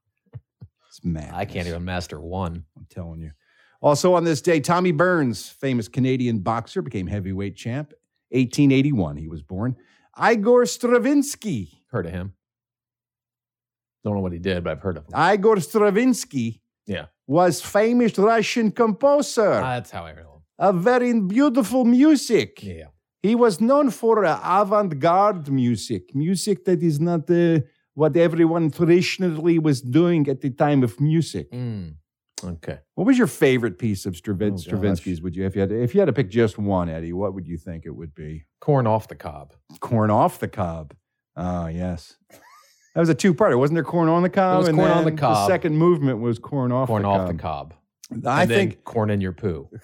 It's 0.88 1.04
mad. 1.04 1.32
I 1.34 1.46
can't 1.46 1.68
even 1.68 1.84
master 1.84 2.20
one. 2.22 2.64
I'm 2.78 2.88
telling 2.90 3.20
you. 3.22 3.32
Also 3.82 4.14
on 4.14 4.24
this 4.24 4.42
day, 4.42 4.62
Tommy 4.62 4.92
Burns, 4.94 5.50
famous 5.50 5.88
Canadian 5.90 6.40
boxer, 6.40 6.82
became 6.82 7.08
heavyweight 7.08 7.56
champ. 7.58 7.92
1881, 8.30 9.18
he 9.18 9.28
was 9.28 9.42
born. 9.44 9.76
Igor 10.18 10.66
Stravinsky. 10.66 11.84
Heard 11.92 12.06
of 12.06 12.14
him. 12.14 12.34
Don't 14.04 14.16
know 14.16 14.22
what 14.22 14.34
he 14.34 14.40
did, 14.40 14.64
but 14.64 14.72
I've 14.72 14.82
heard 14.82 14.98
of 14.98 15.06
him. 15.08 15.14
Igor 15.34 15.58
Stravinsky 15.60 16.62
Yeah. 16.86 17.06
was 17.28 17.62
famous 17.62 18.18
Russian 18.18 18.72
composer. 18.72 19.52
That's 19.52 19.92
how 19.92 20.04
I 20.06 20.12
heard 20.14 20.26
him. 20.26 20.42
a 20.60 20.72
very 20.74 21.12
beautiful 21.20 21.86
music. 21.86 22.64
Yeah. 22.64 22.88
He 23.22 23.36
was 23.36 23.62
known 23.62 23.90
for 23.90 24.26
uh, 24.26 24.40
avant-garde 24.62 25.50
music, 25.50 26.14
music 26.14 26.66
that 26.66 26.84
is 26.84 27.00
not 27.00 27.30
uh, 27.30 27.60
what 27.94 28.18
everyone 28.18 28.70
traditionally 28.72 29.58
was 29.60 29.82
doing 29.82 30.28
at 30.28 30.42
the 30.42 30.50
time 30.50 30.84
of 30.84 31.00
music. 31.00 31.50
Mm. 31.52 31.96
Okay. 32.44 32.80
What 32.96 33.08
was 33.08 33.18
your 33.18 33.28
favorite 33.28 33.78
piece 33.80 34.06
of 34.06 34.14
Stravin- 34.16 34.54
Oh. 34.54 34.58
Stravinsky's? 34.58 35.22
Would 35.22 35.36
you, 35.38 35.46
if 35.46 35.56
you 35.56 35.62
had, 35.62 35.70
to, 35.70 35.82
if 35.82 35.94
you 35.94 36.02
had 36.02 36.08
to 36.08 36.14
pick 36.14 36.30
just 36.30 36.58
one, 36.58 36.90
Eddie, 36.90 37.14
what 37.14 37.34
would 37.34 37.48
you 37.48 37.58
think 37.58 37.86
it 37.86 37.96
would 37.96 38.14
be? 38.14 38.44
Corn 38.60 38.86
off 38.86 39.08
the 39.08 39.16
cob. 39.16 39.54
Corn 39.80 40.12
off 40.12 40.40
the 40.40 40.50
cob. 40.50 40.94
Oh 41.38 41.68
yes, 41.68 42.16
that 42.94 43.00
was 43.00 43.10
a 43.10 43.16
two-parter. 43.16 43.58
Wasn't 43.58 43.76
there 43.76 43.84
corn 43.84 44.10
on 44.10 44.24
the 44.24 44.30
cob? 44.30 44.60
was 44.60 44.68
And 44.68 44.78
corn 44.78 44.92
on 44.92 45.04
the 45.06 45.12
then 45.12 45.18
cob. 45.18 45.48
The 45.50 45.54
second 45.54 45.78
movement 45.78 46.20
was 46.20 46.40
corn 46.40 46.72
off. 46.72 46.88
Corn 46.88 47.04
the 47.04 47.08
off 47.08 47.28
cob. 47.28 47.28
the 47.36 47.42
cob. 47.42 47.74
I 48.28 48.42
And 48.44 48.52
think 48.52 48.84
corn 48.84 49.10
in 49.10 49.22
your 49.22 49.32
poo. 49.34 49.70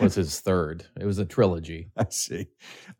was 0.00 0.14
his 0.14 0.40
third. 0.40 0.86
It 0.98 1.04
was 1.04 1.18
a 1.18 1.24
trilogy. 1.24 1.90
I 1.96 2.06
see. 2.10 2.46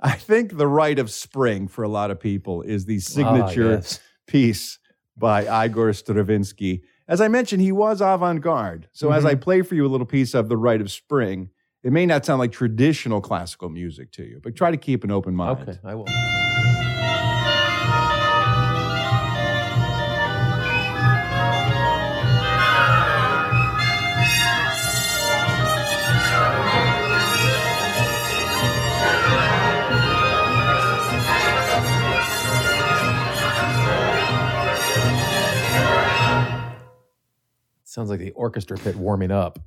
I 0.01 0.13
think 0.13 0.57
the 0.57 0.67
rite 0.69 0.99
of 0.99 1.11
spring 1.11 1.69
for 1.69 1.83
a 1.85 1.89
lot 1.89 2.11
of 2.11 2.21
people 2.21 2.63
is 2.63 2.85
the 2.85 3.01
signature 3.01 3.69
Ah, 3.69 3.75
yes. 3.77 4.01
piece 4.27 4.79
by 5.17 5.65
Igor 5.65 5.93
Stravinsky. 5.95 6.83
As 7.09 7.21
I 7.21 7.29
mentioned, 7.29 7.63
he 7.63 7.73
was 7.73 8.01
avant-garde. 8.03 8.89
So 8.93 9.11
as 9.13 9.25
I 9.25 9.33
Mm-hmm. 9.33 9.41
play 9.41 9.63
for 9.63 9.75
you 9.75 9.87
a 9.87 9.89
little 9.89 10.07
piece 10.07 10.35
of 10.35 10.49
the 10.49 10.57
rite 10.57 10.81
of 10.83 10.91
spring, 10.91 11.51
it 11.83 11.93
may 11.93 12.05
not 12.05 12.27
sound 12.27 12.41
like 12.41 12.53
traditional 12.53 13.21
classical 13.21 13.69
music 13.71 14.11
to 14.13 14.25
you, 14.25 14.41
but 14.43 14.55
try 14.57 14.71
to 14.71 14.77
keep 14.77 15.03
an 15.05 15.11
open 15.11 15.35
mind. 15.35 15.61
Okay, 15.69 15.79
I 15.85 15.95
will. 15.95 16.07
Sounds 37.97 38.11
like 38.11 38.21
the 38.21 38.33
orchestra 38.33 38.77
pit 38.77 38.95
warming 38.95 39.31
up. 39.31 39.59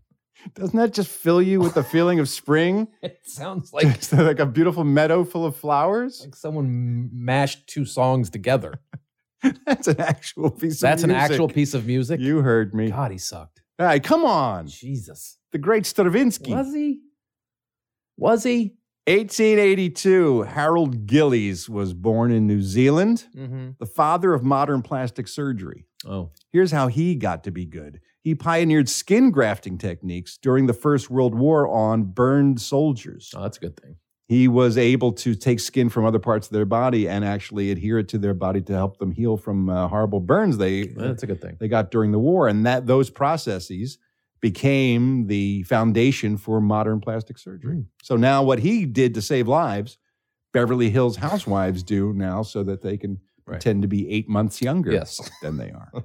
Doesn't 0.54 0.78
that 0.78 0.94
just 0.94 1.10
fill 1.10 1.42
you 1.42 1.60
with 1.60 1.74
the 1.74 1.84
feeling 1.84 2.20
of 2.20 2.30
spring? 2.30 2.88
It 3.02 3.18
sounds 3.24 3.74
like 3.74 3.88
Just 3.96 4.14
like 4.32 4.38
a 4.38 4.46
beautiful 4.46 4.84
meadow 4.84 5.24
full 5.24 5.48
of 5.48 5.56
flowers. 5.56 6.22
like 6.24 6.36
someone 6.36 7.10
mashed 7.12 7.66
two 7.66 7.86
songs 7.86 8.30
together. 8.30 8.76
That's 9.66 9.88
an 9.88 10.00
actual 10.00 10.52
piece 10.52 10.56
of 10.56 10.62
music. 10.62 10.82
That's 10.82 11.04
an 11.04 11.10
actual 11.12 11.48
piece 11.48 11.74
of 11.74 11.88
music. 11.88 12.20
You 12.20 12.42
heard 12.44 12.76
me. 12.76 12.92
God, 12.92 13.12
he 13.12 13.18
sucked. 13.18 13.64
Right, 13.80 14.04
come 14.04 14.24
on. 14.26 14.68
Jesus. 14.68 15.40
The 15.52 15.58
great 15.58 15.88
Stravinsky. 15.88 16.54
Was 16.54 16.72
he? 16.72 17.00
Was 18.16 18.44
he? 18.44 18.76
1882, 19.08 20.44
Harold 20.44 21.08
Gillies 21.08 21.68
was 21.68 21.94
born 21.96 22.32
in 22.32 22.46
New 22.46 22.62
Zealand, 22.62 23.26
Mm-hmm. 23.36 23.70
the 23.80 23.86
father 23.88 24.36
of 24.36 24.44
modern 24.44 24.84
plastic 24.84 25.28
surgery. 25.28 25.88
Oh, 26.06 26.30
Here's 26.52 26.72
how 26.72 26.88
he 26.90 27.16
got 27.16 27.44
to 27.46 27.52
be 27.52 27.66
good. 27.66 28.02
He 28.24 28.36
pioneered 28.36 28.90
skin 28.90 29.32
grafting 29.32 29.78
techniques 29.78 30.38
during 30.42 30.66
the 30.68 30.74
First 30.74 31.10
World 31.10 31.34
War 31.36 31.68
on 31.68 32.04
burned 32.04 32.60
soldiers. 32.62 33.32
oh, 33.36 33.42
that's 33.44 33.58
a 33.58 33.62
good 33.62 33.78
thing. 33.80 33.96
He 34.28 34.48
was 34.48 34.78
able 34.78 35.14
to 35.14 35.34
take 35.34 35.60
skin 35.60 35.90
from 35.90 36.06
other 36.06 36.20
parts 36.20 36.48
of 36.48 36.54
their 36.54 36.66
body 36.66 37.08
and 37.10 37.26
actually 37.26 37.72
adhere 37.72 37.98
it 37.98 38.08
to 38.10 38.18
their 38.20 38.36
body 38.36 38.62
to 38.62 38.74
help 38.74 39.00
them 39.00 39.12
heal 39.12 39.38
from 39.38 39.70
uh, 39.70 39.88
horrible 39.88 40.20
burns 40.20 40.58
they 40.60 40.84
That's 40.88 41.24
a 41.24 41.28
good 41.28 41.42
thing. 41.42 41.58
they 41.60 41.68
got 41.68 41.90
during 41.90 42.12
the 42.12 42.20
war. 42.20 42.48
And 42.48 42.64
that 42.66 42.86
those 42.86 43.10
processes 43.10 43.98
became 44.40 45.28
the 45.28 45.64
foundation 45.64 46.38
for 46.38 46.62
modern 46.62 47.00
plastic 47.02 47.38
surgery. 47.38 47.76
Hmm. 47.78 47.82
So 48.04 48.16
now 48.18 48.44
what 48.44 48.60
he 48.60 48.86
did 48.86 49.14
to 49.16 49.22
save 49.22 49.48
lives, 49.48 49.98
Beverly 50.54 50.90
Hills 50.92 51.16
housewives 51.18 51.82
do 51.84 52.14
now 52.14 52.44
so 52.44 52.64
that 52.64 52.82
they 52.82 52.98
can 52.98 53.20
pretend 53.46 53.82
to 53.82 53.88
be 53.88 54.10
eight 54.10 54.30
months 54.30 54.62
younger 54.62 54.92
Yes. 54.92 55.20
than 55.42 55.58
they 55.58 55.72
are. 55.72 55.92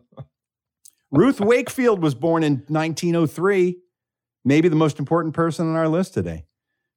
Ruth 1.15 1.41
Wakefield 1.41 2.03
was 2.03 2.15
born 2.15 2.43
in 2.43 2.65
1903, 2.67 3.79
maybe 4.45 4.69
the 4.69 4.77
most 4.77 4.99
important 4.99 5.33
person 5.33 5.69
on 5.69 5.77
our 5.77 5.89
list 5.89 6.13
today. 6.13 6.45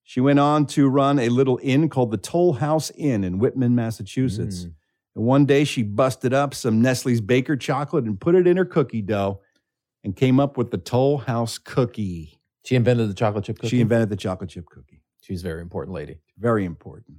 She 0.03 0.19
went 0.21 0.39
on 0.39 0.65
to 0.67 0.87
run 0.87 1.19
a 1.19 1.29
little 1.29 1.59
inn 1.61 1.87
called 1.89 2.11
the 2.11 2.17
Toll 2.17 2.53
House 2.53 2.91
Inn 2.91 3.23
in 3.23 3.37
Whitman, 3.37 3.75
Massachusetts. 3.75 4.63
Mm. 4.63 4.73
And 5.15 5.25
one 5.25 5.45
day 5.45 5.65
she 5.65 5.83
busted 5.83 6.33
up 6.33 6.53
some 6.53 6.81
Nestle's 6.81 7.21
Baker 7.21 7.55
chocolate 7.55 8.05
and 8.05 8.19
put 8.19 8.33
it 8.33 8.47
in 8.47 8.57
her 8.57 8.65
cookie 8.65 9.01
dough 9.01 9.41
and 10.03 10.15
came 10.15 10.39
up 10.39 10.57
with 10.57 10.71
the 10.71 10.77
Toll 10.77 11.19
House 11.19 11.57
cookie. 11.57 12.39
She 12.65 12.75
invented 12.75 13.09
the 13.09 13.13
chocolate 13.13 13.45
chip 13.45 13.57
cookie. 13.57 13.69
She 13.69 13.81
invented 13.81 14.09
the 14.09 14.15
chocolate 14.15 14.49
chip 14.49 14.65
cookie. 14.65 15.03
She's 15.21 15.41
a 15.41 15.43
very 15.43 15.61
important 15.61 15.93
lady. 15.93 16.19
Very 16.39 16.65
important. 16.65 17.17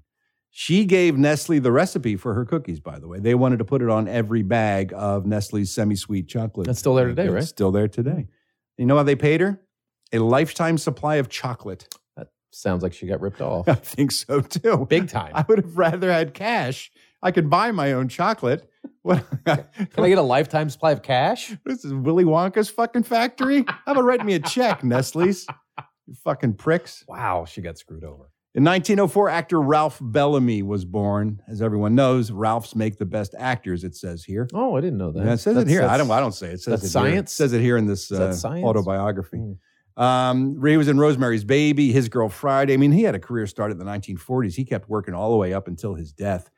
She 0.50 0.84
gave 0.84 1.16
Nestle 1.16 1.58
the 1.60 1.70
recipe 1.70 2.16
for 2.16 2.34
her 2.34 2.44
cookies, 2.44 2.80
by 2.80 2.98
the 2.98 3.06
way. 3.06 3.20
They 3.20 3.34
wanted 3.34 3.58
to 3.58 3.64
put 3.64 3.82
it 3.82 3.88
on 3.90 4.08
every 4.08 4.42
bag 4.42 4.92
of 4.94 5.26
Nestle's 5.26 5.70
semi 5.72 5.94
sweet 5.94 6.26
chocolate. 6.28 6.66
That's 6.66 6.78
still 6.78 6.94
there 6.94 7.08
today, 7.08 7.24
It's 7.26 7.32
right? 7.32 7.44
Still 7.44 7.70
there 7.70 7.88
today. 7.88 8.28
You 8.76 8.86
know 8.86 8.96
how 8.96 9.02
they 9.02 9.16
paid 9.16 9.40
her? 9.40 9.60
A 10.12 10.18
lifetime 10.18 10.78
supply 10.78 11.16
of 11.16 11.28
chocolate. 11.28 11.94
That 12.16 12.28
sounds 12.50 12.82
like 12.82 12.92
she 12.92 13.06
got 13.06 13.20
ripped 13.20 13.40
off. 13.40 13.68
I 13.68 13.74
think 13.74 14.10
so 14.10 14.40
too. 14.40 14.86
Big 14.88 15.08
time. 15.08 15.32
I 15.34 15.44
would 15.48 15.58
have 15.58 15.76
rather 15.76 16.10
had 16.10 16.34
cash. 16.34 16.90
I 17.22 17.30
could 17.30 17.50
buy 17.50 17.70
my 17.72 17.92
own 17.92 18.08
chocolate. 18.08 18.68
What? 19.02 19.24
Can 19.46 19.64
I 19.96 20.08
get 20.08 20.18
a 20.18 20.22
lifetime 20.22 20.68
supply 20.68 20.90
of 20.92 21.00
cash? 21.02 21.56
This 21.64 21.82
is 21.82 21.94
Willy 21.94 22.24
Wonka's 22.24 22.68
fucking 22.68 23.04
factory. 23.04 23.64
How 23.66 23.92
about 23.92 24.04
writing 24.04 24.26
me 24.26 24.34
a 24.34 24.40
check, 24.40 24.84
Nestle's? 24.84 25.46
You 26.06 26.14
fucking 26.24 26.54
pricks. 26.54 27.04
Wow, 27.08 27.46
she 27.46 27.62
got 27.62 27.78
screwed 27.78 28.04
over. 28.04 28.24
In 28.54 28.64
1904, 28.64 29.28
actor 29.28 29.60
Ralph 29.60 29.98
Bellamy 30.00 30.62
was 30.62 30.84
born. 30.84 31.40
As 31.46 31.60
everyone 31.62 31.94
knows, 31.94 32.30
Ralphs 32.30 32.74
make 32.74 32.96
the 32.98 33.04
best 33.04 33.34
actors, 33.38 33.84
it 33.84 33.94
says 33.94 34.24
here. 34.24 34.48
Oh, 34.54 34.74
I 34.76 34.80
didn't 34.80 34.98
know 34.98 35.12
that. 35.12 35.24
Yeah, 35.24 35.32
it 35.34 35.38
says 35.38 35.54
That's- 35.54 35.70
it 35.70 35.72
here. 35.72 35.82
I 35.86 35.96
don't. 35.98 36.10
I 36.10 36.18
don't 36.18 36.32
say 36.32 36.48
it. 36.48 36.54
it 36.54 36.60
says 36.62 36.80
that's 36.80 36.94
it 36.94 36.98
here. 36.98 37.10
science? 37.12 37.32
It 37.32 37.34
says 37.34 37.52
it 37.52 37.60
here 37.60 37.76
in 37.76 37.86
this 37.86 38.10
uh, 38.10 38.34
autobiography. 38.44 39.56
Um, 39.96 40.64
he 40.64 40.76
was 40.76 40.88
in 40.88 40.98
Rosemary's 40.98 41.44
Baby, 41.44 41.92
His 41.92 42.08
Girl 42.08 42.28
Friday. 42.28 42.72
I 42.72 42.76
mean, 42.78 42.92
he 42.92 43.02
had 43.02 43.14
a 43.14 43.18
career 43.18 43.46
started 43.46 43.78
in 43.80 43.84
the 43.84 43.90
1940s. 43.92 44.54
He 44.54 44.64
kept 44.64 44.88
working 44.88 45.12
all 45.12 45.30
the 45.30 45.36
way 45.36 45.52
up 45.52 45.66
until 45.68 45.94
his 45.94 46.12
death. 46.12 46.50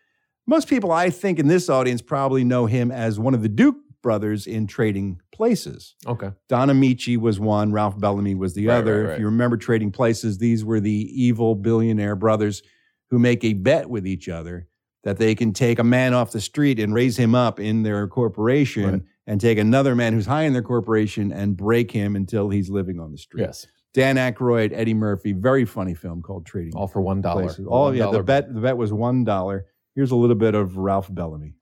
Most 0.47 0.69
people, 0.69 0.93
I 0.93 1.11
think, 1.11 1.39
in 1.39 1.49
this 1.49 1.69
audience 1.69 2.03
probably 2.03 2.45
know 2.45 2.67
him 2.67 2.91
as 2.91 3.19
one 3.19 3.35
of 3.35 3.43
the 3.43 3.49
Duke 3.49 3.77
brothers 4.03 4.47
in 4.47 4.67
Trading 4.67 5.21
Places. 5.33 5.95
Okay. 6.07 6.31
Don 6.49 6.69
Ameche 6.69 7.17
was 7.19 7.39
one, 7.41 7.73
Ralph 7.73 7.99
Bellamy 7.99 8.35
was 8.35 8.55
the 8.55 8.67
Right, 8.69 8.77
other. 8.79 9.05
right, 9.05 9.13
If 9.15 9.19
you 9.21 9.27
remember 9.27 9.57
Trading 9.57 9.91
Places, 9.93 10.39
these 10.39 10.65
were 10.65 10.81
the 10.81 10.91
evil 10.91 11.55
billionaire 11.55 12.17
brothers 12.17 12.63
who 13.11 13.19
make 13.19 13.43
a 13.45 13.53
bet 13.55 13.89
with 13.91 14.07
each 14.07 14.29
other 14.29 14.67
that 15.03 15.17
they 15.19 15.35
can 15.35 15.53
take 15.53 15.79
a 15.79 15.85
man 15.85 16.13
off 16.15 16.31
the 16.33 16.41
street 16.41 16.79
and 16.79 16.93
raise 16.95 17.17
him 17.17 17.35
up 17.35 17.59
in 17.59 17.83
their 17.83 18.07
corporation 18.07 18.85
Right. 18.93 19.03
and 19.27 19.41
take 19.41 19.59
another 19.59 19.95
man 19.95 20.13
who's 20.13 20.27
high 20.27 20.43
in 20.43 20.53
their 20.53 20.63
corporation 20.63 21.33
and 21.33 21.57
break 21.57 21.91
him 21.91 22.17
until 22.17 22.51
he's 22.51 22.69
living 22.69 23.01
on 23.01 23.11
the 23.13 23.19
street. 23.19 23.41
Yes. 23.43 23.67
Dan 23.95 24.17
Aykroyd, 24.17 24.73
Eddie 24.73 24.95
Murphy, 24.95 25.33
very 25.33 25.65
funny 25.65 25.95
film 25.95 26.23
called 26.23 26.47
Trading. 26.47 26.75
All 26.77 26.87
for 26.87 27.01
one 27.01 27.21
dollar. 27.23 27.45
Places. 27.45 27.67
Oh 27.69 27.91
yeah, 27.91 28.11
the 28.11 28.23
bet 28.23 28.55
the 28.55 28.61
bet 28.61 28.77
was 28.77 28.93
one 28.93 29.25
dollar. 29.25 29.67
Here's 29.97 30.13
a 30.13 30.17
little 30.17 30.37
bit 30.37 30.55
of 30.55 30.77
Ralph 30.77 31.13
Bellamy. 31.13 31.55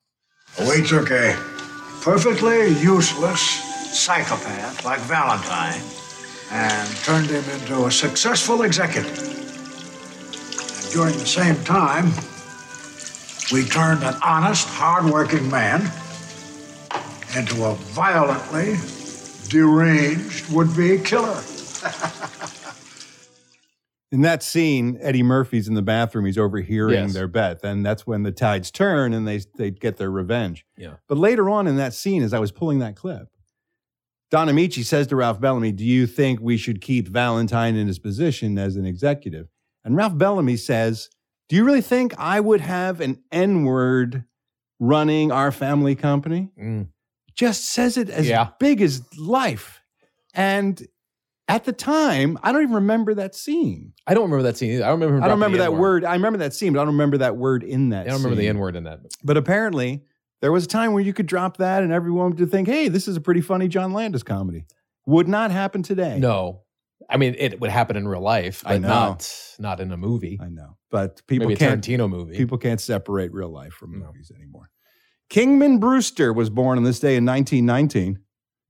We 0.68 0.82
took 0.82 1.10
a 1.10 1.34
perfectly 2.08 2.68
useless 2.80 3.42
psychopath 3.92 4.82
like 4.82 4.98
Valentine 5.00 5.78
and 6.50 6.88
turned 7.04 7.28
him 7.28 7.44
into 7.50 7.84
a 7.84 7.90
successful 7.90 8.62
executive. 8.62 9.18
And 10.48 10.90
during 10.90 11.12
the 11.18 11.26
same 11.26 11.62
time, 11.64 12.06
we 13.52 13.68
turned 13.68 14.02
an 14.04 14.14
honest, 14.24 14.66
hardworking 14.68 15.50
man 15.50 15.82
into 17.36 17.66
a 17.66 17.74
violently 17.74 18.78
deranged 19.50 20.50
would-be 20.50 21.00
killer. 21.00 21.42
In 24.10 24.22
that 24.22 24.42
scene, 24.42 24.96
Eddie 25.02 25.22
Murphy's 25.22 25.68
in 25.68 25.74
the 25.74 25.82
bathroom. 25.82 26.24
He's 26.24 26.38
overhearing 26.38 26.94
Yes. 26.94 27.12
their 27.14 27.28
bet. 27.28 27.62
and 27.62 27.84
that's 27.84 28.06
when 28.06 28.22
the 28.22 28.32
tides 28.32 28.70
turn 28.70 29.12
and 29.12 29.28
they 29.28 29.40
they 29.56 29.70
get 29.70 29.98
their 29.98 30.10
revenge. 30.10 30.64
Yeah. 30.78 30.94
But 31.08 31.18
later 31.18 31.50
on 31.50 31.66
in 31.66 31.76
that 31.76 31.92
scene, 31.92 32.22
as 32.22 32.32
I 32.32 32.38
was 32.38 32.50
pulling 32.50 32.78
that 32.78 32.96
clip, 32.96 33.28
Don 34.30 34.48
Ameche 34.48 34.84
says 34.84 35.06
to 35.08 35.16
Ralph 35.16 35.40
Bellamy, 35.40 35.72
"Do 35.72 35.84
you 35.84 36.06
think 36.06 36.40
we 36.40 36.56
should 36.56 36.80
keep 36.80 37.08
Valentine 37.08 37.76
in 37.76 37.86
his 37.86 37.98
position 37.98 38.58
as 38.58 38.76
an 38.76 38.86
executive?" 38.86 39.48
And 39.84 39.94
Ralph 39.94 40.16
Bellamy 40.16 40.56
says, 40.56 41.10
"Do 41.50 41.56
you 41.56 41.64
really 41.64 41.82
think 41.82 42.14
I 42.18 42.40
would 42.40 42.60
have 42.62 43.00
an 43.02 43.22
N 43.30 43.64
word 43.64 44.24
running 44.80 45.30
our 45.32 45.52
family 45.52 45.94
company?" 45.94 46.50
Mm. 46.58 46.88
Just 47.34 47.66
says 47.66 47.96
it 47.98 48.08
as 48.10 48.26
Yeah. 48.26 48.48
big 48.58 48.80
as 48.80 49.02
life, 49.18 49.82
and. 50.32 50.86
At 51.50 51.64
the 51.64 51.72
time, 51.72 52.38
I 52.42 52.52
don't 52.52 52.62
even 52.62 52.74
remember 52.74 53.14
that 53.14 53.34
scene. 53.34 53.94
I 54.06 54.12
don't 54.12 54.24
remember 54.24 54.42
that 54.44 54.58
scene 54.58 54.72
either. 54.72 54.84
I 54.84 54.88
don't 54.88 55.00
remember. 55.00 55.24
I 55.24 55.28
don't 55.28 55.38
remember 55.38 55.58
that 55.58 55.72
N-word. 55.72 56.04
I 56.04 56.12
remember 56.12 56.38
that 56.40 56.52
scene, 56.52 56.74
but 56.74 56.80
I 56.80 56.82
don't 56.84 56.94
remember 56.94 57.18
that 57.18 57.36
word 57.38 57.64
in 57.64 57.88
that. 57.88 58.02
I 58.06 58.10
don't 58.10 58.18
remember 58.18 58.36
the. 58.36 58.48
N 58.48 58.58
word 58.58 58.76
in 58.76 58.84
that. 58.84 59.00
But 59.24 59.38
apparently, 59.38 60.02
there 60.42 60.52
was 60.52 60.64
a 60.64 60.68
time 60.68 60.92
where 60.92 61.02
you 61.02 61.14
could 61.14 61.26
drop 61.26 61.56
that, 61.56 61.82
and 61.82 61.90
everyone 61.90 62.36
would 62.36 62.50
think, 62.50 62.68
"Hey, 62.68 62.88
this 62.88 63.08
is 63.08 63.16
a 63.16 63.20
pretty 63.20 63.40
funny 63.40 63.66
John 63.66 63.94
Landis 63.94 64.22
comedy." 64.22 64.66
Would 65.06 65.26
not 65.26 65.50
happen 65.50 65.82
today. 65.82 66.18
No, 66.18 66.64
I 67.08 67.16
mean 67.16 67.34
it 67.38 67.60
would 67.60 67.70
happen 67.70 67.96
in 67.96 68.06
real 68.06 68.20
life, 68.20 68.62
but 68.62 68.82
not 68.82 69.32
not 69.58 69.80
in 69.80 69.90
a 69.90 69.96
movie. 69.96 70.38
I 70.40 70.50
know, 70.50 70.76
but 70.90 71.26
people 71.26 71.54
can't 71.56 71.82
Tarantino 71.82 72.10
movie. 72.10 72.36
People 72.36 72.58
can't 72.58 72.80
separate 72.80 73.32
real 73.32 73.48
life 73.50 73.72
from 73.72 73.98
movies 73.98 74.30
anymore. 74.34 74.70
Kingman 75.30 75.78
Brewster 75.78 76.32
was 76.32 76.50
born 76.50 76.78
on 76.78 76.84
this 76.84 77.00
day 77.00 77.16
in 77.16 77.24
1919. 77.24 78.18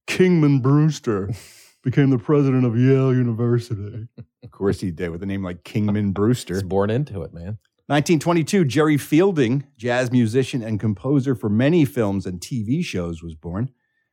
Kingman 0.07 0.61
Brewster 0.61 1.31
became 1.91 2.11
the 2.11 2.19
president 2.19 2.67
of 2.67 2.79
Yale 2.79 3.15
University. 3.15 4.07
of 4.43 4.51
course, 4.51 4.81
he 4.81 4.91
did 4.91 5.11
with 5.11 5.23
a 5.23 5.27
name 5.27 5.43
like 5.43 5.65
Kingman 5.65 6.13
Brewster. 6.13 6.55
He's 6.55 6.63
born 6.63 6.91
into 6.91 7.23
it, 7.23 7.33
man. 7.33 7.59
1922, 7.87 8.67
Jerry 8.67 8.99
Fielding, 8.99 9.67
jazz 9.79 10.13
musician 10.13 10.63
and 10.63 10.79
composer 10.79 11.35
for 11.35 11.49
many 11.49 11.87
films 11.87 12.27
and 12.27 12.41
TV 12.41 12.85
shows, 12.85 13.23
was 13.23 13.35
born. 13.35 13.71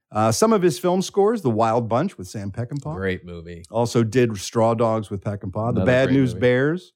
Uh, 0.10 0.32
some 0.32 0.54
of 0.54 0.62
his 0.62 0.80
film 0.80 1.02
scores, 1.02 1.42
The 1.42 1.50
Wild 1.50 1.90
Bunch 1.90 2.18
with 2.18 2.30
Sam 2.30 2.50
Peckinpah. 2.50 2.96
Great 2.96 3.26
movie. 3.26 3.66
Also 3.70 4.04
did 4.04 4.38
Straw 4.38 4.74
Dogs 4.74 5.10
with 5.10 5.22
Peckinpah. 5.22 5.76
The 5.76 5.84
Bad 5.84 6.14
News 6.14 6.34
movie. 6.34 6.40
Bears 6.40 6.94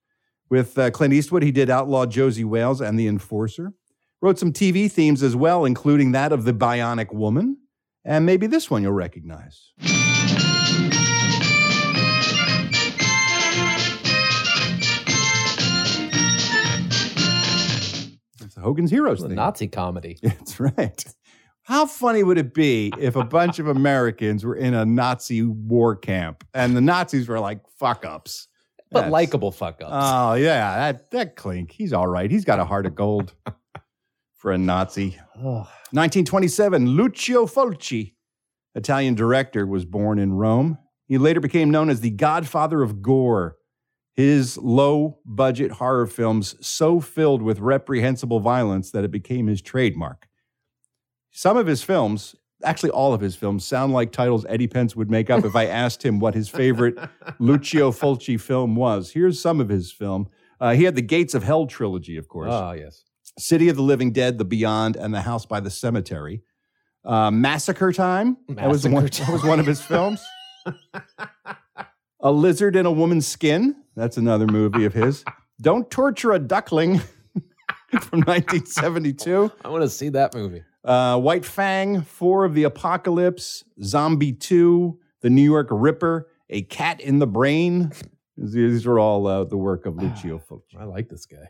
with 0.49 0.77
uh, 0.77 0.91
Clint 0.91 1.13
Eastwood. 1.13 1.43
He 1.43 1.51
did 1.51 1.69
Outlaw 1.69 2.05
Josey 2.05 2.45
Wales 2.45 2.80
and 2.80 2.97
The 2.97 3.07
Enforcer. 3.07 3.73
Wrote 4.21 4.39
some 4.39 4.53
TV 4.53 4.89
themes 4.89 5.23
as 5.23 5.36
well, 5.36 5.65
including 5.65 6.13
that 6.13 6.32
of 6.32 6.45
The 6.45 6.53
Bionic 6.53 7.13
Woman. 7.13 7.57
And 8.05 8.25
maybe 8.25 8.47
this 8.47 8.71
one 8.71 8.82
you'll 8.82 8.93
recognize. 8.93 9.73
Hogan's 18.60 18.91
Heroes 18.91 19.22
The. 19.22 19.30
Nazi 19.30 19.68
comedy. 19.68 20.18
That's 20.24 20.60
right. 20.60 21.03
How 21.64 21.86
funny 21.86 22.24
would 22.24 22.38
it 22.38 22.53
be 22.53 22.91
if 22.97 23.16
a 23.16 23.24
bunch 23.24 23.60
of 23.60 23.68
Americans 23.68 24.43
were 24.43 24.55
in 24.55 24.74
a 24.74 24.86
Nazi 24.86 25.43
war 25.43 25.95
camp 25.95 26.43
and 26.53 26.76
the 26.76 26.82
Nazis 26.82 27.28
were 27.28 27.39
like 27.39 27.62
fuck 27.78 28.05
ups? 28.05 28.47
But 28.91 29.12
likable 29.12 29.51
fuck 29.51 29.80
ups. 29.82 29.91
Oh 29.93 30.34
yeah, 30.34 30.91
that 30.91 31.12
that 31.12 31.36
clink. 31.36 31.72
He's 31.72 31.93
all 31.93 32.07
right. 32.07 32.32
He's 32.32 32.43
got 32.43 32.60
a 32.60 32.66
heart 32.66 32.88
of 32.88 32.95
gold 32.95 33.36
for 34.38 34.51
a 34.51 34.57
Nazi. 34.57 35.20
1927, 35.36 36.88
Lucio 36.88 37.45
Fulci, 37.45 38.16
Italian 38.74 39.14
director, 39.14 39.68
was 39.68 39.86
born 39.86 40.18
in 40.18 40.34
Rome. 40.34 40.80
He 41.07 41.20
later 41.20 41.39
became 41.39 41.70
known 41.70 41.89
as 41.91 42.01
the 42.01 42.10
godfather 42.10 42.82
of 42.82 43.03
gore. 43.03 43.57
His 44.16 44.57
low 44.57 45.20
budget 45.26 45.72
horror 45.72 46.07
films 46.07 46.55
so 46.66 46.99
filled 46.99 47.41
with 47.41 47.60
reprehensible 47.60 48.39
violence 48.39 48.91
that 48.91 49.03
it 49.03 49.12
became 49.12 49.47
his 49.47 49.62
trademark. 49.62 50.28
Some 51.32 51.57
of 51.57 51.68
his 51.68 51.84
films, 51.84 52.36
actually 52.64 52.89
all 52.89 53.14
of 53.14 53.22
his 53.22 53.36
films, 53.36 53.64
sound 53.66 53.93
like 53.93 54.12
titles 54.12 54.45
Eddie 54.49 54.68
Pence 54.68 54.95
would 54.95 55.10
make 55.10 55.30
up 55.30 55.45
if 55.45 55.55
I 55.55 55.66
asked 55.68 56.03
him 56.03 56.20
what 56.20 56.36
his 56.36 56.49
favorite 56.49 56.97
Lucio 57.39 57.91
Fulci 57.91 58.39
film 58.39 58.76
was. 58.76 59.12
Here's 59.12 59.41
some 59.41 59.62
of 59.62 59.70
his 59.70 59.91
film. 59.91 60.28
Uh, 60.60 60.74
he 60.74 60.84
had 60.84 60.95
the 60.95 61.01
Gates 61.01 61.34
of 61.34 61.43
Hell 61.43 61.68
trilogy, 61.68 62.18
of 62.18 62.28
course. 62.28 62.49
Ah, 62.51 62.74
yes. 62.74 63.03
City 63.38 63.70
of 63.70 63.78
the 63.78 63.82
Living 63.84 64.12
Dead, 64.12 64.38
The 64.38 64.43
Beyond, 64.45 64.97
and 64.97 65.14
The 65.14 65.22
House 65.22 65.45
by 65.45 65.62
the 65.62 65.70
Cemetery. 65.70 66.43
Uh, 67.05 67.32
Massacre 67.32 67.93
Time. 67.93 68.36
that, 68.49 68.68
was 68.68 68.84
one, 68.86 69.05
Massacre 69.05 69.26
that 69.26 69.32
was 69.32 69.43
one 69.43 69.60
of 69.60 69.66
his 69.66 69.82
films. 69.82 70.22
a 72.20 72.32
Lizard 72.32 72.76
in 72.76 72.86
a 72.86 72.91
Woman's 72.91 73.28
Skin. 73.28 73.76
That's 73.95 74.17
another 74.17 74.47
movie 74.47 74.86
of 74.86 74.93
his. 74.93 75.24
Don't 75.61 75.89
Torture 75.89 76.32
a 76.32 76.39
Duckling 76.39 76.99
from 78.01 78.22
1972. 78.22 79.51
I 79.63 79.70
want 79.70 79.84
to 79.84 79.89
see 79.89 80.09
that 80.09 80.34
movie. 80.34 80.63
Uh, 80.84 81.20
White 81.20 81.45
Fang, 81.45 82.01
Four 82.01 82.45
of 82.45 82.53
the 82.53 82.63
Apocalypse, 82.63 83.65
Zombie 83.84 84.32
2, 84.32 84.97
The 85.22 85.30
New 85.30 85.43
York 85.43 85.67
Ripper, 85.70 86.28
A 86.49 86.61
Cat 86.63 87.01
in 87.01 87.20
the 87.20 87.28
Brain. 87.28 87.91
These 88.38 88.86
are 88.86 88.97
all 88.97 89.28
uh, 89.28 89.43
the 89.43 89.57
work 89.57 89.86
of 89.86 89.97
Lucio 89.97 90.41
Fulci. 90.49 90.80
I 90.80 90.86
like 90.86 91.09
this 91.09 91.26
guy. 91.26 91.49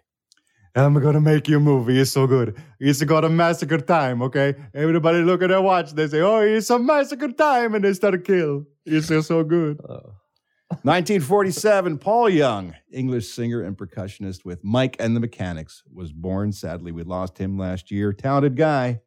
I'm 0.75 0.93
gonna 0.93 1.19
make 1.19 1.47
you 1.47 1.57
a 1.57 1.59
movie. 1.59 1.99
It's 1.99 2.11
so 2.11 2.25
good. 2.25 2.55
It's 2.79 3.03
got 3.03 3.25
a 3.25 3.29
massacre 3.29 3.79
time, 3.79 4.21
okay? 4.21 4.55
Everybody 4.73 5.19
look 5.23 5.41
at 5.41 5.49
their 5.49 5.61
watch. 5.61 5.91
They 5.93 6.07
say, 6.07 6.21
"Oh, 6.21 6.39
it's 6.41 6.69
a 6.69 6.77
massacre 6.77 7.29
time," 7.29 7.73
and 7.73 7.83
they 7.83 7.91
start 7.93 8.13
to 8.13 8.19
kill. 8.19 8.65
It's 8.85 9.07
so 9.27 9.43
good. 9.43 9.79
1947, 10.69 11.97
Paul 11.97 12.29
Young, 12.29 12.75
English 12.91 13.27
singer 13.27 13.63
and 13.63 13.75
percussionist 13.75 14.45
with 14.45 14.63
Mike 14.63 14.95
and 14.99 15.15
the 15.15 15.19
Mechanics, 15.19 15.81
was 15.91 16.11
born. 16.11 16.51
Sadly, 16.51 16.91
we 16.91 17.01
lost 17.01 17.39
him 17.39 17.57
last 17.57 17.89
year. 17.89 18.13
Talented 18.13 18.55
guy. 18.55 19.01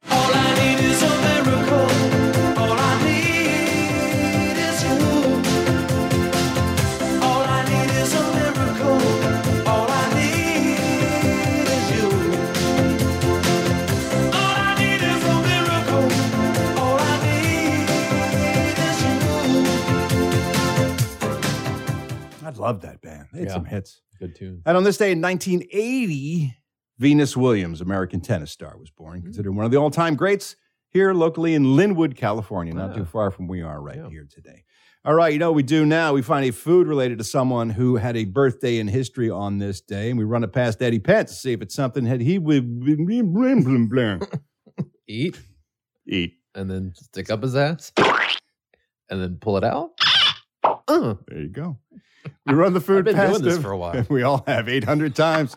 I 22.63 22.67
love 22.67 22.81
that 22.83 23.03
band. 23.03 23.27
They 23.33 23.41
had 23.41 23.49
Yeah. 23.49 23.55
some 23.55 23.65
hits. 23.65 24.01
Good 24.21 24.37
tune. 24.37 24.63
And 24.65 24.77
on 24.77 24.85
this 24.85 24.97
day 24.97 25.11
in 25.13 25.21
1980, 25.21 26.55
Venus 26.99 27.37
Williams, 27.37 27.81
American 27.81 28.21
tennis 28.21 28.53
star, 28.53 28.79
was 28.79 28.91
born, 28.91 29.23
considered 29.23 29.53
one 29.53 29.65
of 29.65 29.71
the 29.73 29.79
all 29.79 29.91
time 29.91 30.15
greats 30.15 30.55
here 30.91 31.13
locally 31.13 31.55
in 31.55 31.65
Lynwood, 31.65 32.17
California, 32.17 32.73
not 32.73 32.91
Ah. 32.91 32.95
too 32.95 33.05
far 33.05 33.31
from 33.31 33.49
where 33.49 33.59
we 33.59 33.63
are 33.63 33.83
right 33.83 34.01
here 34.11 34.27
today. 34.31 34.63
All 35.05 35.15
right, 35.15 35.33
you 35.33 35.41
know 35.41 35.51
what 35.51 35.57
we 35.57 35.65
do 35.65 35.85
now? 35.85 36.13
We 36.13 36.23
find 36.23 36.47
a 36.47 36.53
food 36.53 36.87
related 36.87 37.19
to 37.19 37.25
someone 37.25 37.71
who 37.71 37.97
had 37.97 38.17
a 38.17 38.25
birthday 38.25 38.79
in 38.79 38.87
history 38.87 39.29
on 39.29 39.59
this 39.59 39.81
day, 39.81 40.11
and 40.11 40.19
we 40.19 40.25
run 40.25 40.45
it 40.45 40.53
past 40.53 40.81
Eddie 40.81 41.01
Pence 41.01 41.31
to 41.33 41.37
see 41.37 41.53
if 41.53 41.61
it's 41.63 41.75
something 41.75 42.05
that 42.05 42.21
he 42.21 42.39
would 42.39 42.87
Eat. 45.09 45.41
Eat. 46.07 46.35
And 46.55 46.71
then 46.71 46.93
stick 46.95 47.31
up 47.31 47.43
his 47.43 47.57
ass. 47.57 47.91
And 49.11 49.21
then 49.21 49.39
pull 49.41 49.57
it 49.57 49.65
out. 49.65 49.91
Uh. 50.87 51.15
There 51.27 51.41
you 51.41 51.49
go. 51.49 51.79
We 52.47 52.55
run 52.55 52.73
the 52.73 52.81
food 52.81 52.99
I've 52.99 53.05
been 53.05 53.15
past 53.17 53.33
doing 53.33 53.45
this 53.45 53.57
him. 53.57 53.63
for 53.63 53.71
a 53.73 53.79
while. 53.79 54.05
We 54.11 54.23
all 54.23 54.43
have 54.47 54.69
800 54.69 55.15
times. 55.15 55.57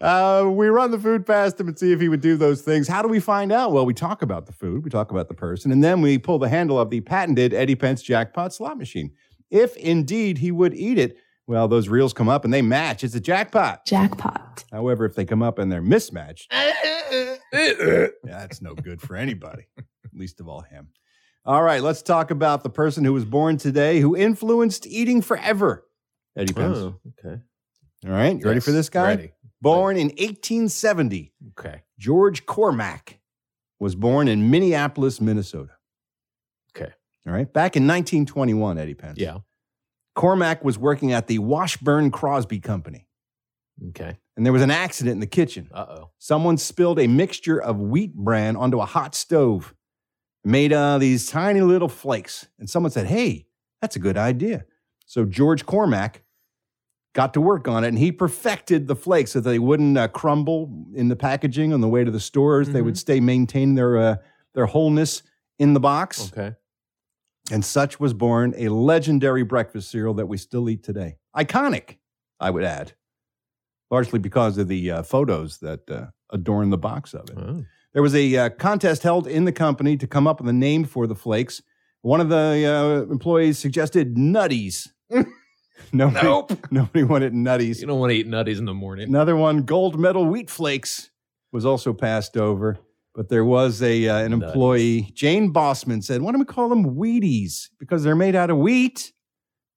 Uh, 0.00 0.48
we 0.50 0.68
run 0.68 0.90
the 0.90 0.98
food 0.98 1.24
past 1.26 1.60
him 1.60 1.68
and 1.68 1.78
see 1.78 1.92
if 1.92 2.00
he 2.00 2.08
would 2.08 2.20
do 2.20 2.36
those 2.36 2.62
things. 2.62 2.88
How 2.88 3.02
do 3.02 3.08
we 3.08 3.20
find 3.20 3.52
out? 3.52 3.72
Well, 3.72 3.86
we 3.86 3.94
talk 3.94 4.22
about 4.22 4.46
the 4.46 4.52
food, 4.52 4.82
we 4.84 4.90
talk 4.90 5.10
about 5.12 5.28
the 5.28 5.34
person, 5.34 5.70
and 5.70 5.82
then 5.82 6.00
we 6.00 6.18
pull 6.18 6.38
the 6.40 6.48
handle 6.48 6.78
of 6.78 6.90
the 6.90 7.00
patented 7.00 7.54
Eddie 7.54 7.76
Pence 7.76 8.02
jackpot 8.02 8.52
slot 8.52 8.78
machine. 8.78 9.12
If 9.50 9.76
indeed 9.76 10.38
he 10.38 10.50
would 10.50 10.74
eat 10.74 10.98
it, 10.98 11.16
well, 11.46 11.68
those 11.68 11.88
reels 11.88 12.12
come 12.12 12.28
up 12.28 12.44
and 12.44 12.52
they 12.54 12.62
match. 12.62 13.04
It's 13.04 13.14
a 13.14 13.20
jackpot. 13.20 13.84
Jackpot. 13.84 14.64
However, 14.72 15.04
if 15.04 15.14
they 15.14 15.24
come 15.24 15.42
up 15.42 15.58
and 15.58 15.70
they're 15.70 15.82
mismatched, 15.82 16.52
that's 17.52 18.62
no 18.62 18.74
good 18.74 19.00
for 19.00 19.16
anybody, 19.16 19.66
least 20.14 20.40
of 20.40 20.48
all 20.48 20.62
him. 20.62 20.88
All 21.44 21.62
right, 21.62 21.82
let's 21.82 22.02
talk 22.02 22.30
about 22.30 22.62
the 22.62 22.70
person 22.70 23.04
who 23.04 23.12
was 23.12 23.24
born 23.24 23.56
today 23.56 24.00
who 24.00 24.16
influenced 24.16 24.86
eating 24.86 25.20
forever. 25.20 25.84
Eddie 26.36 26.52
Pence. 26.52 26.78
Oh, 26.78 26.94
okay. 27.18 27.40
All 28.04 28.12
right, 28.12 28.38
you 28.38 28.44
ready 28.44 28.60
for 28.60 28.72
this 28.72 28.88
guy? 28.88 29.08
ready. 29.08 29.32
Born 29.60 29.96
in 29.96 30.08
1870. 30.08 31.32
Okay. 31.50 31.82
George 31.98 32.46
Cormack 32.46 33.20
was 33.78 33.94
born 33.94 34.26
in 34.26 34.50
Minneapolis, 34.50 35.20
Minnesota. 35.20 35.72
Okay. 36.76 36.92
All 37.26 37.32
right. 37.32 37.52
Back 37.52 37.76
in 37.76 37.84
1921, 37.84 38.78
Eddie 38.78 38.94
Pence. 38.94 39.18
Yeah. 39.18 39.38
Cormack 40.16 40.64
was 40.64 40.78
working 40.78 41.12
at 41.12 41.28
the 41.28 41.38
Washburn 41.38 42.10
Crosby 42.10 42.58
Company. 42.58 43.06
Okay. 43.90 44.18
And 44.36 44.44
there 44.44 44.52
was 44.52 44.62
an 44.62 44.70
accident 44.70 45.14
in 45.14 45.20
the 45.20 45.26
kitchen. 45.26 45.68
Uh 45.72 45.86
oh. 45.88 46.10
Someone 46.18 46.56
spilled 46.58 46.98
a 46.98 47.06
mixture 47.06 47.60
of 47.60 47.78
wheat 47.78 48.14
bran 48.14 48.56
onto 48.56 48.80
a 48.80 48.84
hot 48.86 49.14
stove, 49.14 49.74
made 50.44 50.72
uh, 50.72 50.98
these 50.98 51.28
tiny 51.28 51.60
little 51.60 51.88
flakes. 51.88 52.48
And 52.58 52.68
someone 52.68 52.90
said, 52.90 53.06
Hey, 53.06 53.46
that's 53.80 53.94
a 53.96 54.00
good 54.00 54.16
idea. 54.18 54.64
So 55.06 55.24
George 55.24 55.66
Cormack 55.66 56.22
got 57.14 57.34
to 57.34 57.40
work 57.40 57.68
on 57.68 57.84
it 57.84 57.88
and 57.88 57.98
he 57.98 58.10
perfected 58.10 58.88
the 58.88 58.96
flakes 58.96 59.32
so 59.32 59.40
that 59.40 59.50
they 59.50 59.58
wouldn't 59.58 59.98
uh, 59.98 60.08
crumble 60.08 60.86
in 60.94 61.08
the 61.08 61.16
packaging 61.16 61.72
on 61.72 61.80
the 61.80 61.88
way 61.88 62.04
to 62.04 62.10
the 62.10 62.20
stores. 62.20 62.70
They 62.70 62.82
would 62.82 62.96
stay 62.96 63.20
maintain 63.20 63.74
their, 63.74 63.98
uh, 63.98 64.16
their 64.54 64.66
wholeness 64.66 65.22
in 65.58 65.74
the 65.74 65.80
box. 65.80 66.32
Okay. 66.32 66.54
And 67.50 67.64
such 67.64 68.00
was 68.00 68.14
born 68.14 68.54
a 68.56 68.68
legendary 68.68 69.42
breakfast 69.42 69.90
cereal 69.90 70.14
that 70.14 70.26
we 70.26 70.38
still 70.38 70.70
eat 70.70 70.82
today. 70.82 71.16
Iconic, 71.36 71.98
I 72.40 72.50
would 72.50 72.64
add, 72.64 72.92
largely 73.90 74.18
because 74.18 74.56
of 74.58 74.68
the 74.68 74.90
uh, 74.90 75.02
photos 75.02 75.58
that 75.58 75.90
uh, 75.90 76.06
adorn 76.30 76.70
the 76.70 76.78
box 76.78 77.14
of 77.14 77.28
it. 77.28 77.36
Oh. 77.36 77.64
There 77.92 78.02
was 78.02 78.14
a 78.14 78.36
uh, 78.36 78.48
contest 78.50 79.02
held 79.02 79.26
in 79.26 79.44
the 79.44 79.52
company 79.52 79.96
to 79.98 80.06
come 80.06 80.26
up 80.26 80.40
with 80.40 80.48
a 80.48 80.52
name 80.54 80.84
for 80.84 81.06
the 81.06 81.14
flakes. 81.14 81.62
One 82.02 82.20
of 82.20 82.28
the 82.28 83.06
uh, 83.08 83.12
employees 83.12 83.58
suggested 83.58 84.16
Nutties. 84.16 84.88
nobody, 85.92 86.26
Nope. 86.26 86.52
Nobody 86.70 87.04
wanted 87.04 87.32
Nutties. 87.32 87.80
You 87.80 87.86
don't 87.86 88.00
want 88.00 88.10
to 88.10 88.16
eat 88.16 88.26
nutties 88.28 88.58
in 88.58 88.64
the 88.64 88.74
morning. 88.74 89.08
Another 89.08 89.36
one, 89.36 89.62
Gold 89.62 89.98
Medal 89.98 90.26
Wheat 90.26 90.50
Flakes, 90.50 91.10
was 91.52 91.64
also 91.64 91.92
passed 91.92 92.36
over. 92.36 92.78
But 93.14 93.28
there 93.28 93.44
was 93.44 93.82
a 93.82 94.08
uh, 94.08 94.18
an 94.18 94.32
employee, 94.32 95.12
Jane 95.14 95.52
Bausman, 95.52 96.02
said, 96.02 96.22
"Why 96.22 96.32
don't 96.32 96.40
we 96.40 96.46
call 96.46 96.70
them 96.70 96.96
Wheaties? 96.96 97.68
Because 97.78 98.02
they're 98.02 98.16
made 98.16 98.34
out 98.34 98.50
of 98.50 98.56
wheat." 98.56 99.12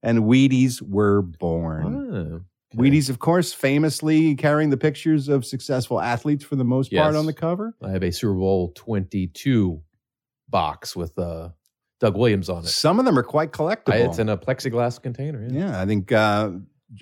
And 0.01 0.19
Wheaties 0.19 0.81
were 0.81 1.21
born. 1.21 2.45
Oh, 2.75 2.79
Wheaties, 2.79 3.09
of 3.09 3.19
course, 3.19 3.53
famously 3.53 4.35
carrying 4.35 4.69
the 4.69 4.77
pictures 4.77 5.27
of 5.27 5.45
successful 5.45 5.99
athletes 5.99 6.43
for 6.43 6.55
the 6.55 6.63
most 6.63 6.93
part 6.93 7.15
on 7.15 7.25
the 7.25 7.33
cover. 7.33 7.75
I 7.81 7.89
have 7.91 8.03
a 8.03 8.11
Super 8.11 8.33
Bowl 8.35 8.71
22 8.75 9.81
box 10.49 10.95
with 10.95 11.17
uh, 11.17 11.49
Doug 11.99 12.17
Williams 12.17 12.49
on 12.49 12.63
it. 12.63 12.67
Some 12.67 12.99
of 12.99 13.05
them 13.05 13.17
are 13.17 13.23
quite 13.23 13.51
collectible. 13.51 13.93
I, 13.93 13.97
it's 13.97 14.19
in 14.19 14.29
a 14.29 14.37
plexiglass 14.37 15.01
container. 15.01 15.45
Yeah. 15.49 15.69
Yeah, 15.69 15.81
I 15.81 15.85
think 15.85 16.11
uh, 16.11 16.51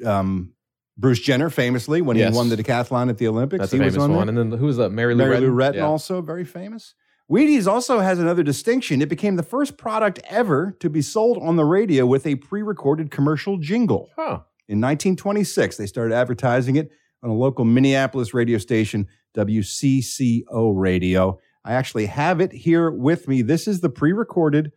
um, 0.06 0.54
Bruce 0.98 1.20
Jenner 1.20 1.50
famously 1.50 2.02
when 2.02 2.16
Yes. 2.18 2.32
he 2.34 2.38
won 2.38 2.50
the 2.50 2.56
decathlon 2.56 3.10
at 3.10 3.18
the 3.18 3.28
Olympics, 3.28 3.62
That's 3.62 3.72
he 3.74 3.80
was 3.80 3.98
on 3.98 4.14
one. 4.16 4.28
there. 4.28 4.40
And 4.42 4.52
then 4.52 4.60
who 4.60 4.68
was 4.68 4.78
that? 4.78 4.92
Mary 4.92 5.16
Lou 5.16 5.24
Mary 5.26 5.40
Lou 5.40 5.50
Retton? 5.52 5.72
Retton, 5.72 5.76
Yeah. 5.76 5.82
also 5.86 6.22
very 6.22 6.46
famous. 6.46 6.94
Wheaties 7.32 7.68
also 7.68 8.00
has 8.00 8.20
another 8.20 8.44
distinction. 8.44 9.02
It 9.02 9.10
became 9.10 9.38
the 9.38 9.44
first 9.44 9.78
product 9.78 10.20
ever 10.30 10.76
to 10.82 10.90
be 10.90 11.02
sold 11.02 11.40
on 11.42 11.56
the 11.56 11.66
radio 11.66 12.06
with 12.06 12.28
a 12.28 12.36
pre-recorded 12.36 13.10
commercial 13.12 13.58
jingle. 13.58 14.10
Huh. 14.16 14.42
In 14.68 14.80
1926, 14.80 15.78
they 15.78 15.86
started 15.88 16.14
advertising 16.14 16.76
it 16.76 16.92
on 17.24 17.30
a 17.30 17.34
local 17.34 17.66
Minneapolis 17.66 18.34
radio 18.34 18.58
station, 18.58 19.08
WCCO 19.36 20.74
Radio. 20.76 21.40
I 21.66 21.74
actually 21.74 22.08
have 22.08 22.42
it 22.42 22.52
here 22.52 22.92
with 22.92 23.28
me. 23.28 23.42
This 23.42 23.68
is 23.68 23.80
the 23.82 23.90
pre-recorded 23.90 24.72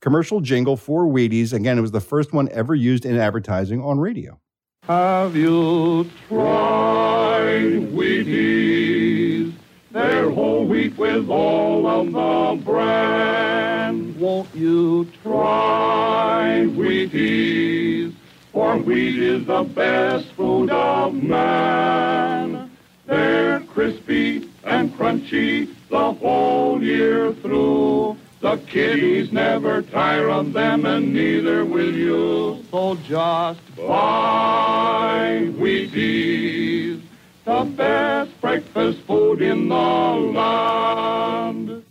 commercial 0.00 0.40
jingle 0.40 0.76
for 0.76 1.04
Wheaties. 1.04 1.52
Again, 1.52 1.78
it 1.78 1.82
was 1.82 1.92
the 1.92 2.00
first 2.00 2.32
one 2.32 2.48
ever 2.50 2.74
used 2.74 3.04
in 3.04 3.16
advertising 3.16 3.80
on 3.82 4.00
radio. 4.00 4.40
Have 4.84 5.36
you 5.36 6.10
tried 6.28 7.92
Wheaties? 7.92 9.52
They're 9.92 10.30
whole 10.30 10.66
wheat 10.66 10.96
with 10.96 11.28
all 11.28 11.86
of 11.86 12.12
the 12.12 12.64
bran. 12.64 14.18
Won't 14.18 14.48
you 14.54 15.08
try 15.22 16.66
Wheaties? 16.68 18.14
For 18.52 18.78
wheat 18.78 19.18
is 19.18 19.46
the 19.46 19.62
best 19.64 20.32
food 20.32 20.70
of 20.70 21.14
man. 21.14 22.70
They're 23.06 23.60
crispy 23.60 24.48
and 24.64 24.92
crunchy 24.94 25.74
the 25.88 26.12
whole 26.14 26.82
year 26.82 27.32
through. 27.34 28.16
The 28.40 28.56
kiddies 28.56 29.32
never 29.32 29.82
tire 29.82 30.30
of 30.30 30.54
them, 30.54 30.86
and 30.86 31.12
neither 31.12 31.66
will 31.66 31.92
you. 31.94 32.64
So 32.70 32.94
just 33.06 33.60
buy 33.76 35.42
Wheaties, 35.58 37.02
the 37.44 37.64
best 37.76 38.40
breakfast 38.40 39.00
food 39.00 39.42
in 39.42 39.68
the 39.68 39.74
land. 39.74 41.84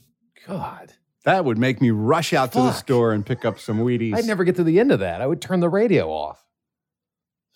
God. 0.47 0.93
That 1.25 1.45
would 1.45 1.59
make 1.59 1.81
me 1.81 1.91
rush 1.91 2.33
out 2.33 2.51
to 2.53 2.59
the 2.59 2.71
store 2.71 3.11
and 3.11 3.23
pick 3.23 3.45
up 3.45 3.59
some 3.59 3.79
Wheaties. 3.81 4.15
I'd 4.15 4.25
never 4.25 4.43
get 4.43 4.55
to 4.55 4.63
the 4.63 4.79
end 4.79 4.91
of 4.91 5.01
that. 5.01 5.21
I 5.21 5.27
would 5.27 5.41
turn 5.41 5.59
the 5.59 5.69
radio 5.69 6.09
off. 6.09 6.43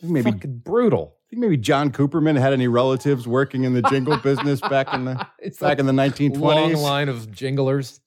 maybe 0.04 0.30
Fucking 0.32 0.58
brutal. 0.60 1.16
I 1.16 1.26
think 1.32 1.42
maybe 1.42 1.58
John 1.58 1.92
Cooperman 1.92 2.40
had 2.40 2.54
any 2.54 2.68
relatives 2.68 3.28
working 3.28 3.64
in 3.64 3.74
the 3.74 3.82
jingle 3.84 4.18
business 4.24 4.62
back 4.62 4.94
in 4.94 5.06
the 5.06 5.26
It's 5.40 5.58
back 5.58 5.70
like 5.70 5.80
in 5.80 5.88
the 5.88 5.94
1920s. 5.94 6.40
Long 6.40 6.72
1920s. 6.74 6.82
line 6.84 7.10
of 7.10 7.32
jinglers. 7.32 8.00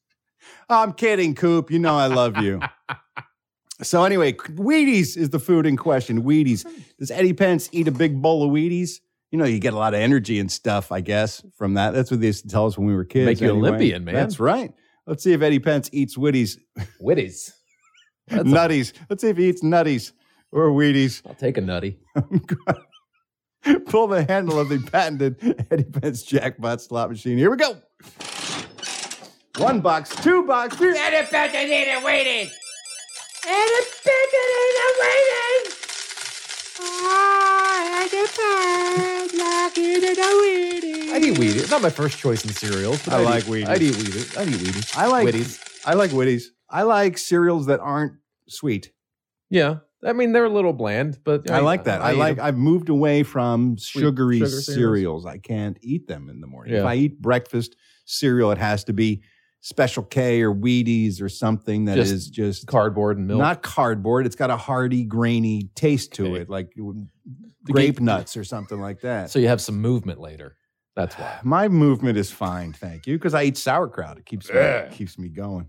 I'm 0.69 0.93
kidding, 0.93 1.35
Coop. 1.35 1.71
You 1.71 1.79
know 1.79 1.97
I 1.97 2.07
love 2.07 2.37
you. 2.39 2.61
so 3.83 4.05
anyway, 4.05 4.33
Wheaties 4.33 5.17
is 5.17 5.31
the 5.31 5.39
food 5.39 5.67
in 5.67 5.77
question. 5.77 6.23
Wheaties. 6.23 6.67
Does 6.99 7.11
Eddie 7.11 7.33
Pence 7.33 7.69
eat 7.73 7.89
a 7.89 7.93
big 7.93 8.21
bowl 8.21 8.45
of 8.45 8.51
Wheaties? 8.51 9.01
You 9.31 9.39
know, 9.39 9.45
you 9.45 9.59
get 9.59 9.75
a 9.75 9.79
lot 9.79 9.95
of 9.95 10.01
energy 10.01 10.39
and 10.39 10.51
stuff, 10.51 10.93
I 10.93 11.01
guess, 11.01 11.45
from 11.57 11.75
that. 11.75 11.93
That's 11.93 12.11
what 12.11 12.21
they 12.21 12.29
used 12.29 12.45
to 12.45 12.49
tell 12.49 12.67
us 12.67 12.79
when 12.79 12.87
we 12.87 12.95
were 12.95 13.05
kids. 13.05 13.27
Make 13.27 13.41
you 13.41 13.51
anyway. 13.51 13.69
Olympian, 13.69 14.05
man. 14.05 14.15
That's 14.15 14.41
right. 14.41 14.73
Let's 15.07 15.23
see 15.23 15.33
if 15.33 15.43
Eddie 15.43 15.59
Pence 15.59 15.91
eats 15.93 16.17
Wheaties. 16.17 16.59
Wheaties. 17.01 17.53
nutties. 18.31 18.93
Let's 19.09 19.23
see 19.23 19.29
if 19.29 19.37
he 19.37 19.49
eats 19.49 19.63
nutties 19.63 20.13
or 20.53 20.71
Wheaties. 20.71 21.23
I'll 21.27 21.35
take 21.35 21.57
a 21.57 21.61
nutty. 21.61 21.99
Pull 23.87 24.07
the 24.09 24.25
handle 24.25 24.59
of 24.61 24.69
the 24.69 24.79
patented 24.79 25.67
Eddie 25.71 25.85
Pence 25.85 26.23
jackpot 26.23 26.81
slot 26.81 27.11
machine. 27.11 27.37
Here 27.39 27.51
we 27.51 27.57
go. 27.57 27.77
One 29.59 29.81
box, 29.81 30.15
two 30.17 30.47
box, 30.47 30.77
three. 30.77 30.97
Eddie 30.97 31.27
Pence 31.29 31.55
is 31.55 31.71
eating 31.71 32.03
Wheaties. 32.05 32.51
Eddie 33.47 33.87
Pence 34.05 34.35
is 34.35 34.51
eating 34.67 34.95
Wheaties. 35.01 35.73
Oh, 36.79 38.03
Eddie 38.03 38.27
Pence 38.37 39.35
like 39.35 39.79
eating 39.79 40.11
a 40.11 40.29
Wheaties. 40.29 41.13
I'd 41.15 41.25
eat 41.25 41.39
Wheaties. 41.39 41.61
It's 41.61 41.71
not 41.71 41.81
my 41.81 41.89
first 41.89 42.19
choice 42.19 42.45
in 42.45 42.51
cereals. 42.53 43.03
But 43.05 43.15
I 43.15 43.19
I'd 43.21 43.25
like 43.25 43.45
eat, 43.45 43.51
Wheaties. 43.51 43.69
I'd 43.69 43.83
eat 43.83 43.95
Wheaties. 43.95 44.37
I'd 44.39 44.49
eat 44.49 44.55
Wheaties. 44.57 44.97
I 44.99 45.07
like 45.07 45.29
Wheaties. 45.29 45.81
I 45.87 45.95
like 45.95 46.11
Wheaties. 46.11 46.43
I 46.69 46.83
like 46.83 47.17
cereals 47.17 47.67
that 47.67 47.81
aren't 47.81 48.13
sweet. 48.49 48.93
Yeah. 49.49 49.77
I 50.05 50.13
mean, 50.13 50.33
they're 50.33 50.45
a 50.45 50.51
little 50.51 50.75
bland, 50.75 51.19
but 51.25 51.51
I 51.51 51.61
like 51.61 51.85
that. 51.85 52.03
I, 52.03 52.13
eat 52.13 52.19
like. 52.19 52.39
'em. 52.39 52.45
I've 52.45 52.59
moved 52.59 52.91
away 52.91 53.23
from 53.23 53.79
sugary 53.79 54.39
sugar 54.41 54.51
cereals. 54.51 54.67
cereals. 54.67 55.27
I 55.27 55.39
can't 55.39 55.79
eat 55.81 56.07
them 56.07 56.29
in 56.29 56.43
the 56.43 56.47
morning. 56.47 56.75
If 56.75 56.85
I 56.85 56.97
eat 56.97 57.23
breakfast 57.23 57.75
cereal, 58.05 58.51
it 58.53 58.59
has 58.59 58.85
to 58.85 58.93
be 58.93 59.23
Special 59.67 60.05
K 60.05 60.43
or 60.43 60.55
Wheaties 60.55 61.21
or 61.21 61.29
something 61.29 61.87
that 61.87 61.99
is 61.99 62.29
Just 62.29 62.33
just 62.33 62.67
cardboard 62.69 63.19
and 63.19 63.27
milk. 63.27 63.41
Not 63.41 63.63
cardboard. 63.65 64.25
It's 64.25 64.37
got 64.37 64.49
a 64.49 64.57
hearty, 64.57 65.03
grainy 65.03 65.71
taste 65.75 66.13
to 66.15 66.37
it, 66.37 66.49
like 66.49 66.73
grape 67.65 67.99
nuts 67.99 68.37
or 68.37 68.45
something 68.45 68.81
like 68.81 69.01
that. 69.01 69.29
So 69.29 69.41
you 69.41 69.49
have 69.49 69.61
some 69.61 69.81
movement 69.81 70.21
later. 70.21 70.55
That's 70.95 71.17
why. 71.17 71.41
My 71.45 71.67
movement 71.67 72.17
is 72.17 72.31
fine, 72.31 72.75
thank 72.75 73.09
you, 73.09 73.19
because 73.19 73.35
I 73.35 73.43
eat 73.43 73.57
sauerkraut. 73.57 74.19
It 74.19 74.25
keeps 74.25 74.49
me, 74.49 74.55
Yeah. 74.55 74.87
keeps 74.87 75.19
me 75.19 75.31
going. 75.31 75.69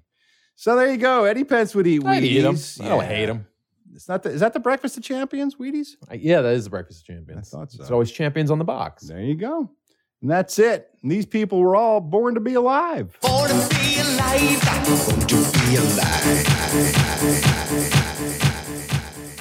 So 0.53 0.75
there 0.75 0.91
you 0.91 0.97
go. 0.97 1.23
Eddie 1.23 1.43
Pence 1.43 1.73
would 1.73 1.87
eat 1.87 2.01
Wheaties. 2.01 2.07
I'd 2.07 2.23
eat 2.23 2.45
'em. 2.45 2.55
I 2.85 2.89
don't 2.89 3.03
hate 3.03 3.29
'em. 3.29 3.47
It's 3.95 4.07
not 4.07 4.21
the, 4.21 4.29
is 4.29 4.41
that 4.41 4.53
the 4.53 4.59
breakfast 4.59 4.95
of 4.97 5.01
champions, 5.03 5.55
Wheaties? 5.55 5.95
Uh, 6.07 6.13
yeah, 6.13 6.41
that 6.41 6.53
is 6.53 6.65
the 6.65 6.69
breakfast 6.69 7.01
of 7.01 7.07
champions. 7.15 7.51
I 7.51 7.57
thought 7.57 7.71
so. 7.71 7.81
It's 7.81 7.89
always 7.89 8.11
champions 8.11 8.51
on 8.51 8.59
the 8.59 8.63
box. 8.65 9.07
There 9.07 9.19
you 9.21 9.33
go. 9.33 9.71
And 10.21 10.31
that's 10.31 10.57
it. 10.57 10.89
And 11.03 11.11
these 11.11 11.27
people 11.27 11.59
were 11.59 11.75
all 11.75 11.99
born 12.01 12.33
to 12.33 12.39
be 12.39 12.55
alive. 12.55 13.15
Born 13.21 13.49
to 13.49 13.69
be 13.69 13.99
alive. 13.99 14.61
Born 14.87 15.19
to 15.27 15.35
be 15.35 15.75
alive. 15.75 16.47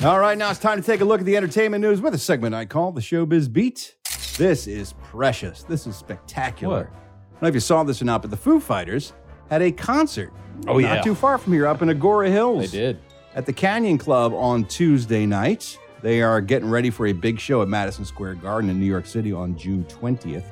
All 0.04 0.20
right, 0.20 0.36
now 0.36 0.50
it's 0.50 0.60
time 0.60 0.78
to 0.80 0.86
take 0.86 1.00
a 1.00 1.04
look 1.04 1.20
at 1.20 1.26
the 1.26 1.36
entertainment 1.36 1.80
news 1.80 2.02
with 2.02 2.12
a 2.14 2.18
segment 2.18 2.54
I 2.54 2.66
call 2.66 2.92
the 2.92 3.00
Showbiz 3.00 3.50
Beat. 3.50 3.94
This 4.36 4.66
is 4.66 4.92
precious. 5.02 5.62
This 5.62 5.86
is 5.86 5.96
spectacular. 5.96 6.76
What? 6.76 6.86
I 6.86 7.32
don't 7.32 7.42
know 7.42 7.48
if 7.48 7.54
you 7.54 7.60
saw 7.60 7.82
this 7.82 8.02
or 8.02 8.04
not, 8.04 8.20
but 8.20 8.30
the 8.30 8.36
Foo 8.36 8.60
Fighters 8.60 9.14
had 9.48 9.62
a 9.62 9.72
concert. 9.72 10.30
Oh, 10.66 10.76
yeah. 10.76 10.96
Not 10.96 11.04
too 11.04 11.14
far 11.14 11.38
from 11.38 11.54
here, 11.54 11.66
up 11.66 11.80
in 11.80 11.88
Agoura 11.88 12.30
Hills. 12.30 12.70
They 12.70 12.78
did. 12.78 13.00
At 13.34 13.46
the 13.46 13.52
Canyon 13.54 13.96
Club 13.96 14.34
on 14.34 14.66
Tuesday 14.66 15.24
night. 15.24 15.78
They 16.02 16.20
are 16.20 16.42
getting 16.42 16.68
ready 16.68 16.90
for 16.90 17.06
a 17.06 17.12
big 17.12 17.40
show 17.40 17.62
at 17.62 17.68
Madison 17.68 18.04
Square 18.04 18.34
Garden 18.36 18.68
in 18.68 18.78
New 18.78 18.86
York 18.86 19.06
City 19.06 19.32
on 19.32 19.56
June 19.56 19.84
20th. 19.84 20.44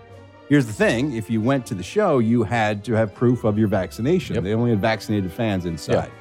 Here's 0.54 0.66
the 0.66 0.72
thing 0.72 1.16
if 1.16 1.28
you 1.28 1.40
went 1.40 1.66
to 1.66 1.74
the 1.74 1.82
show, 1.82 2.20
you 2.20 2.44
had 2.44 2.84
to 2.84 2.92
have 2.92 3.12
proof 3.12 3.42
of 3.42 3.58
your 3.58 3.66
vaccination. 3.66 4.40
They 4.44 4.54
only 4.54 4.70
had 4.70 4.80
vaccinated 4.80 5.32
fans 5.32 5.64
inside. 5.64 6.12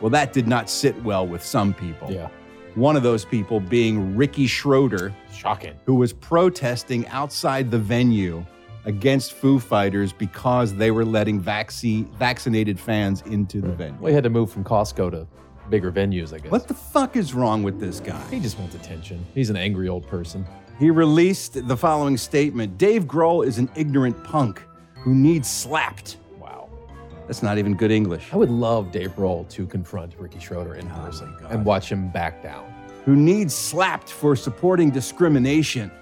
Well, 0.00 0.08
that 0.08 0.32
did 0.32 0.48
not 0.48 0.70
sit 0.70 0.96
well 1.02 1.26
with 1.26 1.44
some 1.44 1.74
people. 1.74 2.10
Yeah. 2.10 2.30
One 2.74 2.96
of 2.96 3.02
those 3.02 3.26
people 3.26 3.60
being 3.60 4.16
Ricky 4.16 4.46
Schroder, 4.46 5.14
Shocking. 5.30 5.74
who 5.84 5.96
was 5.96 6.14
protesting 6.14 7.06
outside 7.08 7.70
the 7.70 7.78
venue 7.78 8.46
against 8.86 9.34
Foo 9.34 9.58
Fighters 9.58 10.10
because 10.10 10.74
they 10.74 10.90
were 10.90 11.04
letting 11.04 11.38
vaccine 11.38 12.10
vaccinated 12.12 12.80
fans 12.80 13.20
into 13.26 13.60
the 13.60 13.72
venue. 13.72 14.00
We 14.00 14.14
had 14.14 14.24
to 14.24 14.30
move 14.30 14.50
from 14.50 14.64
Costco 14.64 15.10
to 15.10 15.26
bigger 15.68 15.92
venues, 15.92 16.32
I 16.32 16.38
guess. 16.38 16.50
What 16.50 16.66
the 16.66 16.72
fuck 16.72 17.14
is 17.14 17.34
wrong 17.34 17.62
with 17.62 17.78
this 17.78 18.00
guy? 18.00 18.26
He 18.30 18.40
just 18.40 18.58
wants 18.58 18.74
attention. 18.74 19.22
He's 19.34 19.50
an 19.50 19.56
angry 19.56 19.88
old 19.88 20.06
person. 20.06 20.46
He 20.82 20.90
released 20.90 21.68
the 21.68 21.76
following 21.76 22.16
statement 22.16 22.76
Dave 22.76 23.04
Grohl 23.04 23.46
is 23.46 23.58
an 23.58 23.70
ignorant 23.76 24.24
punk 24.24 24.60
who 24.94 25.14
needs 25.14 25.48
slapped. 25.48 26.16
Wow. 26.40 26.68
That's 27.28 27.40
not 27.40 27.56
even 27.56 27.76
good 27.76 27.92
English. 27.92 28.30
I 28.32 28.36
would 28.36 28.50
love 28.50 28.90
Dave 28.90 29.14
Grohl 29.14 29.48
to 29.50 29.64
confront 29.64 30.18
Ricky 30.18 30.40
Schroder 30.40 30.74
in 30.74 30.90
Oh 30.90 30.94
person 30.96 31.36
and 31.50 31.64
watch 31.64 31.92
him 31.92 32.08
back 32.08 32.42
down. 32.42 32.64
Who 33.04 33.14
needs 33.14 33.54
slapped 33.54 34.10
for 34.10 34.34
supporting 34.34 34.90
discrimination. 34.90 35.92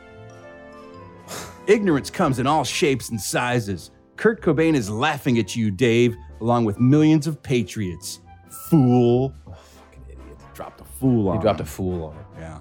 Ignorance 1.66 2.08
comes 2.08 2.38
in 2.38 2.46
all 2.46 2.64
shapes 2.64 3.10
and 3.10 3.20
sizes. 3.20 3.90
Kurt 4.16 4.40
Cobain 4.40 4.74
is 4.74 4.88
laughing 4.88 5.38
at 5.38 5.54
you, 5.54 5.70
Dave, 5.70 6.16
along 6.40 6.64
with 6.64 6.80
millions 6.80 7.26
of 7.26 7.42
patriots. 7.42 8.20
Fool. 8.70 9.34
Oh, 9.46 9.52
fucking 9.52 10.04
idiot. 10.08 10.38
Dropped 10.54 10.80
a 10.80 10.84
fool 10.84 11.28
on 11.28 11.36
He 11.36 11.42
dropped 11.42 11.60
a 11.60 11.66
fool 11.66 12.04
on 12.04 12.16
him. 12.16 12.24
Yeah. 12.38 12.60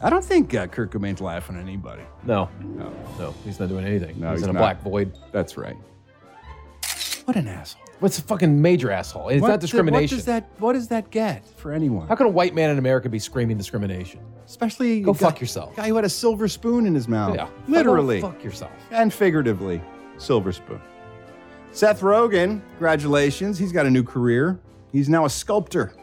I 0.00 0.10
don't 0.10 0.24
think 0.24 0.54
uh, 0.54 0.66
Kurt 0.66 0.90
Cobain's 0.90 1.20
laughing 1.20 1.56
at 1.56 1.62
anybody. 1.62 2.02
No. 2.24 2.48
No. 2.60 2.92
No, 3.18 3.34
he's 3.44 3.58
not 3.60 3.68
doing 3.68 3.84
anything. 3.86 4.20
No, 4.20 4.30
he's, 4.32 4.40
he's 4.40 4.44
in 4.44 4.50
a 4.50 4.52
not. 4.52 4.58
black 4.60 4.82
void. 4.82 5.16
That's 5.32 5.56
right. 5.56 5.76
What 7.24 7.36
an 7.36 7.48
asshole. 7.48 7.80
What's 8.00 8.18
a 8.18 8.22
fucking 8.22 8.60
major 8.60 8.90
asshole? 8.90 9.28
And 9.28 9.36
it's 9.36 9.42
What 9.42 9.48
not 9.48 9.60
the- 9.60 9.66
discrimination. 9.66 10.16
what 10.16 10.18
does 10.18 10.24
that 10.26 10.50
what 10.58 10.72
does 10.74 10.88
that 10.88 11.10
get 11.10 11.46
for 11.56 11.72
anyone? 11.72 12.06
How 12.08 12.16
can 12.16 12.26
a 12.26 12.30
white 12.30 12.54
man 12.54 12.70
in 12.70 12.78
America 12.78 13.08
be 13.08 13.18
screaming 13.18 13.56
discrimination? 13.56 14.20
Especially 14.44 15.00
Go 15.00 15.12
a 15.12 15.14
guy- 15.14 15.18
fuck 15.20 15.40
yourself. 15.40 15.74
Guy 15.76 15.88
who 15.88 15.96
had 15.96 16.04
a 16.04 16.08
silver 16.10 16.48
spoon 16.48 16.86
in 16.86 16.94
his 16.94 17.08
mouth. 17.08 17.34
Yeah. 17.36 17.48
Literally. 17.66 18.20
Go 18.20 18.30
fuck 18.30 18.44
yourself. 18.44 18.72
And 18.90 19.12
figuratively. 19.14 19.80
Silver 20.18 20.52
spoon. 20.52 20.80
Seth 21.72 22.02
Rogen, 22.02 22.60
congratulations. 22.72 23.58
He's 23.58 23.72
got 23.72 23.86
a 23.86 23.90
new 23.90 24.04
career. 24.04 24.60
He's 24.92 25.08
now 25.08 25.24
a 25.24 25.30
sculptor. 25.30 25.94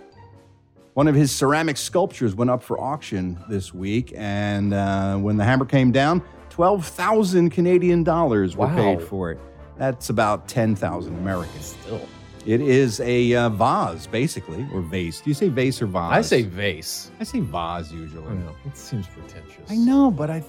One 1.02 1.08
of 1.08 1.16
his 1.16 1.32
ceramic 1.32 1.78
sculptures 1.78 2.36
went 2.36 2.52
up 2.52 2.62
for 2.62 2.80
auction 2.80 3.40
this 3.50 3.74
week, 3.74 4.14
and 4.16 4.72
uh, 4.72 5.18
when 5.18 5.36
the 5.36 5.44
hammer 5.44 5.66
came 5.66 5.92
down, 5.92 6.22
12,000 6.52 7.50
Canadian 7.50 8.04
dollars 8.04 8.56
were 8.56 8.68
Wow. 8.68 8.76
paid 8.76 9.02
for 9.02 9.32
it. 9.32 9.40
That's 9.80 10.12
about 10.12 10.48
10,000 10.48 11.18
Americans. 11.18 11.76
Still. 11.82 12.08
It 12.46 12.62
is 12.62 13.00
a 13.00 13.34
uh, 13.34 13.50
vase, 13.50 14.06
basically, 14.06 14.64
or 14.72 14.82
vase. 14.82 15.22
Do 15.22 15.32
you 15.32 15.34
say 15.34 15.48
vase 15.50 15.82
or 15.82 15.88
vase? 15.88 16.12
I 16.14 16.22
say 16.22 16.44
vase. 16.44 17.10
I 17.20 17.24
say 17.24 17.40
vase 17.40 17.92
usually. 17.92 18.28
I 18.28 18.36
know. 18.36 18.56
It 18.66 18.78
seems 18.78 19.08
pretentious. 19.08 19.72
I 19.72 19.78
know, 19.78 20.12
but 20.12 20.30
I 20.30 20.44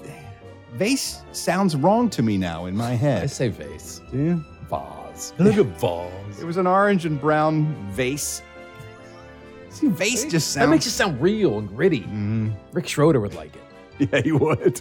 vase 0.75 1.23
sounds 1.33 1.77
wrong 1.77 2.11
to 2.11 2.23
me 2.23 2.37
now 2.37 2.67
in 2.67 2.77
my 2.77 2.91
head. 2.93 3.23
I 3.23 3.27
say 3.27 3.49
vase. 3.49 4.03
Do 4.11 4.19
you? 4.19 4.45
Vase. 4.69 5.33
Look 5.39 5.57
at 5.57 5.65
vase. 5.81 6.43
It 6.43 6.45
was 6.45 6.59
an 6.59 6.67
orange 6.67 7.07
and 7.07 7.19
brown 7.19 7.75
vase. 7.93 8.43
See, 9.73 9.89
vase 9.89 10.25
just 10.27 10.53
sounds. 10.53 10.67
That 10.67 10.71
makes 10.71 10.87
it 10.87 10.91
sound 10.91 11.21
real 11.21 11.59
and 11.59 11.69
gritty. 11.69 12.07
Rick 12.73 12.87
Schroder 12.89 13.21
would 13.21 13.35
like 13.35 13.55
it. 13.57 13.63
Yeah, 14.13 14.21
he 14.23 14.33
would. 14.33 14.81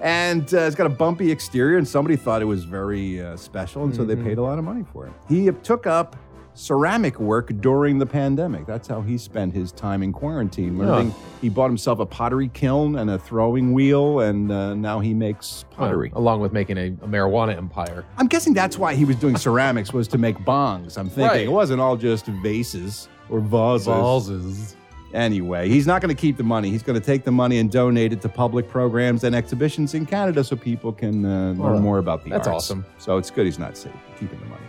And 0.00 0.42
uh, 0.54 0.58
it's 0.60 0.76
got 0.76 0.86
a 0.86 0.90
bumpy 0.90 1.30
exterior, 1.32 1.76
and 1.76 1.86
somebody 1.86 2.16
thought 2.16 2.40
it 2.40 2.46
was 2.46 2.64
very 2.64 3.20
uh, 3.20 3.36
special, 3.36 3.82
and 3.84 3.94
so 3.94 4.04
they 4.04 4.14
paid 4.16 4.38
a 4.38 4.42
lot 4.42 4.58
of 4.58 4.64
money 4.64 4.84
for 4.92 5.06
it. 5.06 5.12
He 5.28 5.50
took 5.64 5.86
up 5.88 6.16
ceramic 6.54 7.18
work 7.20 7.52
during 7.60 7.98
the 7.98 8.06
pandemic. 8.06 8.64
That's 8.66 8.86
how 8.88 9.00
he 9.00 9.18
spent 9.18 9.52
his 9.54 9.70
time 9.72 10.02
in 10.04 10.12
quarantine. 10.12 10.78
Learning, 10.78 11.12
he 11.40 11.48
bought 11.48 11.66
himself 11.68 11.98
a 11.98 12.06
pottery 12.06 12.48
kiln 12.54 12.96
and 12.96 13.10
a 13.10 13.18
throwing 13.18 13.72
wheel, 13.72 14.20
and 14.20 14.50
uh, 14.52 14.74
now 14.74 15.00
he 15.00 15.12
makes 15.14 15.64
pottery. 15.72 16.12
Uh, 16.14 16.18
along 16.20 16.40
with 16.40 16.52
making 16.52 16.78
a, 16.78 16.86
a 16.86 17.08
marijuana 17.08 17.56
empire. 17.56 18.04
I'm 18.18 18.28
guessing 18.28 18.54
that's 18.54 18.78
why 18.78 18.94
he 18.94 19.04
was 19.04 19.16
doing 19.16 19.36
ceramics 19.36 19.92
was 19.92 20.06
to 20.08 20.18
make 20.18 20.38
bongs. 20.38 20.96
I'm 20.96 21.08
thinking 21.08 21.24
Right. 21.24 21.40
it 21.46 21.52
wasn't 21.52 21.80
all 21.80 21.96
just 21.96 22.26
vases 22.26 23.08
or 23.30 23.40
vases. 23.40 23.86
Vases. 23.86 24.76
Anyway, 25.14 25.68
he's 25.68 25.86
not 25.86 26.02
going 26.02 26.14
to 26.14 26.20
keep 26.20 26.36
the 26.36 26.42
money. 26.42 26.70
He's 26.70 26.82
going 26.82 27.00
to 27.00 27.04
take 27.04 27.24
the 27.24 27.30
money 27.32 27.58
and 27.58 27.70
donate 27.70 28.12
it 28.12 28.20
to 28.22 28.28
public 28.28 28.68
programs 28.68 29.24
and 29.24 29.34
exhibitions 29.34 29.94
in 29.94 30.04
Canada 30.04 30.44
so 30.44 30.54
people 30.54 30.92
can 30.92 31.24
uh, 31.24 31.52
learn 31.52 31.80
more 31.80 31.98
about 31.98 32.24
the 32.24 32.30
that's 32.30 32.46
arts. 32.46 32.64
awesome. 32.64 32.84
So 32.98 33.16
it's 33.16 33.30
good 33.30 33.46
he's 33.46 33.58
not 33.58 33.76
sa- 33.76 33.88
keeping 34.18 34.38
the 34.38 34.46
money. 34.46 34.64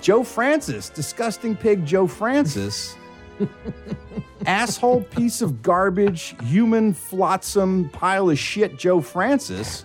Joe 0.00 0.24
Francis, 0.24 0.88
disgusting 0.88 1.54
pig 1.54 1.86
Joe 1.86 2.08
Francis, 2.08 2.96
asshole 4.46 5.02
piece 5.02 5.42
of 5.42 5.62
garbage, 5.62 6.34
human 6.44 6.92
flotsam 6.92 7.88
pile 7.90 8.30
of 8.30 8.38
shit 8.38 8.76
Joe 8.76 9.00
Francis 9.00 9.84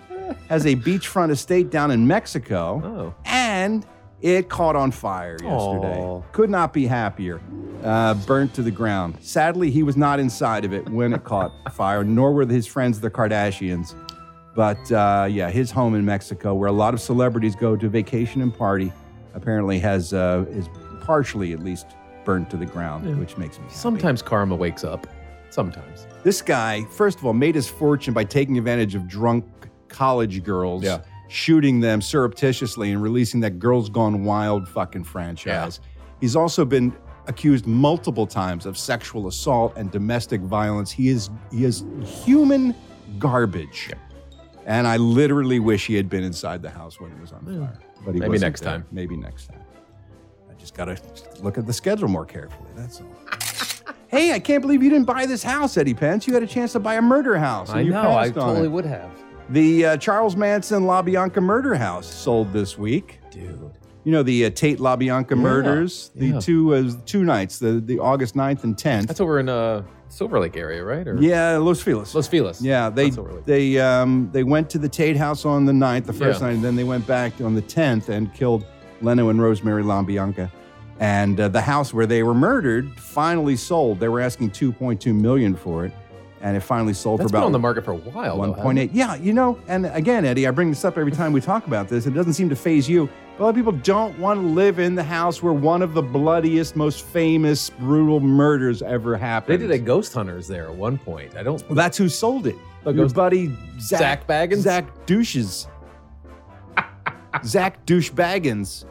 has 0.50 0.66
a 0.66 0.76
beachfront 0.76 1.30
estate 1.30 1.70
down 1.70 1.92
in 1.92 2.08
Mexico. 2.08 2.82
Oh. 2.84 3.16
And 3.26 3.86
it 4.22 4.50
caught 4.50 4.76
on 4.76 4.92
fire 4.92 5.38
yesterday. 5.42 6.00
Aw. 6.02 6.22
Could 6.32 6.50
not 6.50 6.74
be 6.74 6.88
happier. 6.88 7.40
Uh, 7.84 8.14
burnt 8.16 8.54
to 8.56 8.64
the 8.64 8.72
ground. 8.72 9.18
Sadly, 9.22 9.70
he 9.70 9.84
was 9.84 9.96
not 9.96 10.20
inside 10.20 10.66
of 10.66 10.74
it 10.74 10.90
when 10.90 11.14
it 11.14 11.24
caught 11.24 11.52
fire, 11.74 12.04
nor 12.04 12.34
were 12.34 12.46
his 12.46 12.66
friends, 12.66 13.00
the 13.00 13.10
Kardashians. 13.12 13.94
But 14.56 14.92
uh, 14.92 15.28
yeah, 15.30 15.50
his 15.52 15.70
home 15.70 15.94
in 15.94 16.04
Mexico, 16.04 16.56
where 16.56 16.68
a 16.70 16.72
lot 16.74 16.94
of 16.96 17.00
celebrities 17.02 17.56
go 17.56 17.76
to 17.76 17.88
vacation 17.88 18.42
and 18.42 18.52
party, 18.56 18.92
apparently 19.36 19.78
has 19.80 20.14
uh, 20.14 20.46
is 20.50 20.68
partially 21.02 21.54
at 21.54 21.60
least 21.64 21.86
burnt 22.26 22.50
to 22.50 22.58
the 22.58 22.66
ground, 22.66 23.08
Yeah. 23.08 23.16
which 23.16 23.38
makes 23.38 23.58
me 23.60 23.66
happy. 23.66 23.76
Sometimes 23.76 24.22
karma 24.24 24.56
wakes 24.56 24.84
up. 24.84 25.06
Sometimes. 25.52 26.08
This 26.24 26.42
guy, 26.42 26.84
first 26.92 27.20
of 27.20 27.26
all, 27.26 27.34
made 27.34 27.54
his 27.56 27.68
fortune 27.70 28.14
by 28.14 28.24
taking 28.24 28.58
advantage 28.58 28.96
of 28.96 29.08
drunk 29.08 29.46
college 29.88 30.44
girls, 30.44 30.84
Yeah. 30.84 31.02
Shooting 31.28 31.80
them 31.80 32.02
surreptitiously 32.02 32.92
and 32.92 33.02
releasing 33.02 33.40
that 33.42 33.60
Girls 33.60 33.90
Gone 33.90 34.24
Wild 34.24 34.68
fucking 34.70 35.04
franchise. 35.04 35.80
He's 36.22 36.36
also 36.36 36.66
been 36.66 36.96
accused 37.28 37.68
multiple 37.68 38.26
times 38.26 38.66
of 38.66 38.78
sexual 38.78 39.28
assault 39.28 39.74
and 39.76 39.92
domestic 39.92 40.42
violence. 40.42 40.92
He 40.92 41.10
is 41.10 41.30
he 41.52 41.66
is 41.66 41.84
human 42.04 42.74
garbage. 43.20 43.92
And 44.66 44.86
I 44.88 44.98
literally 44.98 45.60
wish 45.60 45.86
he 45.88 45.96
had 45.96 46.10
been 46.10 46.24
inside 46.24 46.62
the 46.62 46.70
house 46.70 47.00
when 47.00 47.12
it 47.12 47.20
was 47.22 47.32
on 47.32 47.46
fire. 47.46 47.80
But 48.06 48.16
he 48.16 48.20
Maybe 48.20 48.38
next 48.38 48.62
there. 48.62 48.74
time. 48.74 48.86
Maybe 48.92 49.16
next 49.16 49.48
time. 49.48 49.62
I 50.50 50.54
just 50.56 50.74
gotta 50.76 50.98
look 51.42 51.58
at 51.58 51.66
the 51.66 51.74
schedule 51.74 52.08
more 52.10 52.26
carefully. 52.26 52.70
That's 52.76 53.02
all. 53.02 53.08
Hey, 54.10 54.32
I 54.32 54.40
can't 54.40 54.62
believe 54.62 54.82
you 54.82 54.90
didn't 54.90 55.06
buy 55.06 55.26
this 55.26 55.44
house, 55.44 55.76
Eddie 55.76 55.94
Pence. 55.94 56.28
You 56.28 56.34
had 56.34 56.42
a 56.42 56.48
chance 56.48 56.72
to 56.72 56.80
buy 56.80 56.94
a 56.96 57.02
murder 57.02 57.38
house. 57.38 57.70
and 57.70 57.80
I 57.80 57.82
you 57.82 57.92
know. 57.92 58.16
I 58.18 58.30
totally 58.30 58.68
it. 58.68 58.72
would 58.72 58.86
have. 58.86 59.12
The 59.50 59.86
uh, 59.86 59.98
Charles 59.98 60.36
Manson 60.36 60.84
LaBianca 60.84 61.42
murder 61.42 61.76
house 61.76 62.06
sold 62.06 62.52
this 62.52 62.78
week. 62.78 63.20
Dude. 63.32 63.72
You 64.04 64.12
know 64.12 64.24
the 64.24 64.46
uh, 64.46 64.50
Tate 64.50 64.80
LaBianca 64.80 65.38
murders. 65.38 66.12
The 66.16 66.28
yeah. 66.28 66.40
two 66.40 66.74
uh, 66.76 66.92
two 67.06 67.24
nights, 67.24 67.60
the 67.60 67.74
the 67.80 68.00
August 68.00 68.36
9th 68.36 68.64
and 68.64 68.76
10th. 68.76 69.08
That's 69.08 69.20
over 69.22 69.40
in 69.40 69.50
uh, 69.50 69.84
Silver 70.10 70.40
Lake 70.40 70.56
area, 70.58 70.84
right? 70.84 71.06
Or 71.08 71.22
Yeah, 71.22 71.58
Los 71.58 71.82
Feliz. 71.82 72.14
Los 72.16 72.28
Feliz. 72.28 72.62
Yeah, 72.62 72.90
they 72.90 73.06
That's 73.06 73.16
Silver 73.16 73.34
Lake. 73.34 73.46
they 73.46 73.80
um 73.80 74.30
they 74.32 74.44
went 74.44 74.70
to 74.72 74.78
the 74.78 74.90
Tate 74.90 75.18
house 75.18 75.46
on 75.46 75.66
the 75.66 75.74
9th, 75.74 76.06
the 76.06 76.14
first 76.14 76.40
Yeah. 76.42 76.48
night, 76.48 76.56
and 76.56 76.64
then 76.64 76.76
they 76.76 76.86
went 76.86 77.06
back 77.08 77.40
on 77.42 77.56
the 77.56 77.62
10th 77.62 78.10
and 78.10 78.34
killed 78.34 78.66
Leno 79.02 79.30
and 79.30 79.42
Rosemary 79.42 79.84
LaBianca. 79.84 80.52
And 81.00 81.40
uh, 81.40 81.48
the 81.50 81.62
house 81.62 81.94
where 81.94 82.06
they 82.06 82.24
were 82.24 82.34
murdered 82.34 82.98
finally 83.00 83.56
sold. 83.56 84.00
They 84.00 84.08
were 84.08 84.20
asking 84.22 84.52
2.2 84.52 85.14
million 85.14 85.56
for 85.56 85.86
it. 85.86 85.94
And 86.42 86.56
it 86.56 86.60
finally 86.62 86.94
sold 86.94 87.20
That's 87.20 87.30
for 87.30 87.34
been 87.34 87.40
about 87.40 87.46
on 87.48 87.52
the 87.52 87.60
market 87.60 87.84
for 87.84 87.92
a 87.92 87.98
while. 87.98 88.38
1.8. 88.38 88.92
Yeah, 88.94 89.16
you 89.16 89.34
know, 89.34 89.60
and 89.68 89.88
again, 89.88 90.24
Eddie, 90.24 90.48
I 90.48 90.52
bring 90.52 90.70
this 90.70 90.86
up 90.86 90.98
every 90.98 91.12
time 91.12 91.34
we 91.34 91.42
talk 91.42 91.66
about 91.66 91.88
this. 91.90 92.06
It 92.06 92.14
doesn't 92.14 92.34
seem 92.34 92.48
to 92.50 92.56
phase 92.56 92.88
you. 92.88 93.10
A 93.40 93.44
lot 93.44 93.50
of 93.50 93.56
people 93.56 93.72
don't 93.72 94.18
want 94.20 94.40
to 94.42 94.46
live 94.48 94.78
in 94.80 94.96
the 94.96 95.04
house 95.04 95.42
where 95.42 95.54
one 95.54 95.82
of 95.82 95.94
the 95.94 96.02
bloodiest, 96.02 96.76
most 96.76 97.06
famous, 97.06 97.70
brutal 97.72 98.20
murders 98.20 98.82
ever 98.82 99.18
happened. 99.18 99.60
They 99.60 99.68
did 99.68 99.72
a 99.72 99.80
Ghost 99.80 100.14
Hunters 100.14 100.48
there 100.48 100.66
at 100.66 100.76
one 100.76 100.98
point. 100.98 101.36
I 101.36 101.44
don't. 101.44 101.62
Well, 101.68 101.76
that's 101.76 101.98
who 101.98 102.10
sold 102.10 102.46
it. 102.48 102.56
Oh, 102.86 102.92
Your 102.92 103.06
Ghost- 103.06 103.16
buddy 103.16 103.56
Zach, 103.80 104.00
Zak 104.00 104.28
Bagans? 104.28 104.58
Zach 104.58 105.06
Douches. 105.06 105.68
Zach 107.44 107.86
Douche 107.86 108.12
Baggins. 108.12 108.86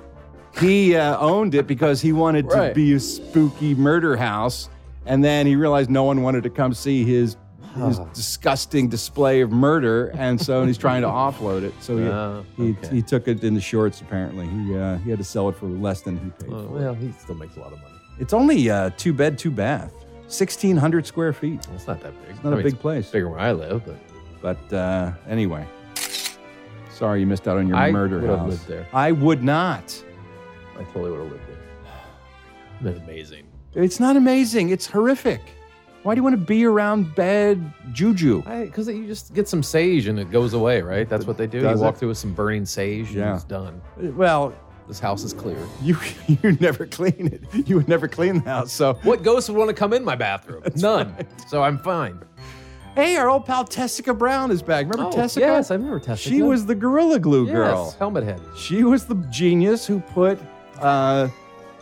He 0.61 0.97
uh, 0.97 1.19
owned 1.19 1.55
it 1.55 1.67
because 1.67 2.01
he 2.01 2.13
wanted 2.13 2.49
to 2.51 2.73
be 2.75 2.95
a 2.95 3.01
spooky 3.01 3.75
murder 3.75 4.17
house, 4.17 4.71
and 5.07 5.25
then 5.25 5.47
he 5.47 5.57
realized 5.57 5.91
no 5.91 6.05
one 6.05 6.23
wanted 6.23 6.43
to 6.45 6.51
come 6.51 6.75
see 6.75 7.05
his 7.05 7.37
his 7.77 7.99
disgusting 8.15 8.89
display 8.89 9.43
of 9.43 9.51
murder, 9.53 10.07
and 10.15 10.41
so 10.41 10.65
he's 10.65 10.79
trying 10.79 11.03
to 11.03 11.09
offload 11.09 11.63
it. 11.63 11.75
So 11.81 11.99
he, 11.99 12.09
Ah, 12.09 12.43
he, 12.57 12.71
okay. 12.71 12.95
he 12.97 13.03
took 13.03 13.29
it 13.29 13.45
in 13.45 13.53
the 13.55 13.61
shorts. 13.61 14.01
Apparently, 14.01 14.47
he 14.47 14.75
uh, 14.77 14.97
he 14.99 15.11
had 15.11 15.19
to 15.19 15.25
sell 15.25 15.49
it 15.51 15.57
for 15.57 15.67
less 15.67 16.01
than 16.01 16.17
he 16.17 16.31
paid 16.43 16.55
Oh, 16.55 16.67
well, 16.71 16.95
he 16.95 17.13
still 17.13 17.35
makes 17.35 17.57
a 17.57 17.61
lot 17.61 17.73
of 17.75 17.81
money. 17.83 17.95
It's 18.19 18.33
only 18.33 18.71
uh, 18.71 18.91
two 18.97 19.13
bed, 19.13 19.39
two 19.39 19.51
bath, 19.51 19.93
sixteen 20.27 20.75
hundred 20.77 21.07
square 21.07 21.35
feet. 21.35 21.67
It's 21.75 21.87
not 21.87 22.01
that 22.01 22.15
big. 22.23 22.35
It's 22.35 22.43
not 22.45 22.51
I 22.51 22.53
a 22.55 22.57
mean, 22.57 22.65
big 22.65 22.73
it's 22.73 22.81
place. 22.83 23.11
Bigger 23.11 23.29
where 23.29 23.41
I 23.41 23.53
live, 23.53 23.83
but 23.85 24.59
But 24.71 24.75
uh, 24.75 25.13
anyway, 25.29 25.67
sorry 26.91 27.21
you 27.21 27.27
missed 27.27 27.47
out 27.47 27.59
on 27.59 27.69
your 27.69 27.77
I 27.77 27.91
murder 27.91 28.27
house. 28.27 28.49
lived 28.49 28.69
there. 28.69 28.87
I 28.95 29.13
would 29.13 29.45
not. 29.45 30.03
I 30.79 30.85
totally 30.85 31.11
would 31.11 31.21
have 31.21 31.31
lived 31.33 31.47
there. 31.47 31.57
That's 32.81 32.99
amazing. 33.05 33.46
It's 33.85 34.01
not 34.01 34.17
amazing. 34.17 34.71
It's 34.71 34.87
horrific. 34.87 35.41
Why 36.03 36.15
do 36.15 36.21
you 36.21 36.23
want 36.23 36.35
to 36.35 36.45
be 36.45 36.65
around 36.65 37.15
bad 37.15 37.73
juju? 37.93 38.43
Because 38.43 38.89
you 38.89 39.07
just 39.07 39.35
get 39.35 39.49
some 39.49 39.63
sage 39.63 40.07
and 40.07 40.19
it 40.21 40.31
goes 40.31 40.55
away, 40.55 40.81
right? 40.81 41.09
That's 41.09 41.27
what 41.27 41.37
they 41.37 41.47
do. 41.47 41.61
Does 41.61 41.79
you 41.81 41.85
walk 41.85 41.97
it? 41.97 41.99
through 41.99 42.09
with 42.09 42.19
some 42.19 42.33
burning 42.33 42.65
sage 42.65 43.11
Yeah. 43.11 43.27
and 43.27 43.35
it's 43.35 43.45
done. 43.45 43.81
Well, 43.97 44.55
This 44.87 45.01
house 45.01 45.25
is 45.25 45.33
clear. 45.33 45.59
you 45.83 45.97
you 46.29 46.53
never 46.61 46.87
clean 46.87 47.27
it. 47.33 47.69
You 47.69 47.77
would 47.77 47.89
never 47.89 48.07
clean 48.09 48.35
the 48.43 48.49
house. 48.51 48.73
So 48.73 48.95
What 49.03 49.23
ghosts 49.25 49.49
would 49.51 49.59
want 49.59 49.69
to 49.69 49.75
come 49.75 49.93
in 49.93 50.05
my 50.05 50.15
bathroom? 50.17 50.63
None. 50.77 51.15
So 51.49 51.63
I'm 51.63 51.79
fine. 51.79 52.21
hey, 52.95 53.17
our 53.17 53.29
old 53.29 53.45
pal 53.45 53.65
Tessica 53.65 54.15
Brown 54.15 54.51
is 54.53 54.63
back. 54.63 54.87
Remember 54.87 55.11
Oh, 55.13 55.17
Tessica? 55.17 55.45
yes, 55.45 55.71
I 55.73 55.75
remember 55.75 55.99
Tessica. 55.99 56.29
She 56.35 56.41
was 56.41 56.67
the 56.67 56.75
Gorilla 56.77 57.19
Glue 57.19 57.47
Yes, 57.47 57.53
girl. 57.55 57.95
helmet 57.99 58.23
head. 58.25 58.41
She 58.57 58.85
was 58.85 59.07
the 59.07 59.17
genius 59.29 59.87
who 59.89 59.99
put 60.01 60.39
uh, 60.81 61.29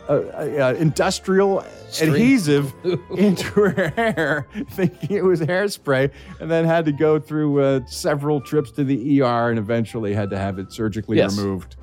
uh, 0.09 0.13
uh, 0.13 0.75
industrial 0.77 1.63
String 1.89 2.11
adhesive 2.13 2.73
into 3.17 3.45
her 3.45 3.89
hair, 3.95 4.47
thinking 4.71 5.15
it 5.17 5.23
was 5.23 5.41
hairspray, 5.41 6.11
and 6.39 6.49
then 6.51 6.65
had 6.65 6.85
to 6.85 6.91
go 6.91 7.19
through 7.19 7.61
uh, 7.63 7.85
several 7.85 8.41
trips 8.41 8.71
to 8.71 8.83
the 8.83 9.21
ER 9.21 9.49
and 9.49 9.57
eventually 9.59 10.13
had 10.13 10.29
to 10.29 10.37
have 10.37 10.59
it 10.59 10.71
surgically 10.71 11.17
Yes. 11.17 11.37
removed. 11.37 11.75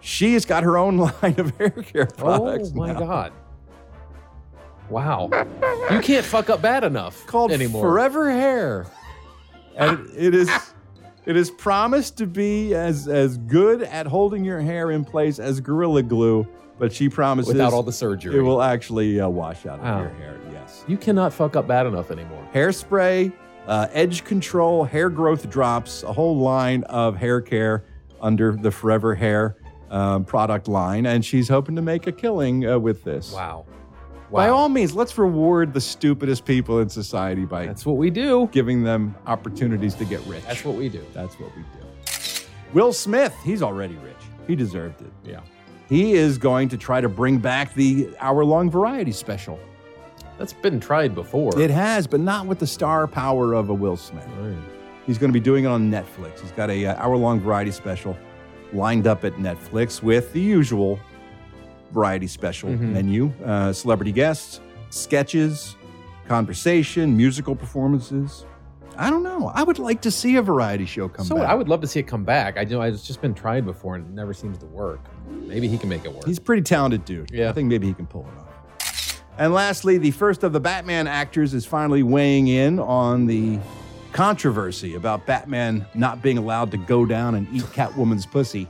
She 0.00 0.34
has 0.34 0.44
got 0.44 0.62
her 0.62 0.76
own 0.78 0.96
line 1.22 1.34
of 1.38 1.56
hair 1.56 1.70
care 1.70 2.06
products. 2.06 2.70
Oh 2.72 2.76
my 2.76 2.92
now. 2.92 2.98
god. 3.00 3.32
Wow. 4.88 5.28
You 5.90 6.00
can't 6.00 6.24
fuck 6.24 6.48
up 6.48 6.62
bad 6.62 6.84
enough 6.84 7.26
Called 7.26 7.50
anymore. 7.50 7.82
Forever 7.82 8.30
Hair. 8.30 8.86
And 9.74 10.08
it 10.16 10.32
is 10.34 10.48
it 11.26 11.36
is 11.36 11.50
promised 11.50 12.16
to 12.18 12.26
be 12.26 12.74
as 12.74 13.08
as 13.08 13.36
good 13.38 13.82
at 13.82 14.06
holding 14.06 14.44
your 14.44 14.60
hair 14.60 14.90
in 14.90 15.04
place 15.04 15.38
as 15.38 15.60
Gorilla 15.60 16.02
Glue, 16.02 16.46
but 16.78 16.92
she 16.92 17.08
promises 17.08 17.52
Without 17.52 17.72
all 17.72 17.82
the 17.82 17.92
surgery. 17.92 18.38
It 18.38 18.42
will 18.42 18.62
actually 18.62 19.20
uh, 19.20 19.28
wash 19.28 19.66
out 19.66 19.78
of 19.80 19.84
Wow. 19.84 20.00
your 20.00 20.10
hair. 20.10 20.38
Yes. 20.52 20.84
You 20.88 20.96
cannot 20.96 21.32
fuck 21.32 21.56
up 21.56 21.66
bad 21.66 21.86
enough 21.86 22.10
anymore. 22.10 22.46
Hairspray, 22.54 23.32
uh, 23.66 23.88
edge 23.92 24.24
control, 24.24 24.84
hair 24.84 25.10
growth 25.10 25.48
drops, 25.50 26.02
a 26.02 26.12
whole 26.12 26.38
line 26.38 26.82
of 26.84 27.16
hair 27.16 27.40
care 27.40 27.84
under 28.20 28.52
the 28.56 28.70
Forever 28.70 29.14
Hair 29.14 29.56
um, 29.90 30.24
product 30.24 30.68
line, 30.68 31.06
and 31.06 31.24
she's 31.24 31.48
hoping 31.48 31.76
to 31.76 31.82
make 31.82 32.06
a 32.06 32.12
killing 32.12 32.66
uh, 32.66 32.78
with 32.78 33.04
this. 33.04 33.32
Wow. 33.32 33.66
By 34.30 34.48
all 34.48 34.68
means, 34.68 34.94
let's 34.94 35.16
reward 35.16 35.72
the 35.72 35.80
stupidest 35.80 36.44
people 36.44 36.80
in 36.80 36.88
society 36.88 37.44
by 37.44 37.66
That's 37.66 37.86
what 37.86 37.96
we 37.96 38.10
do. 38.10 38.48
giving 38.52 38.82
them 38.82 39.14
opportunities 39.26 39.94
to 39.96 40.04
get 40.04 40.20
rich. 40.26 40.44
That's 40.44 40.64
what 40.64 40.74
we 40.74 40.88
do. 40.88 41.04
That's 41.12 41.38
what 41.38 41.54
we 41.56 41.62
do. 41.62 42.46
Will 42.72 42.92
Smith, 42.92 43.34
he's 43.44 43.62
already 43.62 43.94
rich. 43.96 44.16
He 44.46 44.56
deserved 44.56 45.00
it. 45.00 45.12
Yeah. 45.24 45.40
He 45.88 46.14
is 46.14 46.38
going 46.38 46.68
to 46.70 46.76
try 46.76 47.00
to 47.00 47.08
bring 47.08 47.38
back 47.38 47.72
the 47.74 48.08
hour 48.18 48.44
long 48.44 48.70
variety 48.70 49.12
special. 49.12 49.58
That's 50.38 50.52
been 50.52 50.80
tried 50.80 51.14
before. 51.14 51.58
It 51.58 51.70
has, 51.70 52.06
but 52.06 52.20
not 52.20 52.46
with 52.46 52.58
the 52.58 52.66
star 52.66 53.06
power 53.06 53.54
of 53.54 53.70
a 53.70 53.74
Will 53.74 53.96
Smith. 53.96 54.26
He's 55.06 55.18
going 55.18 55.30
to 55.30 55.32
be 55.32 55.42
doing 55.42 55.64
it 55.64 55.68
on 55.68 55.90
Netflix. 55.90 56.40
He's 56.40 56.50
got 56.52 56.68
a 56.68 56.86
uh, 56.86 56.96
hour 56.96 57.16
long 57.16 57.40
variety 57.40 57.70
special 57.70 58.16
lined 58.72 59.06
up 59.06 59.24
at 59.24 59.34
Netflix 59.34 60.02
with 60.02 60.32
the 60.32 60.40
usual 60.40 60.98
variety 61.96 62.26
special 62.26 62.68
Mhm. 62.68 62.92
menu 62.92 63.32
uh, 63.44 63.72
celebrity 63.72 64.12
guests, 64.12 64.60
sketches, 64.90 65.76
conversation, 66.28 67.16
musical 67.16 67.56
performances. 67.56 68.44
I 68.98 69.08
don't 69.10 69.22
know. 69.22 69.50
I 69.54 69.62
would 69.62 69.78
like 69.78 70.00
to 70.02 70.10
see 70.10 70.36
a 70.36 70.42
variety 70.42 70.84
show 70.86 71.08
come 71.08 71.24
back. 71.24 71.28
so 71.28 71.36
back. 71.36 71.48
I 71.50 71.54
would 71.54 71.68
love 71.68 71.80
to 71.82 71.86
see 71.86 72.00
it 72.00 72.06
come 72.06 72.24
back. 72.24 72.58
I 72.58 72.64
know 72.64 72.80
it's 72.82 73.06
just 73.06 73.20
been 73.22 73.34
tried 73.34 73.64
before 73.64 73.94
and 73.94 74.06
it 74.06 74.12
never 74.12 74.32
seems 74.34 74.58
to 74.58 74.66
work. 74.66 75.00
Maybe 75.46 75.68
he 75.68 75.76
can 75.78 75.88
make 75.88 76.04
it 76.04 76.12
work. 76.12 76.24
He's 76.26 76.38
a 76.38 76.40
pretty 76.42 76.62
talented 76.62 77.04
dude. 77.04 77.30
Yeah. 77.30 77.48
I 77.50 77.52
think 77.52 77.68
maybe 77.68 77.86
he 77.86 77.94
can 77.94 78.06
pull 78.06 78.22
it 78.22 78.40
off. 78.40 79.22
And 79.38 79.52
lastly, 79.52 79.98
the 79.98 80.10
first 80.12 80.44
of 80.44 80.52
the 80.54 80.60
Batman 80.60 81.06
actors 81.06 81.52
is 81.54 81.64
finally 81.66 82.02
weighing 82.02 82.48
in 82.48 82.78
on 82.78 83.26
the 83.26 83.58
controversy 84.12 84.94
about 84.94 85.26
Batman 85.26 85.84
not 85.94 86.22
being 86.22 86.38
allowed 86.38 86.70
to 86.70 86.78
go 86.78 87.04
down 87.04 87.34
and 87.34 87.46
eat 87.52 87.64
Catwoman's 87.74 88.24
pussy 88.24 88.66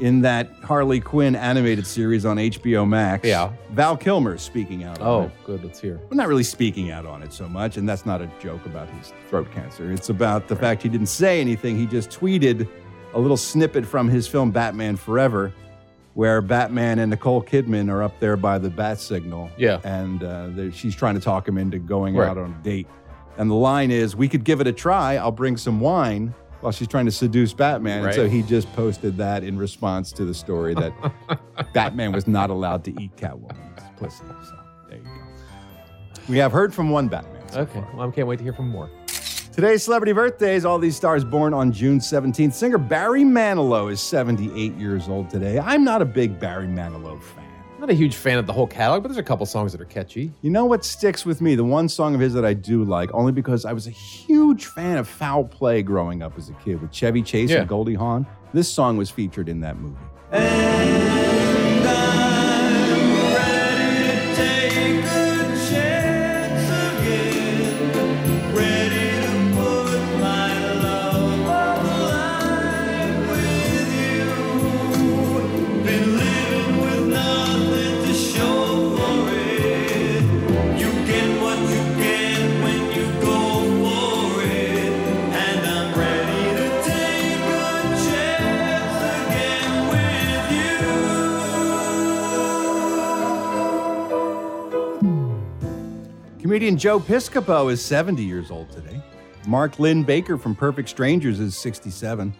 in 0.00 0.22
that 0.22 0.50
Harley 0.64 1.00
Quinn 1.00 1.36
animated 1.36 1.86
series 1.86 2.24
on 2.24 2.36
HBO 2.38 2.88
Max. 2.88 3.26
Yeah. 3.26 3.52
Val 3.70 3.96
Kilmer 3.96 4.34
is 4.34 4.42
speaking 4.42 4.84
out 4.84 5.00
on 5.00 5.06
oh, 5.06 5.22
it. 5.26 5.32
good. 5.44 5.62
Let's 5.64 5.80
hear. 5.80 5.96
Well, 6.08 6.16
not 6.16 6.28
really 6.28 6.42
speaking 6.42 6.90
out 6.90 7.06
on 7.06 7.22
it 7.22 7.32
so 7.32 7.48
much, 7.48 7.76
and 7.76 7.88
that's 7.88 8.06
not 8.06 8.20
a 8.22 8.30
joke 8.40 8.64
about 8.66 8.88
his 8.90 9.12
throat 9.28 9.50
cancer. 9.52 9.92
It's 9.92 10.08
about 10.08 10.48
the 10.48 10.56
fact 10.56 10.82
he 10.82 10.88
didn't 10.88 11.08
say 11.08 11.40
anything. 11.40 11.76
He 11.76 11.86
just 11.86 12.10
tweeted 12.10 12.66
a 13.14 13.18
little 13.20 13.36
snippet 13.36 13.84
from 13.84 14.08
his 14.08 14.26
film 14.26 14.50
Batman 14.50 14.96
Forever, 14.96 15.52
where 16.14 16.40
Batman 16.40 16.98
and 16.98 17.10
Nicole 17.10 17.42
Kidman 17.42 17.90
are 17.90 18.02
up 18.02 18.18
there 18.20 18.36
by 18.36 18.58
the 18.58 18.70
bat 18.70 18.98
signal. 19.00 19.50
Yeah. 19.56 19.80
And 19.84 20.22
uh, 20.22 20.70
she's 20.72 20.94
trying 20.96 21.14
to 21.14 21.20
talk 21.20 21.46
him 21.46 21.58
into 21.58 21.78
going 21.78 22.14
Right. 22.16 22.28
out 22.28 22.38
on 22.38 22.52
a 22.58 22.64
date. 22.64 22.86
And 23.36 23.50
the 23.50 23.54
line 23.54 23.90
is, 23.90 24.16
We 24.16 24.28
could 24.28 24.44
give 24.44 24.60
it 24.60 24.66
a 24.66 24.72
try. 24.72 25.16
I'll 25.16 25.30
bring 25.30 25.56
some 25.56 25.80
wine. 25.80 26.34
While 26.60 26.72
she's 26.72 26.88
trying 26.88 27.06
to 27.06 27.10
seduce 27.12 27.52
Batman. 27.52 28.04
And 28.04 28.14
so 28.14 28.28
he 28.28 28.42
just 28.42 28.70
posted 28.74 29.16
that 29.16 29.42
in 29.44 29.56
response 29.56 30.12
to 30.12 30.24
the 30.24 30.34
story 30.34 30.74
that 30.74 30.92
Batman 31.72 32.12
was 32.12 32.26
not 32.26 32.50
allowed 32.50 32.84
to 32.84 33.02
eat 33.02 33.16
Catwoman's 33.16 33.82
pussy. 33.98 34.24
So 34.44 34.58
there 34.88 34.98
you 34.98 35.04
go. 35.04 35.10
We 36.28 36.36
have 36.38 36.52
heard 36.52 36.74
from 36.74 36.90
one 36.90 37.08
Batman. 37.08 37.48
so 37.48 37.60
Okay. 37.60 37.82
Well, 37.94 38.08
I 38.08 38.10
can't 38.12 38.28
wait 38.28 38.36
to 38.38 38.44
hear 38.44 38.52
from 38.52 38.68
more. 38.68 38.90
Today's 39.52 39.82
celebrity 39.82 40.12
birthdays, 40.12 40.64
all 40.64 40.78
these 40.78 40.96
stars 40.96 41.24
born 41.24 41.52
on 41.52 41.72
June 41.72 41.98
17th. 41.98 42.52
Singer 42.52 42.78
Barry 42.78 43.24
Manilow 43.24 43.90
is 43.90 44.00
78 44.00 44.74
years 44.76 45.08
old 45.08 45.28
today. 45.28 45.58
I'm 45.58 45.82
not 45.82 46.00
a 46.02 46.04
big 46.04 46.38
Barry 46.38 46.66
Manilow 46.68 47.20
fan. 47.20 47.49
I'm 47.80 47.86
not 47.86 47.92
a 47.92 47.94
huge 47.94 48.16
fan 48.16 48.36
of 48.36 48.46
the 48.46 48.52
whole 48.52 48.66
catalog, 48.66 49.02
but 49.02 49.08
there's 49.08 49.16
a 49.16 49.22
couple 49.22 49.46
songs 49.46 49.72
that 49.72 49.80
are 49.80 49.86
catchy. 49.86 50.30
You 50.42 50.50
know 50.50 50.66
what 50.66 50.84
sticks 50.84 51.24
with 51.24 51.40
me? 51.40 51.54
The 51.54 51.64
one 51.64 51.88
song 51.88 52.14
of 52.14 52.20
his 52.20 52.34
that 52.34 52.44
I 52.44 52.52
do 52.52 52.84
like, 52.84 53.08
only 53.14 53.32
because 53.32 53.64
I 53.64 53.72
was 53.72 53.86
a 53.86 53.90
huge 53.90 54.66
fan 54.66 54.98
of 54.98 55.08
Foul 55.08 55.44
Play 55.44 55.82
growing 55.82 56.22
up 56.22 56.36
as 56.36 56.50
a 56.50 56.52
kid 56.62 56.82
with 56.82 56.92
Chevy 56.92 57.22
Chase 57.22 57.48
Yeah. 57.48 57.60
and 57.60 57.68
Goldie 57.68 57.94
Hawn. 57.94 58.26
This 58.52 58.68
song 58.70 58.98
was 58.98 59.08
featured 59.08 59.48
in 59.48 59.60
that 59.60 59.78
movie. 59.78 59.96
Comedian 96.50 96.76
Joe 96.76 96.98
Piscopo 96.98 97.70
is 97.70 97.80
70 97.80 98.24
years 98.24 98.50
old 98.50 98.72
today. 98.72 99.00
Mark 99.46 99.78
Linn-Baker 99.78 100.36
from 100.36 100.56
Perfect 100.56 100.88
Strangers 100.88 101.38
is 101.38 101.56
67. 101.56 102.34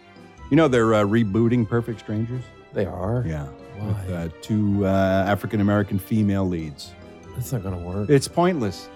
You 0.49 0.57
know 0.57 0.67
they're 0.67 0.95
uh, 0.95 1.05
rebooting 1.05 1.65
Perfect 1.65 2.01
Strangers? 2.01 2.43
They 2.73 2.85
are. 2.85 3.23
Yeah. 3.25 3.45
Why? 3.45 3.87
With 3.87 4.11
uh, 4.11 4.27
two 4.41 4.85
uh, 4.85 5.23
African 5.25 5.61
American 5.61 5.97
female 5.97 6.45
leads. 6.45 6.91
That's 7.35 7.53
not 7.53 7.63
going 7.63 7.73
to 7.73 7.81
work. 7.81 8.09
It's 8.09 8.27
pointless. 8.27 8.89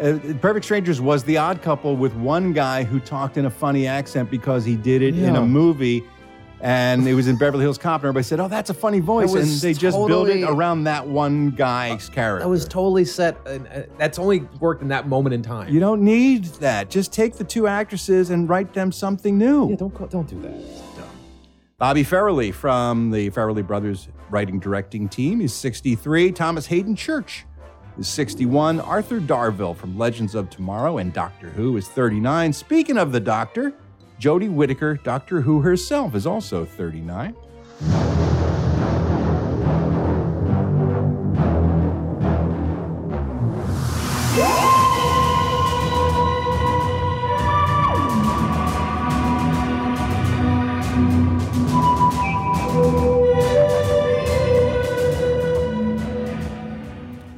Uh, 0.00 0.20
Perfect 0.40 0.64
Strangers 0.64 1.00
was 1.00 1.24
the 1.24 1.36
odd 1.36 1.62
couple 1.62 1.96
with 1.96 2.14
one 2.14 2.52
guy 2.52 2.84
who 2.84 3.00
talked 3.00 3.38
in 3.38 3.46
a 3.46 3.50
funny 3.50 3.88
accent 3.88 4.30
because 4.30 4.64
he 4.64 4.76
did 4.76 5.02
it 5.02 5.18
in 5.18 5.34
a 5.34 5.44
movie. 5.44 6.04
And 6.62 7.08
it 7.08 7.14
was 7.14 7.26
in 7.26 7.36
Beverly 7.36 7.62
Hills 7.62 7.78
Cop, 7.78 8.02
and 8.02 8.08
everybody 8.08 8.24
said, 8.24 8.38
"Oh, 8.38 8.48
that's 8.48 8.68
a 8.68 8.74
funny 8.74 9.00
voice," 9.00 9.32
and 9.32 9.48
they 9.62 9.72
just 9.72 9.96
built 10.06 10.28
it 10.28 10.42
around 10.42 10.84
that 10.84 11.06
one 11.08 11.50
guy's 11.50 12.10
character. 12.10 12.44
That 12.44 12.50
was 12.50 12.66
totally 12.66 13.06
set. 13.06 13.38
And, 13.46 13.66
uh, 13.66 13.82
that's 13.96 14.18
only 14.18 14.40
worked 14.60 14.82
in 14.82 14.88
that 14.88 15.08
moment 15.08 15.32
in 15.34 15.40
time. 15.40 15.72
You 15.72 15.80
don't 15.80 16.02
need 16.02 16.44
that. 16.60 16.90
Just 16.90 17.12
take 17.14 17.36
the 17.36 17.44
two 17.44 17.66
actresses 17.66 18.28
and 18.28 18.46
write 18.46 18.74
them 18.74 18.92
something 18.92 19.38
new. 19.38 19.70
Yeah, 19.70 19.76
don't 19.76 19.94
go- 19.94 20.06
don't 20.06 20.28
do 20.28 20.38
that. 20.42 20.52
Bobby 21.78 22.04
Farrelly 22.04 22.52
from 22.52 23.10
the 23.10 23.30
Farrelly 23.30 23.66
Brothers 23.66 24.08
writing 24.28 24.58
directing 24.58 25.08
team 25.08 25.40
is 25.40 25.54
63. 25.54 26.30
Thomas 26.30 26.66
Haden 26.66 26.94
Church 26.94 27.46
is 27.98 28.06
61. 28.06 28.80
Arthur 28.80 29.18
Darvill 29.18 29.74
from 29.74 29.96
Legends 29.96 30.34
of 30.34 30.50
Tomorrow 30.50 30.98
and 30.98 31.10
Doctor 31.10 31.48
Who 31.48 31.78
is 31.78 31.88
39. 31.88 32.52
Speaking 32.52 32.98
of 32.98 33.12
the 33.12 33.20
Doctor, 33.20 33.72
Jodie 34.20 34.52
Whittaker, 34.52 34.96
Doctor 35.02 35.40
Who 35.40 35.62
herself, 35.62 36.14
is 36.14 36.26
also 36.26 36.66
39. 36.66 37.34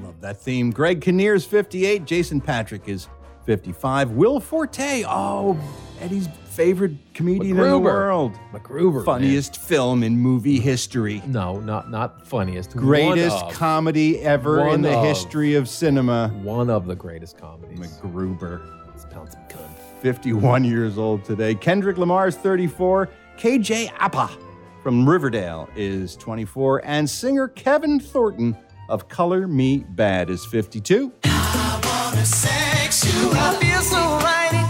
Love 0.03 0.21
that 0.21 0.41
theme. 0.41 0.73
Greg 0.73 1.01
Kinnear 1.01 1.35
is 1.35 1.45
58. 1.45 2.05
Jason 2.05 2.41
Patric 2.41 2.89
is 2.89 3.07
55. 3.47 4.11
Will 4.11 4.41
Forte, 4.41 5.05
oh, 5.07 5.57
Eddie's 6.01 6.27
favorite 6.57 6.93
comedian 7.15 7.57
in 7.57 7.57
the 7.57 7.63
MacGruber. 7.63 7.83
world. 7.83 8.39
MacGruber, 8.53 9.05
Funniest 9.05 9.57
film 9.57 10.03
in 10.03 10.19
movie 10.19 10.61
history. 10.61 11.23
No, 11.27 11.61
not 11.61 11.91
not 11.91 12.27
funniest. 12.27 12.77
Greatest 12.77 13.37
One 13.43 13.51
of. 13.51 13.55
comedy 13.59 14.21
ever 14.21 14.69
in 14.69 14.83
the 14.83 14.97
of. 14.97 15.05
history 15.05 15.55
of 15.55 15.69
cinema. 15.69 16.29
One 16.43 16.69
of 16.71 16.87
the 16.87 16.95
greatest 16.95 17.39
comedies. 17.39 17.79
MacGruber. 17.79 18.61
Let's 18.89 19.05
pound 19.07 19.31
some 19.33 19.43
cunt. 19.49 19.59
51 20.03 20.65
years 20.65 20.99
old 20.99 21.25
today. 21.25 21.55
Kendrick 21.55 21.97
Lamar 21.97 22.27
is 22.29 22.37
34. 22.37 23.09
KJ 23.39 23.91
Apa 23.99 24.29
from 24.83 25.09
Riverdale 25.09 25.69
is 25.77 26.17
24. 26.17 26.83
And 26.85 27.09
singer 27.09 27.49
Kevin 27.49 27.99
Thornton 28.01 28.57
of 28.89 29.09
Color 29.09 29.47
Me 29.49 29.85
Badd 29.95 30.29
is 30.29 30.45
52. 30.45 31.13
Sex 32.25 33.05
you, 33.05 33.31
I 33.33 33.55
feel 33.61 33.81
so 33.81 33.97
right, 34.19 34.62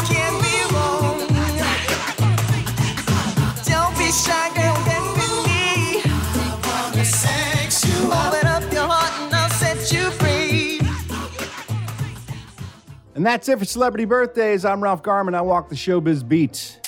And 13.23 13.27
that's 13.29 13.49
it 13.49 13.57
for 13.57 13.65
Celebrity 13.65 14.05
Birthdays. 14.05 14.65
I'm 14.65 14.83
Ralph 14.83 15.05
Garman. 15.05 15.37
I 15.37 15.43
walk 15.43 15.69
the 15.69 15.77
showbiz 15.77 16.27
beat. 16.29 16.81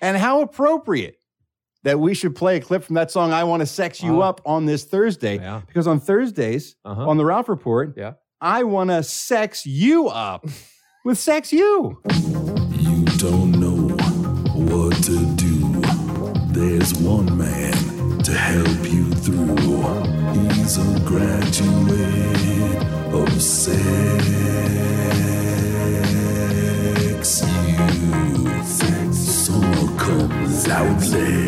And 0.00 0.16
how 0.16 0.40
appropriate 0.40 1.18
that 1.82 2.00
we 2.00 2.14
should 2.14 2.34
play 2.34 2.56
a 2.56 2.60
clip 2.60 2.82
from 2.84 2.94
that 2.94 3.10
song, 3.10 3.30
I 3.30 3.44
Want 3.44 3.60
to 3.60 3.66
Sex 3.66 4.02
You 4.02 4.22
Uh, 4.22 4.28
Up, 4.30 4.40
on 4.46 4.64
this 4.64 4.84
Thursday. 4.84 5.36
yeah. 5.36 5.60
Because 5.66 5.86
on 5.86 6.00
Thursdays, 6.00 6.76
Uh-huh. 6.86 7.06
on 7.06 7.18
the 7.18 7.24
Ralph 7.26 7.50
Report, 7.50 7.92
Yeah. 7.98 8.12
I 8.40 8.64
want 8.64 8.88
to 8.88 9.02
sex 9.02 9.66
you 9.66 10.08
up 10.08 10.46
with 11.04 11.18
Sex 11.18 11.52
You. 11.52 12.00
You 12.70 13.04
don't 13.18 13.52
know 13.60 13.94
what 14.54 14.94
to 15.04 15.18
do. 15.36 15.82
There's 16.58 16.94
one 16.94 17.36
man 17.36 18.20
to 18.20 18.32
help 18.32 18.90
you 18.90 19.10
through. 19.16 19.54
He's 20.54 20.78
a 20.78 21.00
graduate 21.04 22.82
of 23.12 23.42
sex. 23.42 24.73
You 27.24 29.12
summer 29.14 29.98
comes 29.98 30.68
loudly. 30.68 31.46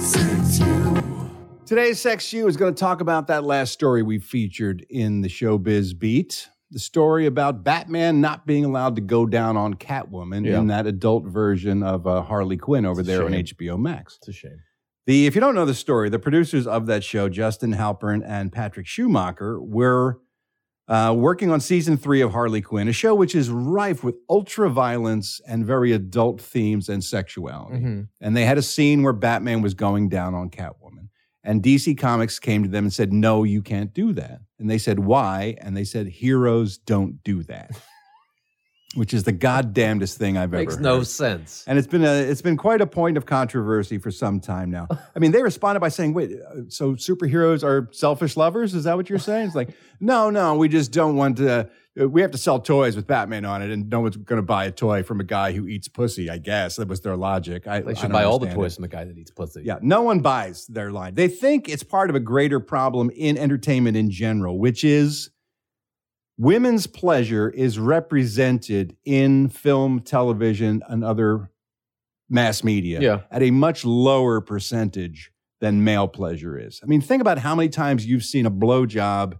Sex 0.00 0.58
you. 0.60 1.30
Today's 1.66 2.00
Sex 2.00 2.32
You 2.32 2.48
is 2.48 2.56
going 2.56 2.74
to 2.74 2.80
talk 2.80 3.02
about 3.02 3.26
that 3.26 3.44
last 3.44 3.72
story 3.74 4.02
we 4.02 4.18
featured 4.18 4.86
in 4.88 5.20
the 5.20 5.28
Showbiz 5.28 5.98
Beat. 5.98 6.48
The 6.70 6.78
story 6.78 7.26
about 7.26 7.62
Batman 7.62 8.22
not 8.22 8.46
being 8.46 8.64
allowed 8.64 8.96
to 8.96 9.02
go 9.02 9.26
down 9.26 9.58
on 9.58 9.74
Catwoman 9.74 10.46
Yeah. 10.46 10.58
in 10.58 10.68
that 10.68 10.86
adult 10.86 11.26
version 11.26 11.82
of 11.82 12.06
uh, 12.06 12.22
Harley 12.22 12.56
Quinn 12.56 12.86
over 12.86 13.00
It's 13.02 13.10
a 13.10 13.12
there 13.12 13.24
on 13.26 13.32
shame. 13.32 13.44
HBO 13.44 13.78
Max. 13.78 14.16
It's 14.22 14.28
a 14.28 14.32
shame. 14.32 14.60
The 15.04 15.26
if 15.26 15.34
you 15.34 15.42
don't 15.42 15.54
know 15.54 15.66
the 15.66 15.74
story, 15.74 16.08
the 16.08 16.18
producers 16.18 16.66
of 16.66 16.86
that 16.86 17.04
show, 17.04 17.28
Justin 17.28 17.74
Halpern 17.74 18.22
and 18.26 18.50
Patrick 18.50 18.86
Schumacher, 18.86 19.60
were 19.60 20.20
uh, 20.88 21.14
working 21.16 21.50
on 21.50 21.60
season 21.60 21.96
three 21.96 22.20
of 22.22 22.32
Harley 22.32 22.62
Quinn, 22.62 22.88
a 22.88 22.92
show 22.92 23.14
which 23.14 23.34
is 23.34 23.50
rife 23.50 24.02
with 24.02 24.16
ultra 24.28 24.70
violence 24.70 25.40
and 25.46 25.66
very 25.66 25.92
adult 25.92 26.40
themes 26.40 26.88
and 26.88 27.04
sexuality. 27.04 27.78
Mhm. 27.84 28.08
And 28.20 28.36
they 28.36 28.44
had 28.46 28.56
a 28.58 28.62
scene 28.62 29.02
where 29.02 29.12
Batman 29.12 29.60
was 29.60 29.74
going 29.74 30.08
down 30.08 30.34
on 30.34 30.48
Catwoman. 30.50 31.08
And 31.44 31.62
DC 31.62 31.94
Comics 31.94 32.38
came 32.38 32.62
to 32.62 32.68
them 32.68 32.84
and 32.84 32.92
said, 32.92 33.12
No, 33.12 33.44
you 33.44 33.62
can't 33.62 33.92
do 33.94 34.12
that. 34.14 34.40
And 34.58 34.68
they 34.68 34.78
said, 34.78 34.98
Why? 35.00 35.56
And 35.60 35.76
they 35.76 35.84
said, 35.84 36.06
Heroes 36.08 36.78
don't 36.78 37.22
do 37.22 37.42
that. 37.44 37.70
Which 38.94 39.12
is 39.12 39.24
the 39.24 39.34
goddamnedest 39.34 40.16
thing 40.16 40.38
I've 40.38 40.54
ever. 40.54 40.56
Makes 40.62 40.74
ever 40.74 40.82
no 40.82 41.02
sense. 41.02 41.62
And 41.66 41.78
it's 41.78 41.86
been 41.86 42.04
a 42.04 42.14
it's 42.14 42.40
been 42.40 42.56
quite 42.56 42.80
a 42.80 42.86
point 42.86 43.18
of 43.18 43.26
controversy 43.26 43.98
for 43.98 44.10
some 44.10 44.40
time 44.40 44.70
now. 44.70 44.88
I 45.14 45.18
mean, 45.18 45.30
they 45.32 45.42
responded 45.42 45.80
by 45.80 45.90
saying, 45.90 46.14
"Wait, 46.14 46.32
uh, 46.32 46.62
so 46.68 46.94
superheroes 46.94 47.62
are 47.62 47.88
selfish 47.92 48.34
lovers? 48.36 48.74
Is 48.74 48.84
that 48.84 48.96
what 48.96 49.10
you're 49.10 49.18
saying?" 49.18 49.48
It's 49.48 49.54
like, 49.54 49.70
no, 50.00 50.30
no, 50.30 50.56
we 50.56 50.68
just 50.68 50.90
don't 50.90 51.16
want 51.16 51.36
to. 51.36 51.68
uh, 52.00 52.08
We 52.08 52.22
have 52.22 52.30
to 52.30 52.38
sell 52.38 52.60
toys 52.60 52.96
with 52.96 53.06
Batman 53.06 53.44
on 53.44 53.60
it, 53.60 53.70
and 53.70 53.90
no 53.90 54.00
one's 54.00 54.16
going 54.16 54.38
to 54.38 54.42
buy 54.46 54.64
a 54.64 54.70
toy 54.72 55.02
from 55.02 55.20
a 55.20 55.24
guy 55.24 55.52
who 55.52 55.66
eats 55.68 55.86
pussy. 55.88 56.30
I 56.30 56.38
guess 56.38 56.76
that 56.76 56.88
was 56.88 57.02
their 57.02 57.14
logic. 57.16 57.66
I, 57.66 57.80
They 57.80 57.92
should 57.94 58.02
don't 58.04 58.12
buy 58.12 58.24
all 58.24 58.38
the 58.38 58.48
toys 58.54 58.72
it. 58.72 58.76
from 58.76 58.82
the 58.82 58.88
guy 58.88 59.04
that 59.04 59.18
eats 59.18 59.30
pussy. 59.32 59.64
Yeah, 59.66 59.80
no 59.82 60.00
one 60.00 60.20
buys 60.20 60.66
their 60.66 60.92
line. 60.92 61.14
They 61.14 61.28
think 61.28 61.68
it's 61.68 61.82
part 61.82 62.08
of 62.08 62.16
a 62.16 62.20
greater 62.20 62.58
problem 62.58 63.10
in 63.14 63.36
entertainment 63.36 63.98
in 63.98 64.10
general, 64.10 64.58
which 64.58 64.82
is 64.82 65.28
women's 66.38 66.86
pleasure 66.86 67.50
is 67.50 67.78
represented 67.78 68.96
in 69.04 69.48
film, 69.48 70.00
television, 70.00 70.82
and 70.88 71.04
other 71.04 71.50
mass 72.30 72.62
media 72.62 73.00
Yeah. 73.00 73.20
at 73.30 73.42
a 73.42 73.50
much 73.50 73.84
lower 73.84 74.40
percentage 74.40 75.32
than 75.60 75.82
male 75.82 76.06
pleasure 76.08 76.56
is. 76.58 76.80
I 76.82 76.86
mean, 76.86 77.00
think 77.00 77.20
about 77.20 77.38
how 77.38 77.54
many 77.54 77.68
times 77.68 78.06
you've 78.06 78.24
seen 78.24 78.46
a 78.46 78.50
blowjob 78.50 79.34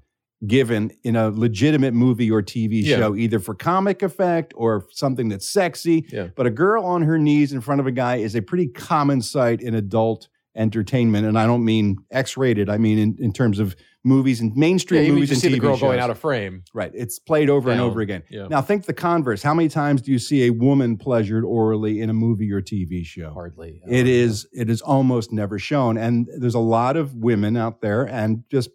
given 0.46 0.90
in 1.04 1.14
a 1.16 1.30
legitimate 1.30 1.94
movie 1.94 2.30
or 2.30 2.42
TV 2.42 2.80
Yeah. 2.82 2.96
show, 2.96 3.16
either 3.16 3.38
for 3.40 3.54
comic 3.54 4.02
effect 4.02 4.52
or 4.56 4.84
something 4.92 5.28
that's 5.28 5.48
sexy. 5.48 6.06
Yeah. 6.12 6.28
But 6.34 6.46
a 6.46 6.50
girl 6.50 6.84
on 6.84 7.02
her 7.02 7.18
knees 7.18 7.52
in 7.52 7.60
front 7.60 7.80
of 7.80 7.86
a 7.86 7.92
guy 7.92 8.16
is 8.16 8.34
a 8.34 8.42
pretty 8.42 8.68
common 8.68 9.20
sight 9.20 9.60
in 9.60 9.74
adult 9.74 10.28
entertainment. 10.56 11.26
And 11.26 11.38
I 11.38 11.46
don't 11.46 11.64
mean 11.64 11.98
X 12.10 12.36
rated, 12.36 12.68
I 12.68 12.78
mean 12.78 12.98
in, 12.98 13.16
in 13.20 13.32
terms 13.32 13.58
of 13.58 13.76
movies 14.04 14.40
and 14.40 14.56
mainstream 14.56 15.04
Yeah, 15.04 15.10
movies 15.10 15.30
and 15.30 15.40
see 15.40 15.48
TV 15.48 15.52
the 15.52 15.58
girl 15.58 15.76
going 15.76 15.98
out 15.98 16.10
of 16.10 16.18
frame. 16.18 16.62
Right. 16.72 16.92
It's 16.94 17.18
played 17.18 17.50
over 17.50 17.70
and 17.70 17.80
over 17.80 18.00
again. 18.00 18.22
Yeah. 18.30 18.46
Now 18.48 18.62
think 18.62 18.86
the 18.86 18.94
converse. 18.94 19.42
How 19.42 19.54
many 19.54 19.68
times 19.68 20.02
do 20.02 20.12
you 20.12 20.18
see 20.18 20.46
a 20.46 20.50
woman 20.50 20.96
pleasured 20.96 21.44
orally 21.44 22.00
in 22.00 22.08
a 22.08 22.14
movie 22.14 22.52
or 22.52 22.62
TV 22.62 23.04
show? 23.04 23.32
Hardly. 23.32 23.82
It 23.88 24.06
is 24.06 24.46
it 24.52 24.70
is 24.70 24.80
almost 24.80 25.32
never 25.32 25.58
shown. 25.58 25.98
And 25.98 26.28
there's 26.38 26.54
a 26.54 26.60
lot 26.60 26.96
of 26.96 27.14
women 27.14 27.56
out 27.56 27.80
there 27.80 28.04
and 28.04 28.44
just 28.50 28.70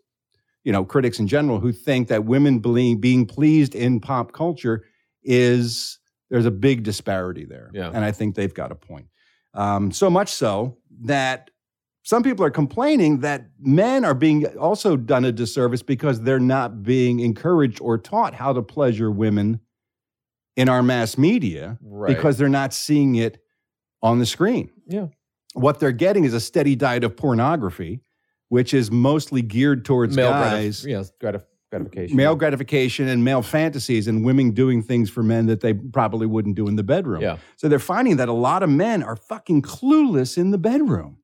you 0.64 0.72
know, 0.72 0.86
critics 0.86 1.20
in 1.20 1.28
general 1.28 1.60
who 1.60 1.72
think 1.72 2.08
that 2.08 2.26
women 2.26 2.60
being 2.60 3.00
being 3.00 3.26
pleased 3.26 3.76
in 3.76 4.00
pop 4.00 4.32
culture 4.32 4.86
is 5.24 6.00
there's 6.30 6.46
a 6.46 6.52
big 6.52 6.84
disparity 6.84 7.46
there. 7.46 7.70
Yeah. 7.74 7.92
And 7.94 8.04
I 8.04 8.12
think 8.12 8.36
they've 8.36 8.54
got 8.54 8.72
a 8.72 8.76
point. 8.76 9.08
Um, 9.54 9.92
so 9.92 10.10
much 10.10 10.30
so 10.30 10.78
that 11.02 11.50
some 12.04 12.22
people 12.22 12.46
are 12.46 12.52
complaining 12.52 13.22
that 13.22 13.46
men 13.60 14.04
are 14.06 14.14
being 14.14 14.46
also 14.58 14.96
done 14.98 15.24
a 15.26 15.32
disservice 15.32 15.82
because 15.82 16.22
they're 16.22 16.40
not 16.40 16.84
being 16.84 17.20
encouraged 17.22 17.80
or 17.82 17.98
taught 17.98 18.34
how 18.36 18.54
to 18.54 18.62
pleasure 18.62 19.10
women 19.10 19.60
in 20.56 20.70
our 20.70 20.84
mass 20.84 21.18
media 21.18 21.78
Right. 21.82 22.16
because 22.16 22.38
they're 22.38 22.50
not 22.50 22.74
seeing 22.74 23.16
it 23.16 23.40
on 24.02 24.20
the 24.20 24.26
screen. 24.26 24.70
Yeah. 24.88 25.08
What 25.54 25.80
they're 25.80 25.92
getting 25.92 26.26
is 26.26 26.34
a 26.34 26.40
steady 26.42 26.76
diet 26.76 27.04
of 27.04 27.16
pornography, 27.16 28.02
which 28.50 28.74
is 28.74 28.92
mostly 28.92 29.42
geared 29.42 29.86
towards 29.86 30.16
Male 30.16 30.30
guys 30.32 30.82
gratif- 30.82 30.90
yes, 30.90 31.12
gratif- 31.22 31.46
gratification. 31.72 32.18
male 32.18 32.36
gratification 32.36 33.08
and 33.08 33.24
male 33.24 33.42
fantasies 33.42 34.08
and 34.08 34.26
women 34.26 34.52
doing 34.52 34.84
things 34.84 35.10
for 35.10 35.24
men 35.24 35.46
that 35.46 35.62
they 35.62 35.74
probably 35.74 36.28
wouldn't 36.28 36.56
do 36.56 36.68
in 36.68 36.76
the 36.76 36.84
bedroom. 36.84 37.22
Yeah. 37.22 37.38
So 37.56 37.68
they're 37.70 37.80
finding 37.80 38.18
that 38.18 38.28
a 38.30 38.34
lot 38.34 38.62
of 38.62 38.70
men 38.70 39.02
are 39.04 39.16
fucking 39.16 39.62
clueless 39.62 40.38
in 40.38 40.52
the 40.52 40.58
bedroom. 40.58 41.18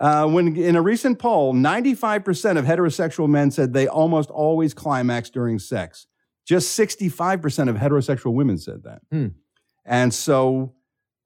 Uh, 0.00 0.26
when 0.26 0.56
in 0.56 0.76
a 0.76 0.82
recent 0.82 1.18
poll, 1.18 1.52
95% 1.52 2.56
of 2.56 2.64
heterosexual 2.64 3.28
men 3.28 3.50
said 3.50 3.74
they 3.74 3.86
almost 3.86 4.30
always 4.30 4.72
climax 4.72 5.28
during 5.28 5.58
sex. 5.58 6.06
Just 6.46 6.76
65% 6.78 7.68
of 7.68 7.76
heterosexual 7.76 8.32
women 8.32 8.56
said 8.56 8.82
that. 8.84 9.02
Hmm. 9.12 9.28
And 9.84 10.12
so 10.14 10.72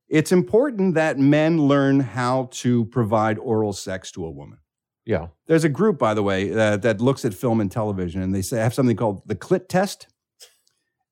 it's 0.09 0.33
important 0.33 0.95
that 0.97 1.19
men 1.19 1.69
learn 1.69 2.01
how 2.01 2.49
to 2.53 2.85
provide 2.87 3.39
oral 3.39 3.73
sex 3.73 4.11
to 4.13 4.27
a 4.27 4.31
woman. 4.31 4.59
Yeah. 5.07 5.29
There's 5.47 5.65
a 5.65 5.69
group, 5.69 5.99
by 5.99 6.15
the 6.15 6.23
way, 6.23 6.53
uh, 6.53 6.77
that 6.79 7.01
looks 7.01 7.25
at 7.25 7.33
film 7.33 7.61
and 7.61 7.71
television, 7.71 8.23
and 8.23 8.35
they 8.35 8.43
say 8.43 8.59
have 8.59 8.75
something 8.75 8.97
called 8.97 9.23
the 9.27 9.37
Clit 9.37 9.69
Test, 9.69 10.09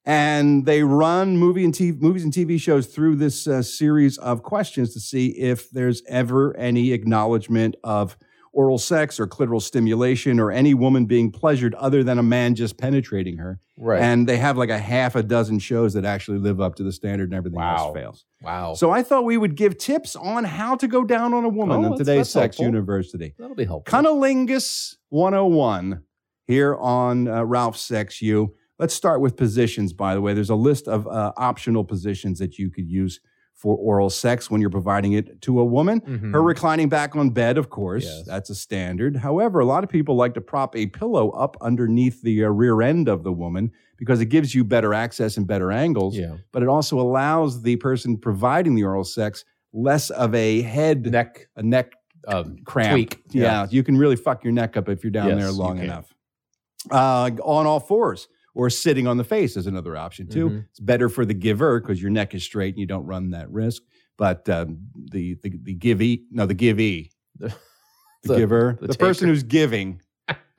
and 0.05 0.67
they 0.67 0.83
run 0.83 1.37
movie 1.37 1.65
and 1.65 1.73
TV, 1.75 2.01
movies 2.01 2.25
and 2.25 2.33
TV 2.33 2.61
shows 2.61 2.87
through 2.87 3.17
this 3.17 3.47
uh, 3.47 3.63
series 3.63 4.19
of 4.19 4.43
questions 4.43 4.93
to 4.95 5.01
see 5.01 5.29
if 5.29 5.71
there's 5.71 6.03
ever 6.09 6.57
any 6.57 6.93
acknowledgement 6.93 7.77
of 7.85 8.17
oral 8.55 8.77
sex 8.77 9.19
or 9.19 9.27
clitoral 9.27 9.63
stimulation 9.63 10.39
or 10.39 10.51
any 10.51 10.75
woman 10.75 11.07
being 11.07 11.31
pleasured 11.31 11.75
other 11.77 12.05
than 12.05 12.19
a 12.19 12.23
man 12.23 12.55
just 12.55 12.77
penetrating 12.77 13.39
her. 13.39 13.59
Right. 13.79 14.03
And 14.03 14.29
they 14.29 14.37
have 14.37 14.59
like 14.59 14.69
a 14.69 14.79
half 14.79 15.15
a 15.17 15.23
dozen 15.23 15.59
shows 15.59 15.95
that 15.95 16.05
actually 16.05 16.37
live 16.39 16.61
up 16.61 16.75
to 16.75 16.83
the 16.83 16.93
standard, 16.93 17.31
and 17.31 17.35
everything 17.35 17.59
Wow. 17.61 17.77
else 17.87 17.95
fails. 17.97 18.25
Wow. 18.43 18.75
So 18.75 18.91
I 18.91 19.03
thought 19.03 19.25
we 19.25 19.39
would 19.39 19.55
give 19.55 19.79
tips 19.79 20.17
on 20.17 20.45
how 20.45 20.77
to 20.77 20.87
go 20.87 21.03
down 21.05 21.33
on 21.33 21.45
a 21.45 21.49
woman 21.49 21.83
Oh, 21.85 21.93
in 21.93 21.99
today's 21.99 22.29
Sex 22.29 22.57
helpful. 22.59 22.65
University. 22.67 23.35
That'll 23.39 23.57
be 23.57 23.65
helpful. 23.65 23.91
Cunnilingus 23.99 24.97
101 25.09 26.03
here 26.47 26.75
on 26.77 27.29
uh, 27.29 27.45
Ralph 27.45 27.79
Sex 27.79 28.21
You. 28.21 28.55
Let's 28.83 28.95
start 28.95 29.21
with 29.21 29.37
positions, 29.37 29.93
by 29.93 30.13
the 30.13 30.21
way. 30.21 30.35
There's 30.35 30.51
a 30.51 30.57
list 30.57 30.89
of 30.89 31.07
uh, 31.07 31.31
optional 31.37 31.85
positions 31.85 32.41
that 32.41 32.59
you 32.59 32.69
could 32.69 32.89
use 32.91 33.21
for 33.55 33.77
oral 33.77 34.11
sex 34.11 34.51
when 34.51 34.61
you're 34.61 34.71
providing 34.71 35.13
it 35.13 35.41
to 35.43 35.61
a 35.61 35.65
woman. 35.65 36.01
Mhm. 36.01 36.33
Her 36.33 36.43
reclining 36.43 36.89
back 36.89 37.15
on 37.15 37.31
bed, 37.31 37.59
of 37.59 37.71
course, 37.71 38.25
that's 38.27 38.51
a 38.51 38.57
standard. 38.57 39.15
However, 39.19 39.61
a 39.61 39.65
lot 39.65 39.85
of 39.85 39.89
people 39.89 40.17
like 40.17 40.35
to 40.35 40.41
prop 40.41 40.75
a 40.75 40.87
pillow 40.87 41.31
up 41.31 41.57
underneath 41.61 42.23
the 42.23 42.45
uh, 42.45 42.49
rear 42.49 42.83
end 42.83 43.07
of 43.07 43.23
the 43.23 43.33
woman 43.33 43.71
because 43.99 44.21
it 44.21 44.27
gives 44.27 44.53
you 44.53 44.65
better 44.65 44.93
access 44.95 45.37
and 45.37 45.47
better 45.47 45.71
angles. 45.71 46.17
Yeah. 46.19 46.39
But 46.51 46.65
it 46.65 46.69
also 46.69 46.99
allows 46.99 47.63
the 47.63 47.77
person 47.77 48.19
providing 48.19 48.75
the 48.75 48.83
oral 48.83 49.05
sex 49.05 49.45
less 49.73 50.11
of 50.11 50.35
a 50.35 50.63
head 50.63 51.07
neck 51.07 51.47
a 51.55 51.63
neck 51.63 51.93
cramp. 52.65 52.91
tweak. 52.95 53.23
Yeah. 53.31 53.43
Yeah. 53.45 53.67
you 53.71 53.85
can 53.85 53.97
really 53.97 54.17
fuck 54.17 54.43
your 54.43 54.53
neck 54.53 54.77
up 54.77 54.89
if 54.89 55.05
you're 55.05 55.13
down 55.13 55.29
Yes, 55.29 55.39
there 55.39 55.53
long 55.53 55.79
enough. 55.79 56.13
Uh, 56.91 57.31
on 57.45 57.65
all 57.65 57.79
fours 57.79 58.27
or 58.55 58.69
sitting 58.71 59.07
on 59.07 59.17
the 59.17 59.25
face 59.25 59.57
is 59.57 59.67
another 59.67 59.97
option 59.97 60.27
too. 60.29 60.51
Mhm. 60.51 60.65
It's 60.71 60.81
better 60.81 61.09
for 61.09 61.25
the 61.25 61.35
giver 61.35 61.81
because 61.81 62.01
your 62.03 62.11
neck 62.11 62.35
is 62.35 62.43
straight 62.43 62.75
and 62.75 62.81
you 62.81 62.87
don't 62.87 63.07
run 63.07 63.31
that 63.31 63.51
risk. 63.51 63.83
But 64.19 64.49
um, 64.49 64.79
the 65.11 65.35
the 65.43 65.53
the 65.63 65.75
givee, 65.75 66.25
no, 66.31 66.47
the 66.47 66.55
givee, 66.55 67.11
the, 67.39 67.55
The- 68.25 68.37
giver, 68.37 68.79
the 68.81 68.89
the, 68.89 68.95
person 68.95 69.29
who's 69.29 69.43
giving, 69.43 70.01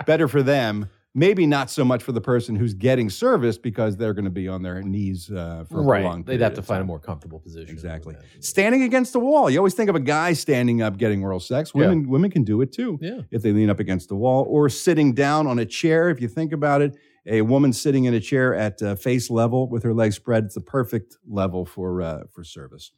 better 0.05 0.27
for 0.27 0.43
them. 0.43 0.89
Maybe 1.15 1.45
not 1.45 1.69
so 1.69 1.85
much 1.85 2.01
for 2.01 2.11
the 2.11 2.19
person 2.21 2.55
who's 2.55 2.73
getting 2.73 3.07
service 3.07 3.59
because 3.59 3.95
they're 3.95 4.15
going 4.15 4.25
to 4.25 4.31
be 4.31 4.47
on 4.47 4.63
their 4.63 4.81
knees 4.81 5.29
uh, 5.29 5.63
for 5.69 5.81
a 5.93 6.01
long. 6.03 6.23
They'd 6.23 6.41
have 6.41 6.55
to 6.55 6.63
find 6.63 6.81
a 6.81 6.85
more 6.85 6.97
comfortable 6.97 7.39
position. 7.39 7.69
Exactly. 7.69 8.15
Standing 8.39 8.81
against 8.81 9.13
the 9.13 9.19
wall. 9.19 9.47
You 9.47 9.59
always 9.59 9.75
think 9.75 9.91
of 9.91 9.95
a 9.95 9.99
guy 9.99 10.33
standing 10.33 10.81
up 10.81 10.97
getting 10.97 11.23
oral 11.23 11.39
sex. 11.39 11.71
Yeah. 11.75 11.81
Women 11.81 12.09
women 12.09 12.31
can 12.31 12.43
do 12.43 12.61
it 12.61 12.71
too. 12.71 12.97
Yeah. 12.99 13.21
If 13.29 13.43
they 13.43 13.51
lean 13.51 13.69
up 13.69 13.79
against 13.79 14.09
the 14.09 14.15
wall 14.15 14.43
or 14.49 14.69
sitting 14.69 15.13
down 15.13 15.45
on 15.45 15.59
a 15.59 15.65
chair. 15.67 16.09
If 16.09 16.19
you 16.19 16.27
think 16.27 16.51
about 16.51 16.81
it, 16.81 16.97
a 17.25 17.41
woman 17.41 17.73
sitting 17.73 18.05
in 18.05 18.13
a 18.13 18.19
chair 18.19 18.53
at 18.53 18.81
uh, 18.81 18.95
face 18.95 19.29
level 19.29 19.69
with 19.69 19.83
her 19.83 19.93
legs 19.93 20.15
spread, 20.15 20.45
it's 20.45 20.55
the 20.55 20.61
perfect 20.61 21.17
level 21.27 21.65
for 21.65 22.01
uh, 22.01 22.23
for 22.33 22.43
service. 22.43 22.91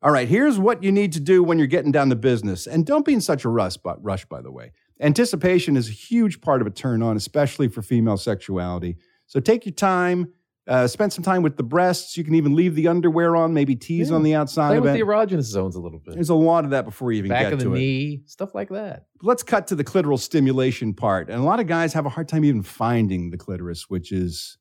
All 0.00 0.12
right, 0.12 0.28
here's 0.28 0.58
what 0.58 0.84
you 0.84 0.92
need 0.92 1.12
to 1.14 1.20
do 1.20 1.42
when 1.42 1.58
you're 1.58 1.66
getting 1.66 1.90
down 1.90 2.08
to 2.10 2.16
business. 2.16 2.68
And 2.68 2.86
don't 2.86 3.04
be 3.04 3.14
in 3.14 3.20
such 3.20 3.44
a 3.44 3.48
rush, 3.48 3.76
but 3.78 4.02
rush, 4.02 4.24
by 4.26 4.40
the 4.40 4.52
way. 4.52 4.70
Anticipation 5.00 5.76
is 5.76 5.88
a 5.88 5.92
huge 5.92 6.40
part 6.40 6.60
of 6.60 6.68
a 6.68 6.70
turn 6.70 7.02
on, 7.02 7.16
especially 7.16 7.66
for 7.66 7.82
female 7.82 8.16
sexuality. 8.16 8.96
So 9.26 9.40
take 9.40 9.66
your 9.66 9.74
time, 9.74 10.32
uh, 10.68 10.86
spend 10.86 11.12
some 11.12 11.24
time 11.24 11.42
with 11.42 11.56
the 11.56 11.62
breasts. 11.62 12.16
You 12.16 12.22
can 12.24 12.34
even 12.34 12.54
leave 12.54 12.74
the 12.74 12.86
underwear 12.88 13.34
on, 13.34 13.54
maybe 13.54 13.74
tease 13.74 14.10
Yeah. 14.10 14.16
on 14.16 14.22
the 14.22 14.34
outside 14.34 14.68
Play 14.68 14.76
of 14.76 14.84
with 14.84 14.94
it. 14.94 14.98
the 14.98 15.04
erogenous 15.04 15.44
zones 15.44 15.74
a 15.74 15.80
little 15.80 15.98
bit. 15.98 16.14
There's 16.14 16.28
a 16.28 16.34
lot 16.34 16.64
of 16.64 16.70
that 16.70 16.84
before 16.84 17.10
you 17.10 17.18
even 17.20 17.30
get 17.30 17.36
the 17.36 17.38
bigger. 17.38 17.44
Back 17.44 17.50
get 17.50 17.52
of 17.54 17.58
the 17.60 17.64
to 17.64 17.74
it. 17.74 17.78
knee, 17.78 18.22
stuff 18.26 18.54
like 18.54 18.68
that. 18.68 19.06
Let's 19.22 19.42
cut 19.42 19.66
to 19.68 19.74
the 19.74 19.82
clitoral 19.84 20.18
stimulation 20.18 20.92
part. 20.94 21.30
And 21.30 21.40
a 21.40 21.42
lot 21.42 21.58
of 21.58 21.66
guys 21.66 21.94
have 21.94 22.04
a 22.06 22.10
hard 22.10 22.28
time 22.28 22.44
even 22.44 22.62
finding 22.62 23.30
the 23.30 23.38
clitoris, 23.38 23.86
which 23.88 24.12
is 24.12 24.58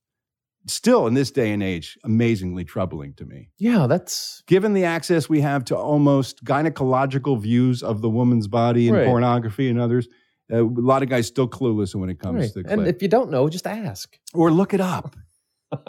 still 0.67 1.07
in 1.07 1.13
this 1.13 1.31
day 1.31 1.51
and 1.51 1.61
age 1.63 1.97
amazingly 2.03 2.63
troubling 2.65 3.13
to 3.15 3.25
me. 3.25 3.49
Yeah, 3.57 3.87
that's 3.87 4.43
Given 4.47 4.73
the 4.73 4.85
access 4.85 5.29
we 5.29 5.41
have 5.41 5.63
to 5.65 5.77
almost 5.77 6.43
gynecological 6.43 7.39
views 7.41 7.83
of 7.83 8.01
the 8.01 8.09
woman's 8.09 8.47
body 8.47 8.87
and 8.87 8.97
Right. 8.97 9.05
pornography 9.07 9.69
and 9.69 9.79
others, 9.79 10.07
uh, 10.51 10.63
a 10.63 10.67
lot 10.67 11.03
of 11.03 11.09
guys 11.09 11.27
still 11.27 11.47
clueless 11.47 11.95
when 11.95 12.09
it 12.09 12.19
comes 12.19 12.39
right. 12.39 12.53
to 12.53 12.63
the 12.63 12.69
And 12.69 12.87
if 12.87 13.01
you 13.01 13.07
don't 13.07 13.29
know, 13.31 13.47
just 13.49 13.67
ask. 13.67 14.17
or 14.33 14.51
look 14.51 14.73
it 14.73 14.81
up. 14.81 15.15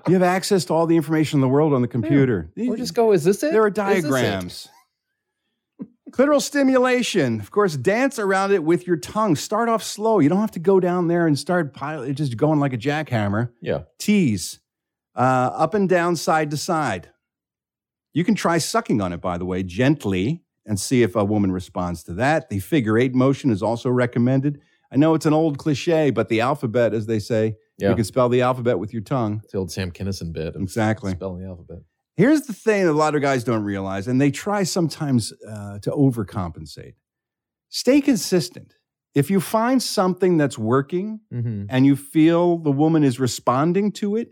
You 0.07 0.15
have 0.15 0.23
access 0.23 0.65
to 0.67 0.75
all 0.75 0.87
the 0.87 0.97
information 0.97 1.39
in 1.39 1.41
the 1.41 1.49
world 1.49 1.73
on 1.73 1.83
the 1.83 1.89
computer. 1.89 2.51
Or 2.57 2.77
just 2.77 2.95
go, 2.95 3.13
is 3.13 3.25
this 3.25 3.43
it? 3.43 3.53
There 3.53 3.63
are 3.63 3.69
Is 3.69 3.75
this 3.75 3.85
it? 3.87 4.03
diagrams. 4.03 4.69
Clitoral 6.11 6.41
stimulation. 6.41 7.39
Of 7.41 7.51
course, 7.51 7.77
dance 7.77 8.19
around 8.19 8.53
it 8.53 8.65
with 8.65 8.87
your 8.87 8.97
tongue. 8.97 9.37
Start 9.37 9.69
off 9.69 9.83
slow. 9.83 10.21
You 10.21 10.29
don't 10.29 10.41
have 10.41 10.53
to 10.53 10.59
go 10.59 10.81
down 10.81 11.07
there 11.07 11.27
and 11.27 11.39
start 11.39 11.75
pile, 11.75 12.11
just 12.13 12.37
going 12.37 12.59
like 12.61 12.73
a 12.73 12.79
jackhammer. 12.79 13.51
Yeah. 13.61 13.83
Tease. 13.99 14.61
Uh, 15.15 15.51
up 15.55 15.75
and 15.75 15.89
down, 15.89 16.17
side 16.17 16.51
to 16.51 16.57
side. 16.57 17.11
You 18.15 18.25
can 18.25 18.35
try 18.35 18.59
sucking 18.59 19.01
on 19.01 19.13
it, 19.13 19.21
by 19.21 19.37
the 19.37 19.45
way, 19.45 19.63
gently 19.63 20.43
and 20.65 20.79
see 20.81 21.03
if 21.03 21.15
a 21.15 21.25
woman 21.25 21.53
responds 21.53 22.03
to 22.05 22.15
that. 22.15 22.49
The 22.49 22.61
figure 22.61 22.99
eight 22.99 23.15
motion 23.15 23.51
is 23.51 23.63
also 23.63 23.91
recommended. 23.91 24.61
I 24.91 24.97
know 24.97 25.15
it's 25.15 25.27
an 25.27 25.33
old 25.33 25.59
cliche, 25.59 26.11
but 26.11 26.29
the 26.29 26.41
alphabet, 26.41 26.95
as 26.95 27.07
they 27.07 27.19
say, 27.19 27.57
Yeah. 27.79 27.91
you 27.91 27.95
can 27.95 28.05
spell 28.05 28.29
the 28.29 28.43
alphabet 28.43 28.79
with 28.79 28.93
your 28.93 29.03
tongue. 29.03 29.41
It's 29.45 29.53
the 29.53 29.59
old 29.59 29.71
Sam 29.71 29.91
Kinison 29.93 30.33
bit. 30.33 30.57
of 30.57 30.63
Exactly. 30.63 31.13
Spelling 31.13 31.43
the 31.43 31.49
alphabet. 31.49 31.79
Here's 32.17 32.43
the 32.43 32.53
thing 32.53 32.85
that 32.85 32.91
a 32.91 32.93
lot 32.93 33.15
of 33.15 33.23
guys 33.23 33.45
don't 33.45 33.63
realize, 33.63 34.09
and 34.09 34.21
they 34.21 34.31
try 34.33 34.65
sometimes 34.65 35.33
uh, 35.49 35.79
to 35.81 35.91
overcompensate. 35.93 36.95
Stay 37.69 38.01
consistent. 38.01 38.75
If 39.15 39.31
you 39.31 39.41
find 39.41 39.83
something 39.83 40.37
that's 40.37 40.59
working 40.59 41.21
Mhm. 41.33 41.67
and 41.69 41.87
you 41.87 41.95
feel 41.97 42.59
the 42.59 42.73
woman 42.73 43.05
is 43.05 43.21
responding 43.21 43.93
to 43.93 44.17
it, 44.17 44.31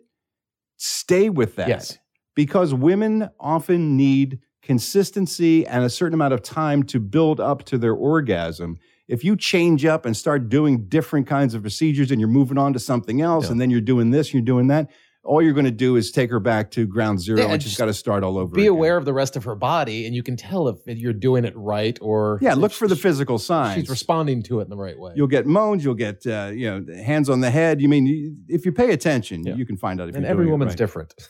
stay 0.76 1.30
with 1.30 1.56
that. 1.56 1.68
Yes. 1.68 1.98
Because 2.34 2.74
women 2.74 3.28
often 3.38 3.96
need 3.96 4.40
consistency 4.62 5.66
and 5.66 5.84
a 5.84 5.90
certain 5.90 6.14
amount 6.14 6.34
of 6.34 6.42
time 6.42 6.82
to 6.84 6.98
build 7.00 7.40
up 7.40 7.64
to 7.64 7.78
their 7.78 7.94
orgasm. 7.94 8.78
If 9.08 9.22
you 9.24 9.36
change 9.36 9.84
up 9.84 10.04
and 10.06 10.16
start 10.16 10.48
doing 10.48 10.88
different 10.88 11.26
kinds 11.26 11.54
of 11.54 11.62
procedures 11.62 12.10
and 12.10 12.20
you're 12.20 12.28
moving 12.28 12.58
on 12.58 12.72
to 12.72 12.78
something 12.78 13.20
else 13.20 13.44
Yeah. 13.46 13.52
and 13.52 13.60
then 13.60 13.70
you're 13.70 13.80
doing 13.80 14.10
this, 14.10 14.32
you're 14.32 14.42
doing 14.42 14.66
that, 14.68 14.90
all 15.22 15.42
you're 15.42 15.52
going 15.54 15.64
to 15.66 15.70
do 15.72 15.96
is 15.96 16.12
take 16.12 16.30
her 16.30 16.38
back 16.40 16.70
to 16.72 16.86
ground 16.86 17.20
zero 17.20 17.38
Yeah, 17.40 17.46
and 17.52 17.60
she's 17.62 17.72
just 17.72 17.78
got 17.78 17.86
to 17.86 17.94
start 17.94 18.22
all 18.22 18.38
over. 18.38 18.54
Be 18.54 18.62
again. 18.62 18.72
aware 18.72 18.96
of 18.96 19.04
the 19.04 19.12
rest 19.12 19.36
of 19.36 19.42
her 19.44 19.54
body, 19.56 20.06
and 20.06 20.14
you 20.14 20.22
can 20.22 20.36
tell 20.36 20.68
if 20.68 20.76
you're 20.86 21.12
doing 21.12 21.44
it 21.44 21.52
right 21.56 21.98
or 22.00 22.38
Yeah, 22.40 22.54
look 22.54 22.70
for 22.72 22.86
the 22.86 22.94
physical 22.96 23.38
signs. 23.38 23.74
she's 23.80 23.90
responding 23.90 24.42
to 24.44 24.60
it 24.60 24.64
in 24.64 24.70
the 24.70 24.76
right 24.76 24.96
way. 24.98 25.12
You'll 25.16 25.26
get 25.26 25.44
moans. 25.46 25.82
You'll 25.84 25.94
get 25.94 26.24
uh, 26.26 26.50
you 26.54 26.70
know 26.70 26.94
hands 27.02 27.28
on 27.28 27.40
the 27.40 27.50
head. 27.50 27.80
You 27.80 27.88
mean 27.88 28.44
if 28.48 28.64
you 28.64 28.70
pay 28.72 28.92
attention, 28.92 29.44
you 29.44 29.66
can 29.66 29.76
find 29.76 30.00
out 30.00 30.08
if 30.08 30.14
and 30.14 30.22
you're 30.24 30.30
every 30.30 30.44
doing 30.46 30.52
it 30.52 30.54
And 30.54 30.62
every 30.62 30.70
woman's 30.70 30.70
right. 30.72 30.78
different. 30.78 31.14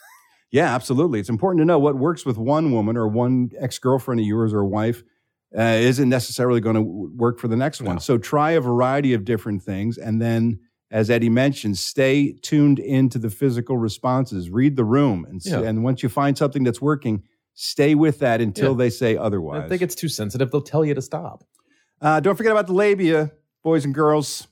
Yeah, 0.53 0.72
absolutely. 0.74 1.18
It's 1.18 1.29
important 1.29 1.61
to 1.62 1.64
know 1.64 1.79
what 1.79 1.97
works 1.97 2.24
with 2.24 2.39
one 2.39 2.70
woman 2.70 2.97
or 2.97 3.09
one 3.09 3.51
ex 3.59 3.79
girlfriend 3.81 4.20
of 4.20 4.27
yours 4.27 4.55
or 4.55 4.64
wife 4.64 5.03
uh, 5.57 5.61
isn't 5.63 6.09
necessarily 6.09 6.61
going 6.61 6.77
to 6.77 6.83
work 6.83 7.39
for 7.39 7.49
the 7.49 7.57
next 7.57 7.83
one. 7.83 8.01
So 8.01 8.17
try 8.19 8.53
a 8.53 8.61
variety 8.61 9.13
of 9.15 9.25
different 9.25 9.63
things, 9.63 9.99
and 9.99 10.21
then, 10.21 10.61
as 10.91 11.11
Eddie 11.11 11.29
mentioned, 11.31 11.79
stay 11.79 12.33
tuned 12.43 12.79
into 12.79 13.19
the 13.19 13.31
physical 13.31 13.77
responses. 13.77 14.51
Read 14.51 14.77
the 14.77 14.85
room, 14.85 15.27
and 15.29 15.41
Yeah. 15.45 15.61
and 15.61 15.85
once 15.85 16.03
you 16.03 16.09
find 16.09 16.37
something 16.37 16.65
that's 16.65 16.81
working, 16.81 17.23
stay 17.55 17.95
with 17.95 18.19
that 18.21 18.41
until 18.41 18.73
Yeah. 18.73 18.77
they 18.79 18.91
say 18.91 19.17
otherwise. 19.17 19.65
If 19.65 19.69
they 19.71 19.79
get 19.79 19.91
too 19.91 20.09
sensitive, 20.09 20.51
they'll 20.51 20.61
tell 20.61 20.85
you 20.85 20.95
to 20.95 21.03
stop. 21.03 21.45
Uh, 22.01 22.21
don't 22.21 22.37
forget 22.37 22.53
about 22.53 22.67
the 22.67 22.75
labia, 22.75 23.33
boys 23.65 23.85
and 23.85 23.95
girls. 23.95 24.47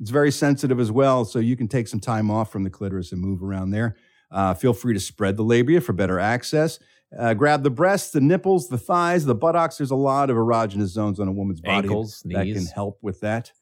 It's 0.00 0.10
very 0.10 0.30
sensitive 0.30 0.78
as 0.80 0.90
well, 0.90 1.24
so 1.24 1.38
you 1.38 1.56
can 1.56 1.68
take 1.68 1.88
some 1.88 2.00
time 2.00 2.30
off 2.30 2.50
from 2.52 2.64
the 2.64 2.70
clitoris 2.70 3.12
and 3.12 3.20
move 3.20 3.42
around 3.42 3.70
there. 3.70 3.96
Uh, 4.30 4.54
feel 4.54 4.72
free 4.72 4.92
to 4.94 5.00
spread 5.00 5.36
the 5.36 5.44
labia 5.44 5.80
for 5.80 5.92
better 5.92 6.18
access. 6.18 6.78
Uh, 7.16 7.34
grab 7.34 7.62
the 7.62 7.70
breasts, 7.70 8.10
the 8.10 8.20
nipples, 8.20 8.68
the 8.68 8.78
thighs, 8.78 9.24
the 9.24 9.34
buttocks. 9.34 9.78
There's 9.78 9.90
a 9.90 9.96
lot 9.96 10.28
of 10.30 10.36
erogenous 10.36 10.88
zones 10.88 11.20
on 11.20 11.28
a 11.28 11.32
woman's 11.32 11.60
body 11.60 11.88
Ankles, 11.88 12.22
that 12.26 12.46
can 12.46 12.66
help 12.66 12.98
with 13.02 13.20
that. 13.20 13.52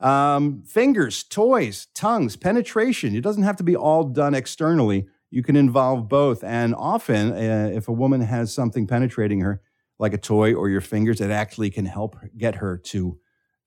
Um, 0.00 0.62
fingers, 0.62 1.22
toys, 1.22 1.88
tongues, 1.94 2.36
penetration. 2.36 3.14
It 3.14 3.20
doesn't 3.22 3.42
have 3.42 3.56
to 3.56 3.62
be 3.62 3.76
all 3.76 4.04
done 4.04 4.34
externally. 4.34 5.06
You 5.30 5.42
can 5.42 5.56
involve 5.56 6.08
both. 6.08 6.42
And 6.42 6.74
often, 6.74 7.32
uh, 7.32 7.70
if 7.74 7.88
a 7.88 7.92
woman 7.92 8.20
has 8.20 8.52
something 8.52 8.86
penetrating 8.86 9.40
her, 9.40 9.60
like 9.98 10.14
a 10.14 10.18
toy 10.18 10.54
or 10.54 10.68
your 10.68 10.80
fingers, 10.80 11.20
it 11.20 11.30
actually 11.30 11.70
can 11.70 11.84
help 11.84 12.16
get 12.36 12.56
her 12.56 12.78
to 12.78 13.18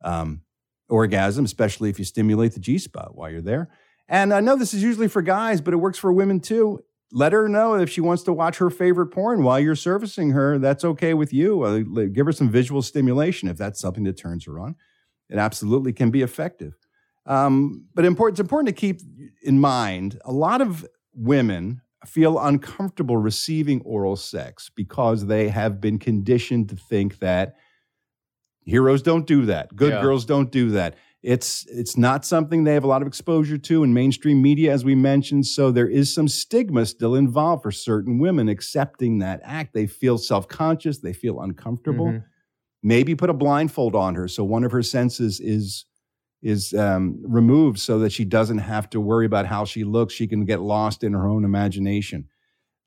um, 0.03 0.41
orgasm, 0.89 1.45
especially 1.45 1.89
if 1.89 1.99
you 1.99 2.05
stimulate 2.05 2.53
the 2.53 2.59
G 2.59 2.77
spot 2.77 3.15
while 3.15 3.29
you're 3.29 3.41
there. 3.41 3.69
And 4.07 4.33
I 4.33 4.41
know 4.41 4.55
this 4.55 4.73
is 4.73 4.83
usually 4.83 5.07
for 5.07 5.21
guys, 5.21 5.61
but 5.61 5.73
it 5.73 5.77
works 5.77 5.97
for 5.97 6.11
women 6.11 6.39
too. 6.39 6.83
Let 7.15 7.31
her 7.31 7.47
know 7.47 7.75
if 7.75 7.91
she 7.91 8.01
wants 8.01 8.23
to 8.23 8.33
watch 8.33 8.57
her 8.57 8.71
favorite 8.71 9.07
porn 9.07 9.43
while 9.43 9.59
you're 9.59 9.75
servicing 9.75 10.31
her. 10.31 10.57
That's 10.57 10.83
okay 10.83 11.13
with 11.13 11.31
you. 11.31 11.61
Uh, 11.61 12.05
give 12.11 12.25
her 12.25 12.31
some 12.31 12.49
visual 12.49 12.81
stimulation 12.81 13.47
if 13.47 13.57
that's 13.57 13.79
something 13.79 14.03
that 14.05 14.17
turns 14.17 14.45
her 14.45 14.59
on. 14.59 14.75
It 15.29 15.37
absolutely 15.37 15.93
can 15.93 16.09
be 16.09 16.23
effective. 16.23 16.73
Um, 17.27 17.85
but 17.93 18.03
important, 18.03 18.33
it's 18.39 18.41
important 18.41 18.67
to 18.75 18.79
keep 18.79 18.99
in 19.43 19.59
mind 19.59 20.19
a 20.25 20.31
lot 20.31 20.59
of 20.59 20.85
women 21.13 21.81
feel 22.05 22.39
uncomfortable 22.39 23.15
receiving 23.15 23.79
oral 23.81 24.15
sex 24.15 24.71
because 24.75 25.27
they 25.27 25.49
have 25.49 25.79
been 25.79 25.99
conditioned 25.99 26.67
to 26.69 26.75
think 26.75 27.19
that 27.19 27.55
heroes 28.65 29.01
don't 29.01 29.27
do 29.27 29.45
that, 29.45 29.75
good 29.75 29.93
Yeah. 29.93 30.01
girls 30.01 30.25
don't 30.25 30.51
do 30.51 30.71
that. 30.71 30.95
It's 31.23 31.65
it's 31.67 31.95
not 31.95 32.25
something 32.25 32.65
they 32.65 32.73
have 32.73 32.83
a 32.83 32.87
lot 32.87 33.01
of 33.01 33.07
exposure 33.07 33.57
to 33.57 33.83
in 33.83 33.93
mainstream 33.93 34.41
media, 34.41 34.73
as 34.73 34.83
we 34.83 34.93
mentioned. 34.93 35.45
So 35.45 35.71
there 35.71 35.87
is 35.87 36.13
some 36.13 36.27
stigma 36.27 36.85
still 36.85 37.15
involved 37.15 37.63
for 37.63 37.71
certain 37.71 38.19
women 38.19 38.49
accepting 38.49 39.19
that 39.19 39.39
act. 39.43 39.73
They 39.73 39.87
feel 39.87 40.17
self 40.17 40.49
conscious, 40.49 40.99
they 40.99 41.13
feel 41.13 41.39
uncomfortable. 41.39 42.07
Mhm. 42.07 42.23
Maybe 42.83 43.15
put 43.15 43.29
a 43.29 43.33
blindfold 43.33 43.95
on 43.95 44.15
her 44.15 44.27
so 44.27 44.43
one 44.43 44.65
of 44.65 44.71
her 44.73 44.83
senses 44.83 45.39
is 45.39 45.85
is 46.41 46.73
um, 46.73 47.21
removed 47.25 47.79
so 47.79 47.99
that 47.99 48.11
she 48.11 48.25
doesn't 48.25 48.57
have 48.57 48.89
to 48.89 48.99
worry 48.99 49.25
about 49.25 49.45
how 49.45 49.63
she 49.63 49.85
looks. 49.85 50.13
She 50.13 50.27
can 50.27 50.43
get 50.43 50.59
lost 50.59 51.01
in 51.03 51.13
her 51.13 51.25
own 51.25 51.45
imagination. 51.45 52.27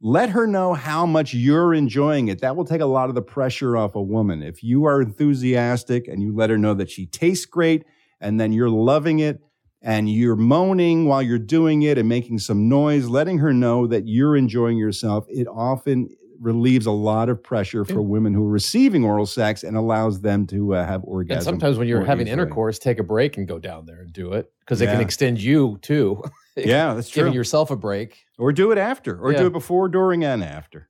Let 0.03 0.28
her 0.30 0.47
know 0.47 0.74
how 0.74 1.07
much 1.07 1.32
you're 1.32 1.72
enjoying 1.72 2.28
it. 2.28 2.43
That 2.43 2.55
will 2.55 2.66
take 2.66 2.82
a 2.82 2.87
lot 2.87 3.09
of 3.09 3.14
the 3.14 3.22
pressure 3.22 3.78
off 3.78 3.95
a 3.95 4.03
woman. 4.03 4.43
If 4.43 4.62
you 4.62 4.84
are 4.84 5.01
enthusiastic 5.01 6.07
and 6.07 6.22
you 6.22 6.34
let 6.37 6.51
her 6.51 6.59
know 6.59 6.74
that 6.74 6.91
she 6.91 7.07
tastes 7.07 7.47
great 7.47 7.84
and 8.20 8.40
then 8.40 8.52
you're 8.52 8.70
loving 8.70 9.18
it 9.20 9.40
and 9.82 10.10
you're 10.10 10.36
moaning 10.36 11.06
while 11.06 11.22
you're 11.22 11.38
doing 11.38 11.82
it 11.82 11.98
and 11.98 12.08
making 12.08 12.38
some 12.38 12.68
noise, 12.68 13.06
letting 13.06 13.38
her 13.38 13.52
know 13.52 13.86
that 13.86 14.06
you're 14.06 14.36
enjoying 14.36 14.78
yourself, 14.78 15.26
it 15.28 15.46
often 15.46 16.08
relieves 16.40 16.86
a 16.86 16.90
lot 16.90 17.28
of 17.28 17.42
pressure 17.42 17.84
for 17.84 18.02
women 18.02 18.34
who 18.34 18.44
are 18.44 18.50
receiving 18.50 19.04
oral 19.04 19.24
sex 19.26 19.62
and 19.62 19.76
allows 19.76 20.20
them 20.20 20.46
to 20.46 20.74
uh, 20.74 20.86
have 20.86 21.02
orgasm. 21.04 21.38
And 21.38 21.44
sometimes 21.44 21.78
when 21.78 21.88
you're 21.88 22.04
having 22.04 22.26
easily. 22.26 22.42
intercourse, 22.42 22.78
take 22.78 22.98
a 22.98 23.02
break 23.02 23.36
and 23.38 23.48
go 23.48 23.58
down 23.58 23.86
there 23.86 24.00
and 24.00 24.12
do 24.12 24.32
it 24.32 24.52
because 24.60 24.80
it 24.80 24.86
can 24.86 25.00
extend 25.00 25.40
you 25.40 25.78
too. 25.82 26.22
Yeah, 26.58 26.94
that's 26.94 27.10
true. 27.10 27.20
Giving 27.20 27.34
yourself 27.34 27.70
a 27.70 27.76
break. 27.76 28.24
or 28.38 28.50
do 28.50 28.72
it 28.72 28.78
after, 28.78 29.20
or 29.20 29.30
Yeah. 29.30 29.40
do 29.40 29.46
it 29.48 29.52
before, 29.52 29.90
during, 29.90 30.24
and 30.24 30.42
after. 30.42 30.88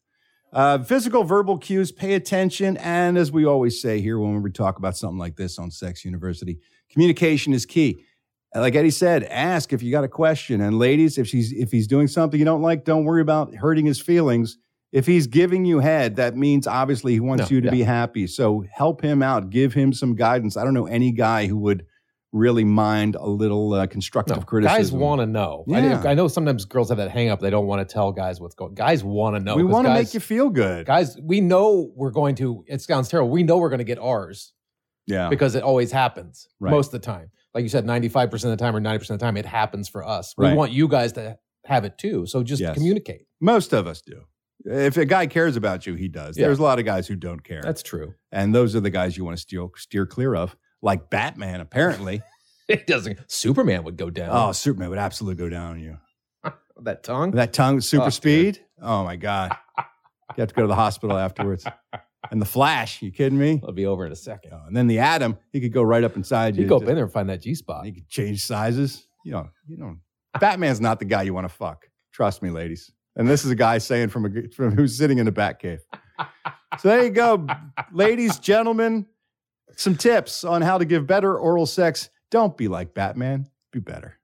Uh, 0.53 0.79
physical, 0.79 1.25
verbal 1.25 1.59
cues, 1.59 1.91
pay 1.91 2.15
attention. 2.15 2.77
And 2.77 3.19
as 3.19 3.33
we 3.33 3.45
always 3.45 3.83
say 3.83 4.01
here 4.01 4.17
when 4.17 4.43
we 4.43 4.53
talk 4.53 4.79
about 4.79 4.97
something 4.97 5.19
like 5.19 5.35
this 5.35 5.59
on 5.59 5.73
Sex 5.73 6.05
University, 6.05 6.61
communication 6.91 7.53
is 7.53 7.67
key. 7.67 8.03
Like 8.55 8.75
Eddie 8.75 8.91
said, 8.91 9.25
ask 9.25 9.73
if 9.73 9.83
you 9.83 9.91
got 9.91 10.05
a 10.05 10.09
question. 10.09 10.61
And 10.63 10.79
ladies, 10.79 11.19
if 11.19 11.27
she's 11.29 11.53
if 11.53 11.71
he's 11.71 11.87
doing 11.87 12.09
something 12.09 12.39
you 12.39 12.47
don't 12.47 12.63
like, 12.63 12.85
don't 12.85 13.05
worry 13.05 13.21
about 13.21 13.55
hurting 13.55 13.85
his 13.85 14.01
feelings. 14.01 14.57
If 14.93 15.05
he's 15.07 15.27
giving 15.27 15.67
you 15.67 15.81
head, 15.81 16.17
that 16.17 16.37
means 16.37 16.67
obviously 16.67 17.13
he 17.13 17.21
wants 17.21 17.51
No, 17.51 17.55
you 17.55 17.61
to 17.61 17.67
yeah. 17.67 17.71
be 17.73 17.83
happy. 17.83 18.27
So 18.27 18.65
help 18.73 19.03
him 19.03 19.23
out, 19.23 19.51
give 19.51 19.75
him 19.75 19.93
some 19.93 20.15
guidance. 20.15 20.57
I 20.57 20.65
don't 20.65 20.73
know 20.75 20.87
any 20.87 21.13
guy 21.13 21.49
who 21.49 21.59
would 21.59 21.85
really 22.33 22.65
mind 22.65 23.15
a 23.15 23.27
little 23.27 23.75
uh, 23.75 23.87
constructive 23.89 24.47
criticism. 24.47 24.79
Guys 24.79 24.93
want 24.93 25.21
to 25.21 25.27
know. 25.27 25.65
I, 25.73 25.81
Yeah. 25.81 26.03
I 26.07 26.15
know 26.15 26.29
sometimes 26.29 26.65
girls 26.65 26.89
have 26.89 26.99
that 26.99 27.11
hang 27.11 27.29
up. 27.29 27.41
They 27.41 27.51
don't 27.51 27.67
want 27.67 27.87
to 27.87 27.93
tell 27.93 28.13
guys 28.13 28.41
what's 28.41 28.55
going 28.55 28.75
Guys 28.75 29.03
want 29.05 29.37
to 29.37 29.41
know. 29.41 29.57
We 29.57 29.65
want 29.65 29.87
to 29.87 29.93
make 29.93 30.15
you 30.15 30.21
feel 30.21 30.49
good. 30.49 30.87
Guys, 30.87 31.19
we 31.21 31.41
know 31.41 31.91
we're 31.95 32.11
going 32.11 32.35
to, 32.37 32.65
it 32.67 32.81
sounds 32.81 33.09
terrible. 33.09 33.31
We 33.31 33.43
know 33.43 33.59
we're 33.59 33.71
going 33.71 33.79
to 33.79 33.85
get 33.85 33.99
ours 33.99 34.53
Yeah. 35.07 35.29
because 35.29 35.55
it 35.55 35.63
always 35.63 35.93
happens 35.93 36.49
Right. 36.61 36.71
most 36.71 36.87
of 36.89 36.93
the 36.93 36.99
time. 37.07 37.31
Like 37.55 37.63
you 37.63 37.69
said, 37.69 37.85
95% 37.87 38.33
of 38.45 38.51
the 38.51 38.57
time 38.57 38.75
or 38.77 38.81
90% 38.81 39.11
of 39.15 39.19
the 39.21 39.25
time, 39.25 39.37
it 39.37 39.47
happens 39.47 39.89
for 39.89 40.07
us. 40.07 40.35
We 40.37 40.47
Right. 40.47 40.57
want 40.57 40.73
you 40.73 40.89
guys 40.89 41.13
to 41.15 41.39
have 41.65 41.85
it 41.85 41.97
too. 41.99 42.27
So 42.27 42.43
just 42.43 42.61
Yes. 42.61 42.75
communicate. 42.75 43.27
Most 43.41 43.73
of 43.73 43.87
us 43.87 44.03
do. 44.03 44.23
If 44.65 44.97
a 44.97 45.05
guy 45.05 45.27
cares 45.27 45.57
about 45.57 45.87
you, 45.87 45.95
he 45.95 46.09
does. 46.09 46.37
Yeah. 46.37 46.47
There's 46.47 46.59
a 46.59 46.63
lot 46.63 46.79
of 46.79 46.85
guys 46.85 47.07
who 47.07 47.15
don't 47.17 47.43
care. 47.45 47.61
That's 47.63 47.83
true. 47.83 48.15
and 48.33 48.55
those 48.55 48.75
are 48.77 48.81
the 48.81 48.91
guys 48.91 49.17
you 49.17 49.25
want 49.25 49.37
to 49.37 49.41
steer 49.41 49.67
steer 49.77 50.07
clear 50.07 50.35
of, 50.35 50.57
like 50.83 51.09
Batman. 51.11 51.61
Apparently, 51.61 52.23
It 52.69 52.87
doesn't. 52.89 53.21
Superman 53.31 53.85
would 53.85 53.97
go 53.97 54.11
down. 54.11 54.31
oh, 54.33 54.51
Superman 54.53 54.91
would 54.91 54.99
absolutely 54.99 55.37
go 55.43 55.49
down 55.49 55.73
on 55.73 55.81
you. 55.81 55.99
that 56.83 57.05
tongue. 57.05 57.31
That 57.31 57.53
tongue, 57.53 57.81
super 57.81 58.07
Oh, 58.07 58.11
speed. 58.11 58.61
Oh 58.83 59.05
my 59.05 59.15
god, 59.17 59.57
you 59.79 60.41
have 60.43 60.49
to 60.49 60.55
go 60.55 60.63
to 60.63 60.69
the 60.69 60.75
hospital 60.75 61.17
afterwards. 61.17 61.65
And 62.31 62.41
the 62.41 62.47
Flash, 62.47 63.03
you 63.03 63.11
kidding 63.11 63.39
me? 63.39 63.55
It'll 63.63 63.73
be 63.73 63.87
over 63.87 64.05
in 64.07 64.13
a 64.13 64.17
second. 64.17 64.53
Oh, 64.55 64.63
and 64.67 64.77
then 64.77 64.87
the 64.87 64.99
Atom, 64.99 65.39
he 65.53 65.61
could 65.61 65.73
go 65.73 65.83
right 65.83 66.03
up 66.05 66.17
inside 66.17 66.57
you. 66.57 66.63
You 66.63 66.69
go 66.69 66.77
up 66.77 66.83
Just- 66.83 66.91
in 66.91 66.95
there 66.97 67.05
and 67.05 67.13
find 67.13 67.29
that 67.31 67.41
G 67.43 67.55
spot. 67.55 67.85
He 67.87 67.93
could 67.93 68.09
change 68.09 68.45
sizes. 68.45 69.07
You 69.25 69.33
know, 69.33 69.49
you 69.67 69.77
know, 69.77 69.97
Batman's 70.41 70.81
not 70.81 70.99
the 70.99 71.05
guy 71.05 71.23
you 71.23 71.35
want 71.35 71.49
to 71.49 71.55
fuck. 71.55 71.89
Trust 72.13 72.43
me, 72.43 72.51
ladies. 72.51 72.93
And 73.17 73.29
this 73.29 73.45
is 73.45 73.51
a 73.51 73.55
guy 73.57 73.79
saying 73.79 74.09
from 74.11 74.27
a 74.27 74.49
from 74.55 74.77
who's 74.77 74.97
sitting 74.97 75.19
in 75.19 75.27
a 75.29 75.33
bat 75.33 75.59
cave. 75.59 75.81
So 76.79 76.89
there 76.89 77.05
you 77.05 77.11
go, 77.11 77.47
ladies, 77.91 78.39
gentlemen. 78.39 79.07
Some 79.77 79.97
tips 79.97 80.45
on 80.45 80.61
how 80.61 80.77
to 80.77 80.85
give 80.85 81.07
better 81.07 81.39
oral 81.39 81.65
sex. 81.65 82.11
Don't 82.31 82.55
be 82.55 82.69
like 82.69 82.93
Batman. 82.93 83.49
Be 83.73 83.79
better. 83.81 84.19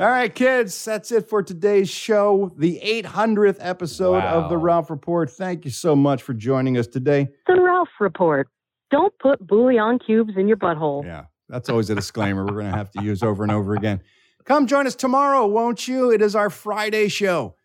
All 0.00 0.08
right, 0.08 0.34
kids, 0.34 0.82
that's 0.82 1.12
it 1.12 1.28
for 1.28 1.42
today's 1.42 1.90
show, 1.90 2.50
the 2.56 2.80
800th 2.82 3.58
episode 3.60 4.22
of 4.22 4.48
the 4.48 4.56
Ralph 4.56 4.88
Report. 4.88 5.30
Thank 5.30 5.66
you 5.66 5.70
so 5.70 5.94
much 5.94 6.22
for 6.22 6.32
joining 6.32 6.78
us 6.78 6.86
today. 6.86 7.28
The 7.46 7.60
Ralph 7.60 7.90
Report. 8.00 8.48
Don't 8.90 9.12
put 9.18 9.46
bouillon 9.46 9.98
cubes 9.98 10.32
in 10.38 10.48
your 10.48 10.56
butthole. 10.56 11.04
Yeah, 11.04 11.24
that's 11.50 11.68
always 11.68 11.90
a 11.90 11.94
disclaimer 11.94 12.46
we're 12.46 12.52
going 12.52 12.72
to 12.72 12.78
have 12.78 12.90
to 12.92 13.02
use 13.02 13.22
over 13.22 13.42
and 13.42 13.52
over 13.52 13.74
again. 13.74 14.00
Come 14.46 14.66
join 14.66 14.86
us 14.86 14.94
tomorrow, 14.94 15.46
won't 15.46 15.86
you? 15.86 16.10
It 16.10 16.22
is 16.22 16.34
our 16.34 16.48
Friday 16.48 17.08
show. 17.08 17.56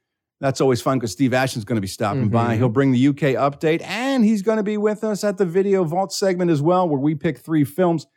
That's 0.42 0.60
always 0.60 0.82
fun 0.82 1.00
because 1.00 1.14
Steve 1.14 1.34
Ashton's 1.34 1.64
going 1.64 1.78
to 1.78 1.82
be 1.82 1.88
stopping 1.88 2.28
by. 2.28 2.56
Mhm. 2.56 2.58
He'll 2.58 2.68
bring 2.68 2.92
the 2.92 3.00
UK 3.00 3.36
update 3.36 3.82
and 3.82 4.26
he's 4.26 4.42
going 4.42 4.58
to 4.58 4.64
be 4.64 4.76
with 4.76 5.06
us 5.06 5.24
at 5.24 5.38
the 5.38 5.46
Video 5.46 5.86
Vault 5.86 6.12
segment 6.12 6.52
as 6.52 6.62
well, 6.62 6.90
where 6.90 7.00
we 7.00 7.16
pick 7.16 7.38
three 7.38 7.64
films 7.64 8.08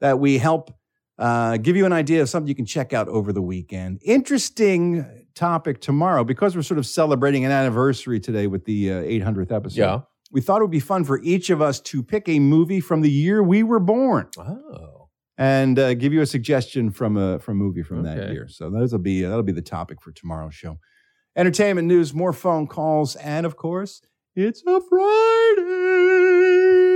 that 0.00 0.20
we 0.20 0.38
help 0.38 0.70
uh, 1.18 1.56
give 1.58 1.76
you 1.76 1.86
an 1.86 1.92
idea 1.92 2.20
of 2.22 2.28
something 2.28 2.48
you 2.48 2.54
can 2.54 2.66
check 2.66 2.92
out 2.92 3.08
over 3.08 3.32
the 3.32 3.42
weekend. 3.42 4.00
Interesting 4.04 5.26
topic 5.34 5.80
tomorrow 5.80 6.24
because 6.24 6.54
we're 6.56 6.62
sort 6.62 6.78
of 6.78 6.86
celebrating 6.86 7.44
an 7.44 7.50
anniversary 7.52 8.20
today 8.20 8.46
with 8.46 8.64
the 8.64 8.90
uh, 8.92 8.94
800th 9.02 9.52
episode. 9.52 9.80
Yeah. 9.80 10.00
We 10.32 10.40
thought 10.40 10.60
it 10.60 10.64
would 10.64 10.70
be 10.70 10.80
fun 10.80 11.04
for 11.04 11.20
each 11.22 11.50
of 11.50 11.62
us 11.62 11.78
to 11.80 12.02
pick 12.02 12.28
a 12.28 12.40
movie 12.40 12.80
from 12.80 13.00
the 13.02 13.10
year 13.10 13.42
we 13.42 13.62
were 13.62 13.78
born 13.80 14.28
Oh. 14.38 15.08
and 15.38 15.78
uh, 15.78 15.94
give 15.94 16.12
you 16.12 16.20
a 16.22 16.26
suggestion 16.26 16.90
from 16.90 17.16
a 17.16 17.38
from 17.38 17.60
a 17.60 17.62
movie 17.64 17.82
from 17.82 18.02
that 18.02 18.30
year. 18.32 18.48
So 18.48 18.68
those 18.70 18.90
will 18.92 18.98
be 18.98 19.22
that'll 19.22 19.42
be 19.44 19.52
the 19.52 19.62
topic 19.62 20.00
for 20.02 20.10
tomorrow's 20.10 20.54
show. 20.54 20.78
Entertainment 21.36 21.86
news, 21.88 22.12
more 22.14 22.32
phone 22.32 22.66
calls, 22.66 23.14
and 23.16 23.46
of 23.46 23.56
course, 23.56 24.02
it's 24.34 24.62
a 24.66 24.80
Friday, 24.88 25.64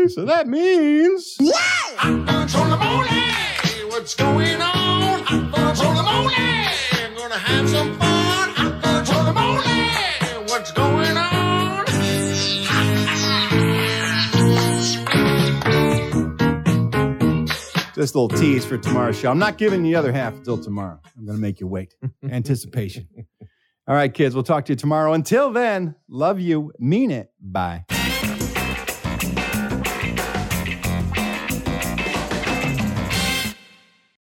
so 0.08 0.24
that 0.24 0.46
means 0.48 1.36
What's 3.99 4.14
going 4.14 4.62
on? 4.62 5.24
Thoughts 5.51 5.80
on 5.80 5.96
the 5.96 6.03
morning. 6.05 7.16
Gonna 7.16 7.36
have 7.36 7.68
some 7.68 7.99
fun. 7.99 8.80
Thoughts 8.80 9.12
on 9.12 9.24
the 9.24 9.32
morning. 9.32 10.46
What's 10.46 10.70
going 10.70 11.16
on? 11.16 11.84
just 17.96 18.14
a 18.14 18.20
little 18.20 18.28
tease 18.28 18.64
for 18.64 18.78
tomorrow's 18.78 19.18
show. 19.18 19.32
I'm 19.32 19.40
not 19.40 19.59
giving 19.59 19.84
you 19.84 19.94
the 19.94 19.99
other 19.99 20.12
half 20.12 20.32
until 20.34 20.59
tomorrow. 20.59 21.01
I'm 21.16 21.26
going 21.26 21.36
to 21.36 21.42
make 21.42 21.59
you 21.59 21.66
wait. 21.66 21.96
Anticipation. 22.30 23.09
All 23.88 23.96
right, 23.96 24.14
kids, 24.14 24.36
we'll 24.36 24.44
talk 24.44 24.66
to 24.66 24.72
you 24.72 24.76
tomorrow. 24.76 25.12
Until 25.12 25.51
then, 25.51 25.96
love 26.09 26.38
you, 26.38 26.70
mean 26.78 27.11
it. 27.11 27.32
Bye. 27.40 27.84